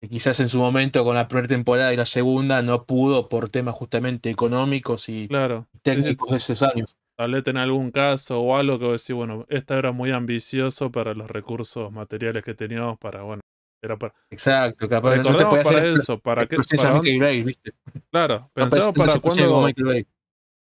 que 0.01 0.09
quizás 0.09 0.39
en 0.41 0.49
su 0.49 0.57
momento 0.59 1.03
con 1.05 1.15
la 1.15 1.27
primera 1.27 1.47
temporada 1.47 1.93
y 1.93 1.97
la 1.97 2.05
segunda 2.05 2.61
no 2.61 2.85
pudo 2.85 3.29
por 3.29 3.49
temas 3.49 3.75
justamente 3.75 4.29
económicos 4.29 5.09
y 5.09 5.27
Claro. 5.29 5.67
técnicos 5.83 6.63
años. 6.63 6.97
Tal 7.17 7.33
vez 7.33 7.47
en 7.47 7.57
algún 7.57 7.91
caso 7.91 8.41
o 8.41 8.57
algo 8.57 8.79
que 8.79 8.85
vos 8.85 9.01
decís, 9.03 9.15
bueno, 9.15 9.45
esta 9.49 9.77
era 9.77 9.91
muy 9.93 10.11
ambicioso 10.11 10.91
para 10.91 11.13
los 11.13 11.29
recursos 11.31 11.91
materiales 11.91 12.43
que 12.43 12.53
teníamos 12.55 12.97
para, 12.99 13.23
bueno, 13.23 13.41
era 13.81 13.97
para... 13.97 14.13
Exacto, 14.29 14.87
capaz 14.89 15.17
no 15.17 15.35
te 15.35 15.45
para 15.45 15.61
hacer 15.61 15.85
eso, 15.85 16.19
para 16.19 16.45
qué, 16.45 16.57
para 16.77 16.99
Bay, 17.01 17.43
¿viste? 17.43 17.73
claro, 18.11 18.49
pensemos 18.53 18.87
no 18.87 18.93
para 18.93 19.19
cuándo, 19.19 19.69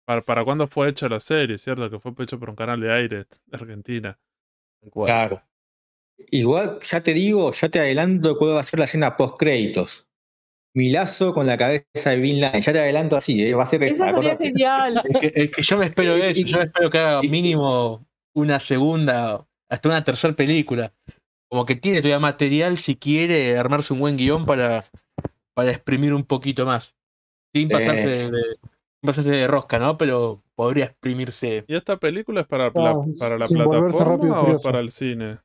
para, 0.06 0.22
para 0.22 0.44
cuándo 0.44 0.68
fue 0.68 0.90
hecha 0.90 1.08
la 1.10 1.20
serie, 1.20 1.58
¿cierto? 1.58 1.90
Que 1.90 2.00
fue 2.00 2.12
hecho 2.20 2.40
por 2.40 2.50
un 2.50 2.56
canal 2.56 2.80
de 2.80 2.92
aire 2.92 3.18
de 3.46 3.58
Argentina. 3.58 4.18
Claro. 5.06 5.42
Igual, 6.32 6.80
ya 6.82 7.02
te 7.02 7.14
digo, 7.14 7.52
ya 7.52 7.70
te 7.70 7.80
adelanto 7.80 8.36
cuál 8.38 8.56
va 8.56 8.60
a 8.62 8.64
ser 8.64 8.80
la 8.80 8.86
escena 8.86 9.18
post 9.18 9.38
créditos. 9.38 10.08
Milazo 10.74 11.34
con 11.34 11.48
la 11.48 11.58
cabeza 11.58 12.12
de 12.12 12.18
Bin 12.18 12.40
Laden. 12.40 12.62
Ya 12.62 12.72
te 12.74 12.80
adelanto 12.80 13.18
así, 13.18 13.46
¿eh? 13.48 13.54
va 13.54 13.64
a 13.64 13.68
ser 13.68 13.84
Eso 13.84 14.06
sería 14.06 14.38
genial. 14.38 15.02
Es 15.10 15.20
que, 15.20 15.32
es 15.34 15.52
que 15.52 15.62
yo 15.64 15.78
me 15.78 15.88
espero 15.88 16.18
Y- 16.18 16.22
eso, 16.22 16.40
y- 16.42 16.44
yo 16.44 16.58
me 16.60 16.64
espero 16.66 16.90
que 16.90 16.98
haga 17.00 17.20
y- 17.24 17.30
mínimo 17.30 18.08
una 18.34 18.60
segunda, 18.60 19.46
hasta 19.70 19.90
una 19.90 20.04
tercera 20.04 20.36
película. 20.36 20.94
Como 21.50 21.66
que 21.66 21.76
tiene 21.76 22.00
todavía 22.02 22.20
material 22.20 22.78
si 22.78 22.96
quiere 22.96 23.58
armarse 23.58 23.94
un 23.94 24.00
buen 24.00 24.18
guion 24.18 24.46
para, 24.46 24.86
para 25.54 25.72
exprimir 25.72 26.14
un 26.14 26.24
poquito 26.26 26.66
más. 26.66 26.96
Sin 27.54 27.70
pasarse 27.70 28.08
de, 28.08 28.30
sin 28.30 29.06
pasarse 29.06 29.30
de 29.30 29.48
rosca, 29.48 29.80
¿no? 29.80 29.98
Pero 29.98 30.44
podría 30.56 30.86
exprimirse. 30.86 31.64
¿Y 31.68 31.76
esta 31.76 31.98
película 31.98 32.42
es 32.42 32.48
para, 32.48 32.66
la, 32.66 32.72
Claro, 32.72 33.06
para 33.20 33.38
la 33.38 33.48
plataforma 33.48 34.42
o 34.42 34.58
para 34.62 34.80
el 34.80 34.92
cine? 34.92 35.40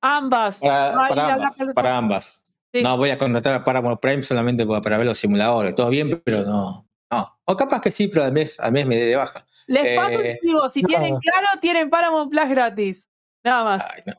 Ambas. 0.00 0.58
Para, 0.58 0.90
ambas, 0.92 1.12
plataforma. 1.12 1.72
para 1.74 1.96
ambas. 1.96 2.44
Sí. 2.72 2.82
No 2.82 2.96
voy 2.96 3.10
a 3.10 3.18
contratar 3.18 3.54
a 3.54 3.64
Paramount 3.64 4.00
Prime 4.00 4.22
solamente 4.22 4.66
para, 4.66 4.80
para 4.80 4.98
ver 4.98 5.06
los 5.06 5.18
simuladores. 5.18 5.74
Todo 5.74 5.90
bien, 5.90 6.20
pero 6.24 6.44
no. 6.44 6.88
No. 7.12 7.28
O 7.44 7.56
capaz 7.56 7.80
que 7.80 7.92
sí, 7.92 8.08
pero 8.08 8.24
al 8.24 8.32
mes, 8.32 8.58
al 8.58 8.72
mes 8.72 8.86
me 8.86 8.96
dé 8.96 9.06
de 9.06 9.16
baja. 9.16 9.46
Les 9.66 9.96
paso 9.96 10.20
Eh, 10.20 10.38
y 10.42 10.46
digo, 10.46 10.68
si 10.68 10.82
no. 10.82 10.88
tienen 10.88 11.16
claro, 11.18 11.46
tienen 11.60 11.90
Paramount 11.90 12.30
Plus 12.30 12.48
gratis. 12.48 13.08
Nada 13.44 13.64
más. 13.64 13.86
Ay, 13.94 14.02
no. 14.06 14.14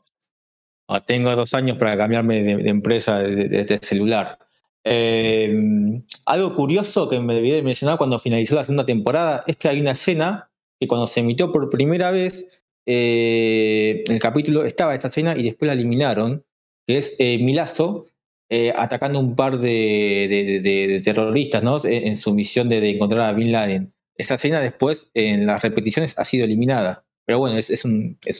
No, 0.88 1.02
tengo 1.02 1.34
dos 1.34 1.54
años 1.54 1.78
para 1.78 1.96
cambiarme 1.96 2.42
de, 2.42 2.68
empresa 2.68 3.18
de, 3.18 3.78
celular. 3.82 4.38
Eh, 4.84 6.00
algo 6.26 6.54
curioso 6.54 7.08
que 7.08 7.18
me 7.18 7.36
olvidé 7.36 7.56
de 7.56 7.62
mencionar 7.62 7.98
cuando 7.98 8.18
finalizó 8.18 8.54
la 8.54 8.64
segunda 8.64 8.86
temporada 8.86 9.42
es 9.46 9.56
que 9.56 9.68
hay 9.68 9.80
una 9.80 9.92
escena 9.92 10.48
que 10.78 10.86
cuando 10.86 11.06
se 11.06 11.20
emitió 11.20 11.50
por 11.50 11.70
primera 11.70 12.12
vez 12.12 12.64
eh, 12.86 14.04
el 14.06 14.20
capítulo 14.20 14.64
estaba 14.64 14.94
esta 14.94 15.08
escena 15.08 15.36
y 15.36 15.42
después 15.42 15.66
la 15.66 15.72
eliminaron, 15.72 16.44
que 16.86 16.98
es 16.98 17.16
eh, 17.18 17.38
Milazo 17.38 18.04
eh, 18.48 18.72
atacando 18.76 19.18
un 19.18 19.34
par 19.34 19.58
de, 19.58 21.00
terroristas 21.04 21.64
¿no? 21.64 21.84
en, 21.84 22.06
en 22.06 22.16
su 22.16 22.32
misión 22.32 22.68
de, 22.68 22.88
encontrar 22.88 23.22
a 23.22 23.32
Bin 23.32 23.50
Laden. 23.50 23.92
Esa 24.16 24.36
escena 24.36 24.60
después 24.60 25.10
en 25.14 25.46
las 25.46 25.62
repeticiones 25.62 26.14
ha 26.16 26.24
sido 26.24 26.44
eliminada. 26.44 27.04
Pero 27.26 27.40
bueno, 27.40 27.58
es 27.58 27.84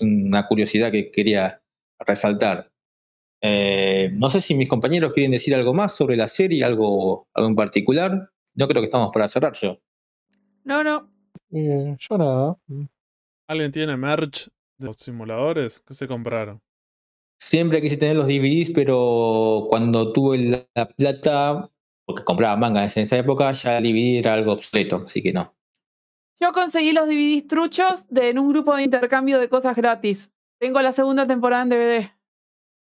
una 0.00 0.46
curiosidad 0.46 0.92
que 0.92 1.10
quería 1.10 1.60
resaltar. 1.98 2.70
Eh, 3.42 4.10
no 4.14 4.30
sé 4.30 4.40
si 4.40 4.54
mis 4.54 4.68
compañeros 4.68 5.12
quieren 5.12 5.30
decir 5.30 5.54
algo 5.54 5.74
más 5.74 5.96
sobre 5.96 6.16
la 6.16 6.28
serie, 6.28 6.64
algo, 6.64 7.28
algo 7.34 7.48
en 7.48 7.56
particular. 7.56 8.30
No 8.54 8.68
creo 8.68 8.80
que 8.80 8.86
estamos 8.86 9.10
para 9.12 9.28
cerrar 9.28 9.52
yo. 9.54 9.78
No, 10.64 10.82
no. 10.82 11.10
Eh, 11.52 11.96
yo 11.98 12.18
nada. 12.18 12.56
¿Alguien 13.46 13.70
tiene 13.70 13.96
merch 13.96 14.48
de 14.78 14.86
los 14.86 14.96
simuladores? 14.96 15.80
¿Qué 15.80 15.94
se 15.94 16.08
compraron? 16.08 16.60
Siempre 17.38 17.82
quise 17.82 17.98
tener 17.98 18.16
los 18.16 18.26
DVDs, 18.26 18.70
pero 18.74 19.66
cuando 19.68 20.12
tuve 20.12 20.38
la, 20.38 20.66
la 20.74 20.86
plata, 20.86 21.70
porque 22.06 22.24
compraba 22.24 22.56
mangas 22.56 22.96
en 22.96 23.02
esa 23.02 23.18
época, 23.18 23.52
ya 23.52 23.78
el 23.78 23.84
DVD 23.84 24.18
era 24.18 24.32
algo 24.34 24.52
obsoleto, 24.52 25.02
así 25.04 25.22
que 25.22 25.32
no. 25.32 25.54
Yo 26.40 26.52
conseguí 26.52 26.92
los 26.92 27.06
DVDs 27.06 27.46
truchos 27.46 28.04
de, 28.08 28.30
en 28.30 28.38
un 28.38 28.48
grupo 28.48 28.74
de 28.74 28.82
intercambio 28.82 29.38
de 29.38 29.48
cosas 29.48 29.76
gratis. 29.76 30.30
Tengo 30.58 30.80
la 30.80 30.92
segunda 30.92 31.26
temporada 31.26 31.62
en 31.62 31.68
DVD. 31.70 32.10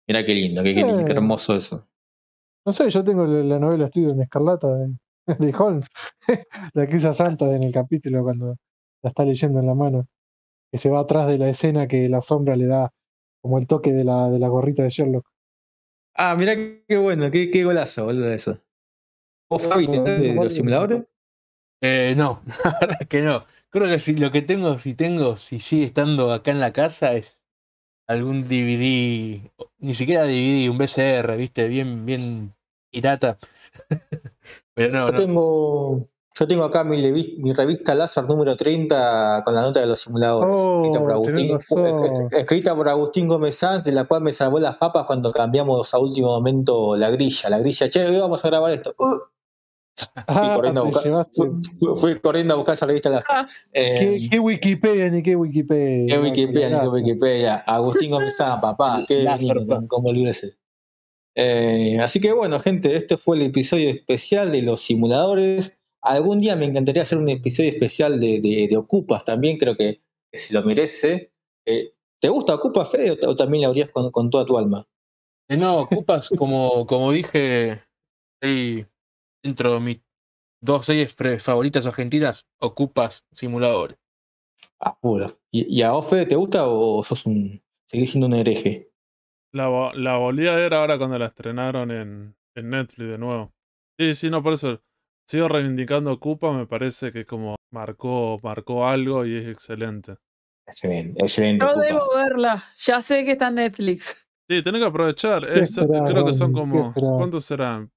Mira 0.07 0.23
qué 0.25 0.33
lindo, 0.33 0.63
qué, 0.63 0.75
qué 0.75 0.83
lindo, 0.83 1.05
qué 1.05 1.11
Eh. 1.11 1.15
hermoso 1.15 1.55
eso. 1.55 1.87
No 2.65 2.71
sé, 2.71 2.89
yo 2.89 3.03
tengo 3.03 3.25
la, 3.25 3.43
la 3.43 3.59
novela 3.59 3.85
Estudio 3.85 4.11
en 4.11 4.21
Escarlata 4.21 4.67
de, 4.75 4.95
de 5.39 5.55
Holmes, 5.57 5.87
la 6.73 6.87
que 6.87 6.95
usa 6.97 7.13
Santa 7.13 7.53
en 7.55 7.63
el 7.63 7.73
capítulo 7.73 8.23
cuando 8.23 8.55
la 9.03 9.09
está 9.09 9.23
leyendo 9.25 9.59
en 9.59 9.67
la 9.67 9.75
mano, 9.75 10.07
que 10.71 10.77
se 10.79 10.89
va 10.89 10.99
atrás 11.01 11.27
de 11.27 11.37
la 11.37 11.49
escena 11.49 11.87
que 11.87 12.07
la 12.09 12.21
sombra 12.21 12.55
le 12.55 12.65
da 12.67 12.91
como 13.41 13.59
el 13.59 13.67
toque 13.67 13.91
de 13.93 14.03
la, 14.03 14.29
de 14.29 14.39
la 14.39 14.47
gorrita 14.47 14.83
de 14.83 14.89
Sherlock. 14.89 15.27
Ah, 16.15 16.35
mira 16.37 16.55
qué 16.55 16.97
bueno, 16.97 17.29
qué, 17.29 17.51
qué 17.51 17.63
golazo, 17.63 18.05
boludo, 18.05 18.31
eso. 18.31 18.57
¿Vos, 19.49 19.67
Fabi, 19.67 19.85
tenés 19.85 20.19
de, 20.21 20.27
de 20.29 20.35
los 20.35 20.53
simuladores? 20.53 21.07
Eh, 21.81 22.13
no, 22.17 22.41
la 22.63 22.77
verdad 22.79 22.97
es 23.01 23.07
que 23.07 23.21
no. 23.21 23.45
Creo 23.69 23.87
que 23.87 23.99
si 23.99 24.13
lo 24.13 24.31
que 24.31 24.41
tengo, 24.41 24.79
si 24.79 24.93
tengo, 24.95 25.37
si 25.37 25.59
sigue 25.59 25.85
estando 25.85 26.31
acá 26.31 26.51
en 26.51 26.59
la 26.61 26.71
casa 26.73 27.13
es 27.13 27.37
algún 28.07 28.43
DVD, 28.47 29.41
ni 29.79 29.93
siquiera 29.93 30.23
DVD, 30.25 30.69
un 30.69 30.77
VCR, 30.77 31.35
viste, 31.37 31.67
bien, 31.67 32.05
bien 32.05 32.53
pirata. 32.91 33.37
Pero 34.73 34.91
no, 34.93 35.07
Yo 35.07 35.11
no. 35.13 35.17
tengo, 35.19 36.07
Yo 36.37 36.47
tengo 36.47 36.63
acá 36.65 36.83
mi, 36.83 36.97
revista 37.53 37.95
Láser 37.95 38.25
número 38.27 38.55
30 38.57 39.43
con 39.45 39.55
la 39.55 39.61
nota 39.61 39.79
de 39.79 39.87
los 39.87 40.01
simuladores. 40.01 40.53
escrita, 40.53 40.99
por 40.99 41.11
Oh, 41.11 41.13
Agustín, 41.13 41.35
tenés 41.35 41.51
razón. 41.69 42.27
escrita 42.31 42.75
por 42.75 42.89
Agustín 42.89 43.27
Gómez 43.27 43.55
Sanz, 43.55 43.83
de 43.85 43.91
la 43.93 44.03
cual 44.03 44.21
me 44.21 44.31
salvó 44.33 44.59
las 44.59 44.75
papas 44.77 45.05
cuando 45.05 45.31
cambiamos 45.31 45.93
a 45.93 45.97
último 45.99 46.27
momento 46.27 46.95
la 46.97 47.09
grilla. 47.09 47.49
La 47.49 47.59
grilla, 47.59 47.89
che, 47.89 48.05
hoy 48.05 48.17
vamos 48.19 48.43
a 48.43 48.49
grabar 48.49 48.73
esto. 48.73 48.93
Uh, 48.99 49.15
Ah, 50.27 50.53
corriendo 50.55 50.81
a 50.81 50.83
te 50.83 50.89
buscar- 50.91 51.03
llevaste. 51.05 51.41
fui, 51.79 51.95
fui 51.95 52.19
corriendo 52.19 52.53
a 52.53 52.57
buscar 52.57 52.73
esa 52.75 52.85
revista 52.85 53.09
Láser. 53.09 53.25
Ah, 53.29 53.45
Eh, 53.73 54.17
¿Qué, 54.19 54.29
qué 54.29 54.39
Wikipedia 54.39 55.09
ni 55.09 55.23
qué 55.23 55.35
Wikipedia? 55.35 56.15
qué 56.15 56.21
Wikipedia, 56.21 56.69
ni 56.69 56.79
qué. 56.81 56.87
Wikipedia. 56.87 57.55
Agustín 57.65 58.11
Gómez 58.11 58.35
Sanz, 58.35 58.61
papá, 58.61 59.05
qué 59.07 59.25
olvidarse. 59.89 60.57
Eh, 61.37 61.99
así 62.01 62.19
que 62.21 62.31
bueno, 62.33 62.59
gente, 62.59 62.95
este 62.95 63.17
fue 63.17 63.37
el 63.37 63.43
episodio 63.43 63.89
especial 63.89 64.51
de 64.51 64.61
los 64.61 64.81
simuladores. 64.81 65.79
Algún 66.01 66.39
día 66.39 66.55
me 66.55 66.65
encantaría 66.65 67.01
hacer 67.01 67.17
un 67.17 67.27
episodio 67.29 67.69
especial 67.71 68.19
de, 68.19 68.39
de, 68.39 68.67
de 68.69 68.77
Ocupas 68.77 69.25
también, 69.25 69.57
creo 69.57 69.75
que, 69.75 70.01
que 70.31 70.37
se 70.37 70.53
lo 70.53 70.63
merece. 70.63 71.31
Eh, 71.65 71.91
¿Te 72.21 72.29
gusta 72.29 72.55
Ocupas, 72.55 72.89
Fede, 72.89 73.11
o, 73.25 73.35
también 73.35 73.61
la 73.63 73.67
habrías 73.69 73.89
con, 73.89 74.11
con 74.11 74.29
toda 74.29 74.45
tu 74.45 74.57
alma? 74.57 74.85
Eh, 75.49 75.57
No, 75.57 75.79
ocupas, 75.79 76.29
como, 76.37 76.85
como 76.85 77.11
dije 77.11 77.81
ahí 78.41 78.85
dentro 79.45 79.75
de 79.75 79.79
mis 79.79 80.01
dos 80.59 80.87
series 80.87 81.15
favoritas 81.43 81.85
argentinas, 81.85 82.45
ocupas 82.59 83.25
simuladores. 83.31 83.97
Ah, 84.79 84.97
puro. 84.99 85.39
¿Y, 85.51 85.79
y 85.79 85.83
a 85.83 85.91
vos, 85.91 86.09
Fede, 86.09 86.25
te 86.25 86.35
gusta 86.35 86.67
o 86.67 87.03
sos 87.03 87.25
un. 87.25 87.61
seguís 87.85 88.11
siendo 88.11 88.27
un 88.27 88.33
hereje? 88.33 88.91
La, 89.53 89.91
la 89.93 90.17
volví 90.17 90.47
a 90.47 90.55
ver 90.55 90.73
ahora 90.73 90.97
cuando 90.97 91.17
la 91.19 91.27
estrenaron 91.27 91.91
en, 91.91 92.35
en 92.55 92.69
Netflix 92.69 93.07
de 93.09 93.17
nuevo. 93.17 93.53
Sí, 93.97 94.13
sí, 94.15 94.29
no, 94.29 94.43
por 94.43 94.53
eso 94.53 94.81
sigo 95.27 95.47
reivindicando 95.47 96.11
Ocupa, 96.11 96.51
me 96.51 96.65
parece 96.67 97.11
que 97.11 97.25
como 97.25 97.55
marcó, 97.71 98.37
marcó 98.43 98.87
algo 98.87 99.25
y 99.25 99.37
es 99.37 99.47
excelente. 99.47 100.15
Excelente, 100.67 101.21
excelente. 101.21 101.65
Ocupas. 101.65 101.87
debo 101.87 102.15
verla. 102.15 102.63
Ya 102.79 103.01
sé 103.01 103.23
que 103.23 103.33
está 103.33 103.47
en 103.49 103.55
Netflix. 103.55 104.27
Sí, 104.49 104.61
tenés 104.63 104.81
que 104.81 104.87
aprovechar. 104.87 105.47
¿Qué 105.47 105.59
Es- 105.61 105.75
creo 105.75 106.25
que 106.25 106.33
son 106.33 106.51
como. 106.51 106.93
¿Cuántos 106.93 107.45
serán? 107.45 107.91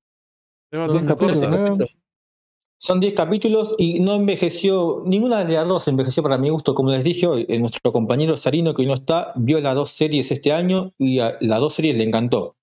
Son 2.80 3.00
10 3.00 3.14
capítulos 3.14 3.74
y 3.76 3.98
no 4.00 4.14
envejeció, 4.14 5.02
ninguna 5.04 5.44
de 5.44 5.54
las 5.54 5.66
dos 5.66 5.88
envejeció 5.88 6.22
para 6.22 6.38
mi 6.38 6.48
gusto. 6.48 6.74
Como 6.74 6.90
les 6.90 7.02
dije 7.02 7.26
hoy, 7.26 7.44
eh, 7.48 7.58
nuestro 7.58 7.92
compañero 7.92 8.36
Sarino, 8.36 8.72
que 8.72 8.82
hoy 8.82 8.88
no 8.88 8.94
está, 8.94 9.32
vio 9.34 9.60
las 9.60 9.74
dos 9.74 9.90
series 9.90 10.30
este 10.30 10.52
año 10.52 10.92
y 10.96 11.18
a 11.18 11.36
las 11.40 11.58
dos 11.58 11.74
series 11.74 11.96
le 11.96 12.04
encantó. 12.04 12.56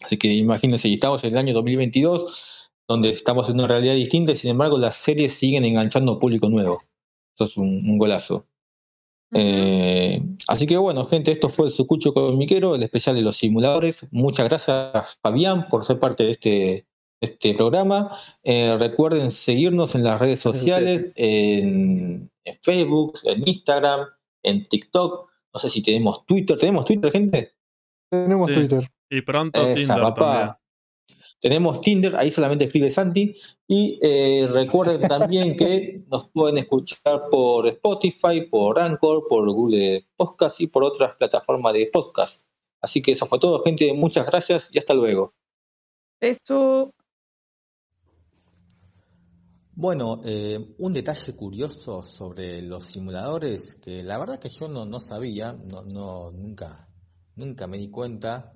Así 0.00 0.16
que 0.16 0.32
imagínense, 0.32 0.90
estamos 0.90 1.22
en 1.24 1.32
el 1.32 1.38
año 1.38 1.52
2022, 1.52 2.70
donde 2.88 3.10
estamos 3.10 3.48
en 3.50 3.56
una 3.56 3.68
realidad 3.68 3.94
distinta 3.94 4.32
y 4.32 4.36
sin 4.36 4.50
embargo 4.50 4.78
las 4.78 4.96
series 4.96 5.34
siguen 5.34 5.64
enganchando 5.64 6.18
público 6.18 6.48
nuevo. 6.48 6.82
Eso 7.34 7.44
es 7.44 7.56
un, 7.58 7.78
un 7.88 7.98
golazo. 7.98 8.46
Eh, 9.34 10.22
así 10.48 10.66
que 10.66 10.76
bueno, 10.76 11.06
gente, 11.06 11.32
esto 11.32 11.48
fue 11.48 11.66
el 11.66 11.72
Sucucho 11.72 12.12
Comiquero, 12.12 12.74
el 12.74 12.82
especial 12.82 13.16
de 13.16 13.22
los 13.22 13.36
simuladores. 13.36 14.08
Muchas 14.12 14.48
gracias, 14.48 15.18
Fabián, 15.22 15.68
por 15.68 15.84
ser 15.84 15.98
parte 15.98 16.24
de 16.24 16.30
este, 16.30 16.86
este 17.22 17.54
programa. 17.54 18.14
Eh, 18.42 18.76
recuerden 18.78 19.30
seguirnos 19.30 19.94
en 19.94 20.02
las 20.04 20.20
redes 20.20 20.40
sociales, 20.40 21.12
en, 21.16 22.30
en 22.44 22.58
Facebook, 22.60 23.18
en 23.24 23.48
Instagram, 23.48 24.06
en 24.42 24.64
TikTok. 24.64 25.30
No 25.54 25.60
sé 25.60 25.70
si 25.70 25.82
tenemos 25.82 26.26
Twitter. 26.26 26.58
¿Tenemos 26.58 26.84
Twitter, 26.84 27.10
gente? 27.10 27.52
Tenemos 28.10 28.48
Sí. 28.48 28.54
Twitter. 28.54 28.90
Y 29.10 29.22
pronto 29.22 29.60
Esa, 29.60 29.94
Tinder 29.94 30.14
también. 30.14 30.50
Tenemos 31.40 31.80
Tinder, 31.80 32.16
ahí 32.16 32.30
solamente 32.30 32.64
escribe 32.64 32.88
Santi. 32.88 33.34
Y 33.68 33.98
eh, 34.02 34.48
recuerden 34.52 35.06
también 35.08 35.56
que 35.56 36.04
nos 36.10 36.28
pueden 36.28 36.58
escuchar 36.58 37.28
por 37.30 37.66
Spotify, 37.66 38.42
por 38.50 38.78
Anchor, 38.78 39.26
por 39.28 39.50
Google 39.52 40.06
Podcast 40.16 40.60
y 40.60 40.66
por 40.66 40.84
otras 40.84 41.14
plataformas 41.16 41.72
de 41.74 41.88
podcast. 41.92 42.46
Así 42.80 43.00
que 43.00 43.12
eso 43.12 43.26
fue 43.26 43.38
todo, 43.38 43.62
gente. 43.62 43.92
Muchas 43.92 44.26
gracias 44.26 44.70
y 44.72 44.78
hasta 44.78 44.94
luego. 44.94 45.34
Eso. 46.20 46.90
Bueno, 49.74 50.20
eh, 50.24 50.74
un 50.78 50.92
detalle 50.92 51.34
curioso 51.34 52.02
sobre 52.02 52.60
los 52.62 52.84
simuladores 52.84 53.76
que 53.76 54.02
la 54.02 54.18
verdad 54.18 54.38
que 54.38 54.50
yo 54.50 54.68
no, 54.68 54.84
no 54.84 55.00
sabía, 55.00 55.52
no, 55.52 55.82
no, 55.82 56.30
nunca, 56.30 56.88
nunca 57.36 57.66
me 57.66 57.78
di 57.78 57.88
cuenta, 57.90 58.52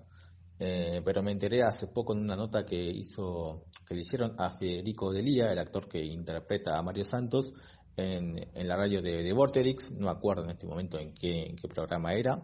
eh, 0.59 1.01
pero 1.05 1.23
me 1.23 1.33
enteré 1.33 1.63
hace 1.63 1.87
poco 1.89 2.13
en 2.13 2.21
una 2.21 2.37
nota 2.37 2.67
que 2.67 2.77
hizo, 2.91 3.65
que 3.87 3.95
le 3.95 4.03
hicieron 4.03 4.35
a 4.39 4.51
Federico 4.59 5.11
Delía, 5.11 5.51
el 5.53 5.59
actor 5.59 5.89
que 5.89 6.05
interpreta 6.05 6.77
a 6.79 6.83
Mario 6.83 7.05
Santos, 7.05 7.53
en, 7.97 8.37
en 8.55 8.69
la 8.69 8.77
radio 8.77 9.01
de, 9.01 9.23
de 9.23 9.33
Vorterix, 9.33 9.93
no 9.93 10.11
acuerdo 10.11 10.45
en 10.45 10.51
este 10.51 10.67
momento 10.67 10.99
en 10.99 11.15
qué, 11.15 11.47
en 11.47 11.57
qué 11.57 11.67
programa 11.67 12.13
era, 12.13 12.43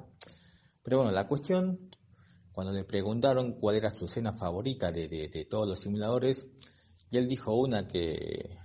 pero 0.83 0.99
bueno, 0.99 1.13
la 1.13 1.29
cuestión, 1.29 1.91
cuando 2.53 2.73
le 2.73 2.85
preguntaron 2.85 3.53
cuál 3.61 3.77
era 3.77 3.91
su 3.91 4.07
escena 4.07 4.33
favorita 4.33 4.91
de, 4.91 5.09
de- 5.09 5.29
de 5.29 5.45
todos 5.45 5.69
los 5.69 5.81
simuladores, 5.81 6.47
y 7.11 7.19
él 7.19 7.29
dijo 7.29 7.55
una 7.55 7.87
que 7.87 8.57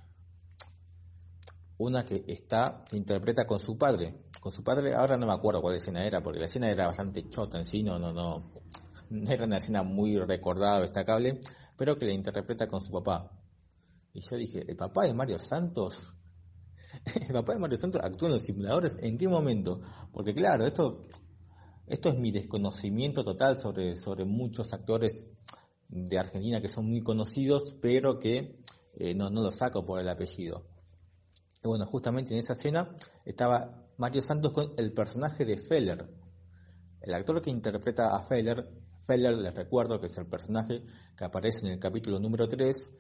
una 1.78 2.04
que 2.04 2.24
está 2.28 2.84
que 2.90 2.98
interpreta 2.98 3.46
con 3.46 3.60
su 3.60 3.78
padre, 3.78 4.16
con 4.40 4.52
su 4.52 4.64
padre, 4.64 4.94
ahora 4.96 5.18
no 5.18 5.28
me 5.28 5.34
acuerdo 5.34 5.62
cuál 5.62 5.76
escena 5.76 6.06
era, 6.06 6.22
porque 6.22 6.40
la 6.40 6.46
escena 6.46 6.70
era 6.70 6.88
bastante 6.88 7.30
chota 7.30 7.58
en 7.58 7.66
sí, 7.66 7.84
no, 7.84 8.00
no, 8.00 8.14
no, 8.14 8.52
no 9.10 9.32
era 9.32 9.46
una 9.46 9.58
escena 9.58 9.84
muy 9.84 10.18
recordada 10.18 10.80
o 10.80 10.82
destacable, 10.82 11.42
pero 11.76 11.98
que 11.98 12.06
la 12.06 12.14
interpreta 12.14 12.68
con 12.68 12.82
su 12.82 12.92
papá. 12.92 13.32
Y 14.14 14.22
yo 14.22 14.36
dije, 14.36 14.66
¿el 14.68 14.76
papá 14.76 15.04
de 15.04 15.14
Mario 15.14 15.38
Santos? 15.38 16.14
¿El 17.28 17.34
papá 17.34 17.54
de 17.54 17.60
Mario 17.60 17.78
Santos 17.78 18.02
actúa 18.04 18.30
en 18.30 18.34
los 18.36 18.44
simuladores? 18.44 18.98
¿En 19.02 19.18
qué 19.18 19.28
momento? 19.28 19.82
Porque 20.12 20.34
claro, 20.34 20.66
esto, 20.66 21.02
esto 21.86 22.10
es 22.10 22.18
mi 22.18 22.32
desconocimiento 22.32 23.24
total 23.24 23.60
sobre, 23.60 23.96
sobre 23.96 24.26
muchos 24.26 24.74
actores 24.74 25.28
de 25.90 26.18
Argentina 26.18 26.62
que 26.62 26.70
son 26.70 26.86
muy 26.86 27.02
conocidos, 27.02 27.76
pero 27.82 28.18
que 28.18 28.56
eh, 28.96 29.14
no, 29.14 29.30
no 29.30 29.44
los 29.44 29.56
saco 29.56 29.86
por 29.86 30.00
el 30.00 30.10
apellido. 30.10 30.66
Y 31.64 31.68
bueno, 31.68 31.86
justamente 31.86 32.34
en 32.34 32.40
esa 32.40 32.54
escena 32.54 32.96
estaba 33.26 33.70
Mario 33.98 34.22
Santos 34.22 34.52
con 34.54 34.74
el 34.78 34.94
personaje 34.94 35.46
de 35.46 35.58
Feller. 35.58 36.08
El 37.02 37.14
actor 37.14 37.42
que 37.42 37.50
interpreta 37.50 38.16
a 38.16 38.22
Feller, 38.24 38.70
Feller 39.06 39.38
les 39.38 39.54
recuerdo 39.54 40.00
que 40.00 40.08
es 40.08 40.18
el 40.18 40.28
personaje 40.28 40.84
que 41.18 41.26
aparece 41.26 41.66
en 41.66 41.74
el 41.74 41.80
capítulo 41.80 42.20
número 42.20 42.48
3, 42.48 42.92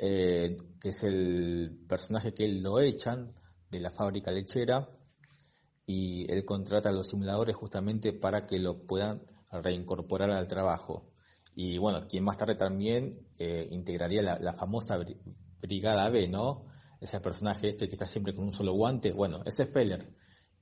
eh, 0.00 0.56
que 0.80 0.90
es 0.90 1.02
el 1.02 1.84
personaje 1.88 2.34
que 2.34 2.46
lo 2.48 2.78
echan 2.80 3.32
de 3.70 3.80
la 3.80 3.90
fábrica 3.90 4.30
lechera 4.30 4.88
y 5.86 6.30
él 6.30 6.44
contrata 6.44 6.90
a 6.90 6.92
los 6.92 7.08
simuladores 7.08 7.56
justamente 7.56 8.12
para 8.12 8.46
que 8.46 8.58
lo 8.58 8.86
puedan 8.86 9.22
reincorporar 9.50 10.30
al 10.30 10.46
trabajo. 10.46 11.10
Y 11.54 11.78
bueno, 11.78 12.06
quien 12.06 12.24
más 12.24 12.36
tarde 12.36 12.54
también 12.54 13.26
eh, 13.38 13.66
integraría 13.70 14.22
la, 14.22 14.52
famosa 14.54 14.98
bri- 14.98 15.18
Brigada 15.60 16.08
B, 16.10 16.28
¿no? 16.28 16.66
Ese 17.00 17.20
personaje 17.20 17.68
este 17.68 17.88
que 17.88 17.94
está 17.94 18.06
siempre 18.06 18.34
con 18.34 18.44
un 18.44 18.52
solo 18.52 18.72
guante. 18.72 19.12
Bueno, 19.12 19.42
ese 19.44 19.64
es 19.64 19.70
Feller. 19.70 20.08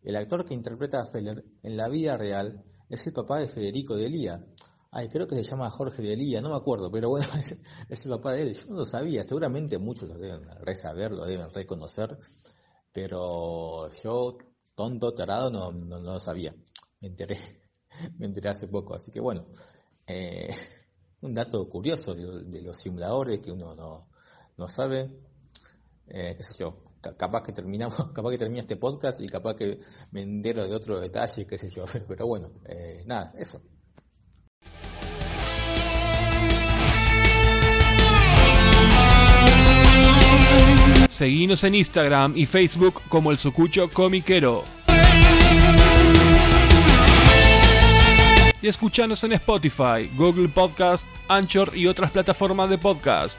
El 0.03 0.17
actor 0.17 0.45
que 0.45 0.55
interpreta 0.55 1.01
a 1.01 1.07
Feller 1.07 1.45
en 1.63 1.77
la 1.77 1.89
vida 1.89 2.17
real 2.17 2.65
es 2.89 3.07
el 3.07 3.13
papá 3.13 3.39
de 3.39 3.49
Federico 3.49 3.97
Delía. 3.97 4.45
Ay, 4.91 5.09
creo 5.09 5.27
que 5.27 5.35
se 5.35 5.43
llama 5.43 5.69
Jorge 5.71 6.03
Delía, 6.03 6.41
no 6.41 6.51
me 6.51 6.57
acuerdo, 6.57 6.91
pero 6.91 7.11
bueno, 7.11 7.27
es, 7.89 8.05
el 8.05 8.11
papá 8.11 8.33
de 8.33 8.43
él. 8.43 8.55
Yo 8.55 8.71
no 8.71 8.77
lo 8.77 8.87
sabía, 8.87 9.23
seguramente 9.25 9.79
muchos 9.79 10.09
lo 10.09 10.17
deben 10.17 10.43
resaber, 10.61 11.13
lo 11.13 11.27
deben 11.27 11.51
reconocer, 11.51 12.17
pero 12.93 13.91
yo, 13.91 14.39
tonto, 14.75 15.13
tarado, 15.13 15.51
no, 15.51 15.73
no, 15.73 15.99
no 16.01 16.13
lo 16.13 16.21
sabía. 16.21 16.55
Me 17.01 17.09
enteré, 17.09 17.39
me 18.19 18.27
enteré 18.27 18.49
hace 18.49 18.69
poco, 18.69 18.95
así 18.95 19.11
que 19.11 19.21
bueno, 19.21 19.47
eh, 20.07 20.49
un 21.21 21.35
dato 21.35 21.65
curioso 21.65 22.15
de, 22.15 22.45
de 22.45 22.63
los 22.63 22.77
simuladores 22.77 23.41
que 23.41 23.51
uno 23.51 23.75
no, 23.75 24.09
no 24.57 24.69
sabe, 24.69 25.11
eh, 26.09 26.37
qué 26.37 26.45
capaz 27.17 27.43
que 27.43 27.53
terminamos, 27.53 27.97
capaz 28.15 28.31
que 28.31 28.39
termina 28.39 28.61
este 28.61 28.77
podcast 28.77 29.21
y 29.21 29.29
capaz 29.29 29.55
que 29.55 29.79
me 30.11 30.23
entero 30.23 30.67
de 30.67 30.75
otros 30.75 31.01
detalles, 31.01 31.47
qué 31.47 31.59
sé 31.59 31.71
yo, 31.71 31.85
pero 32.09 32.27
bueno, 32.27 32.51
eh, 32.67 33.05
nada, 33.07 33.33
eso. 33.37 33.61
Seguinos 41.09 41.65
en 41.65 41.75
Instagram 41.75 42.37
y 42.37 42.45
Facebook 42.45 43.01
como 43.09 43.31
el 43.31 43.39
Sucucho 43.39 43.89
Comiquero. 43.91 44.65
Y 48.61 48.69
escuchanos 48.69 49.23
en 49.25 49.33
Spotify, 49.33 50.11
Google 50.15 50.49
Podcast, 50.49 51.07
Anchor 51.29 51.77
y 51.77 51.87
otras 51.87 52.11
plataformas 52.11 52.69
de 52.69 52.77
podcast. 52.77 53.39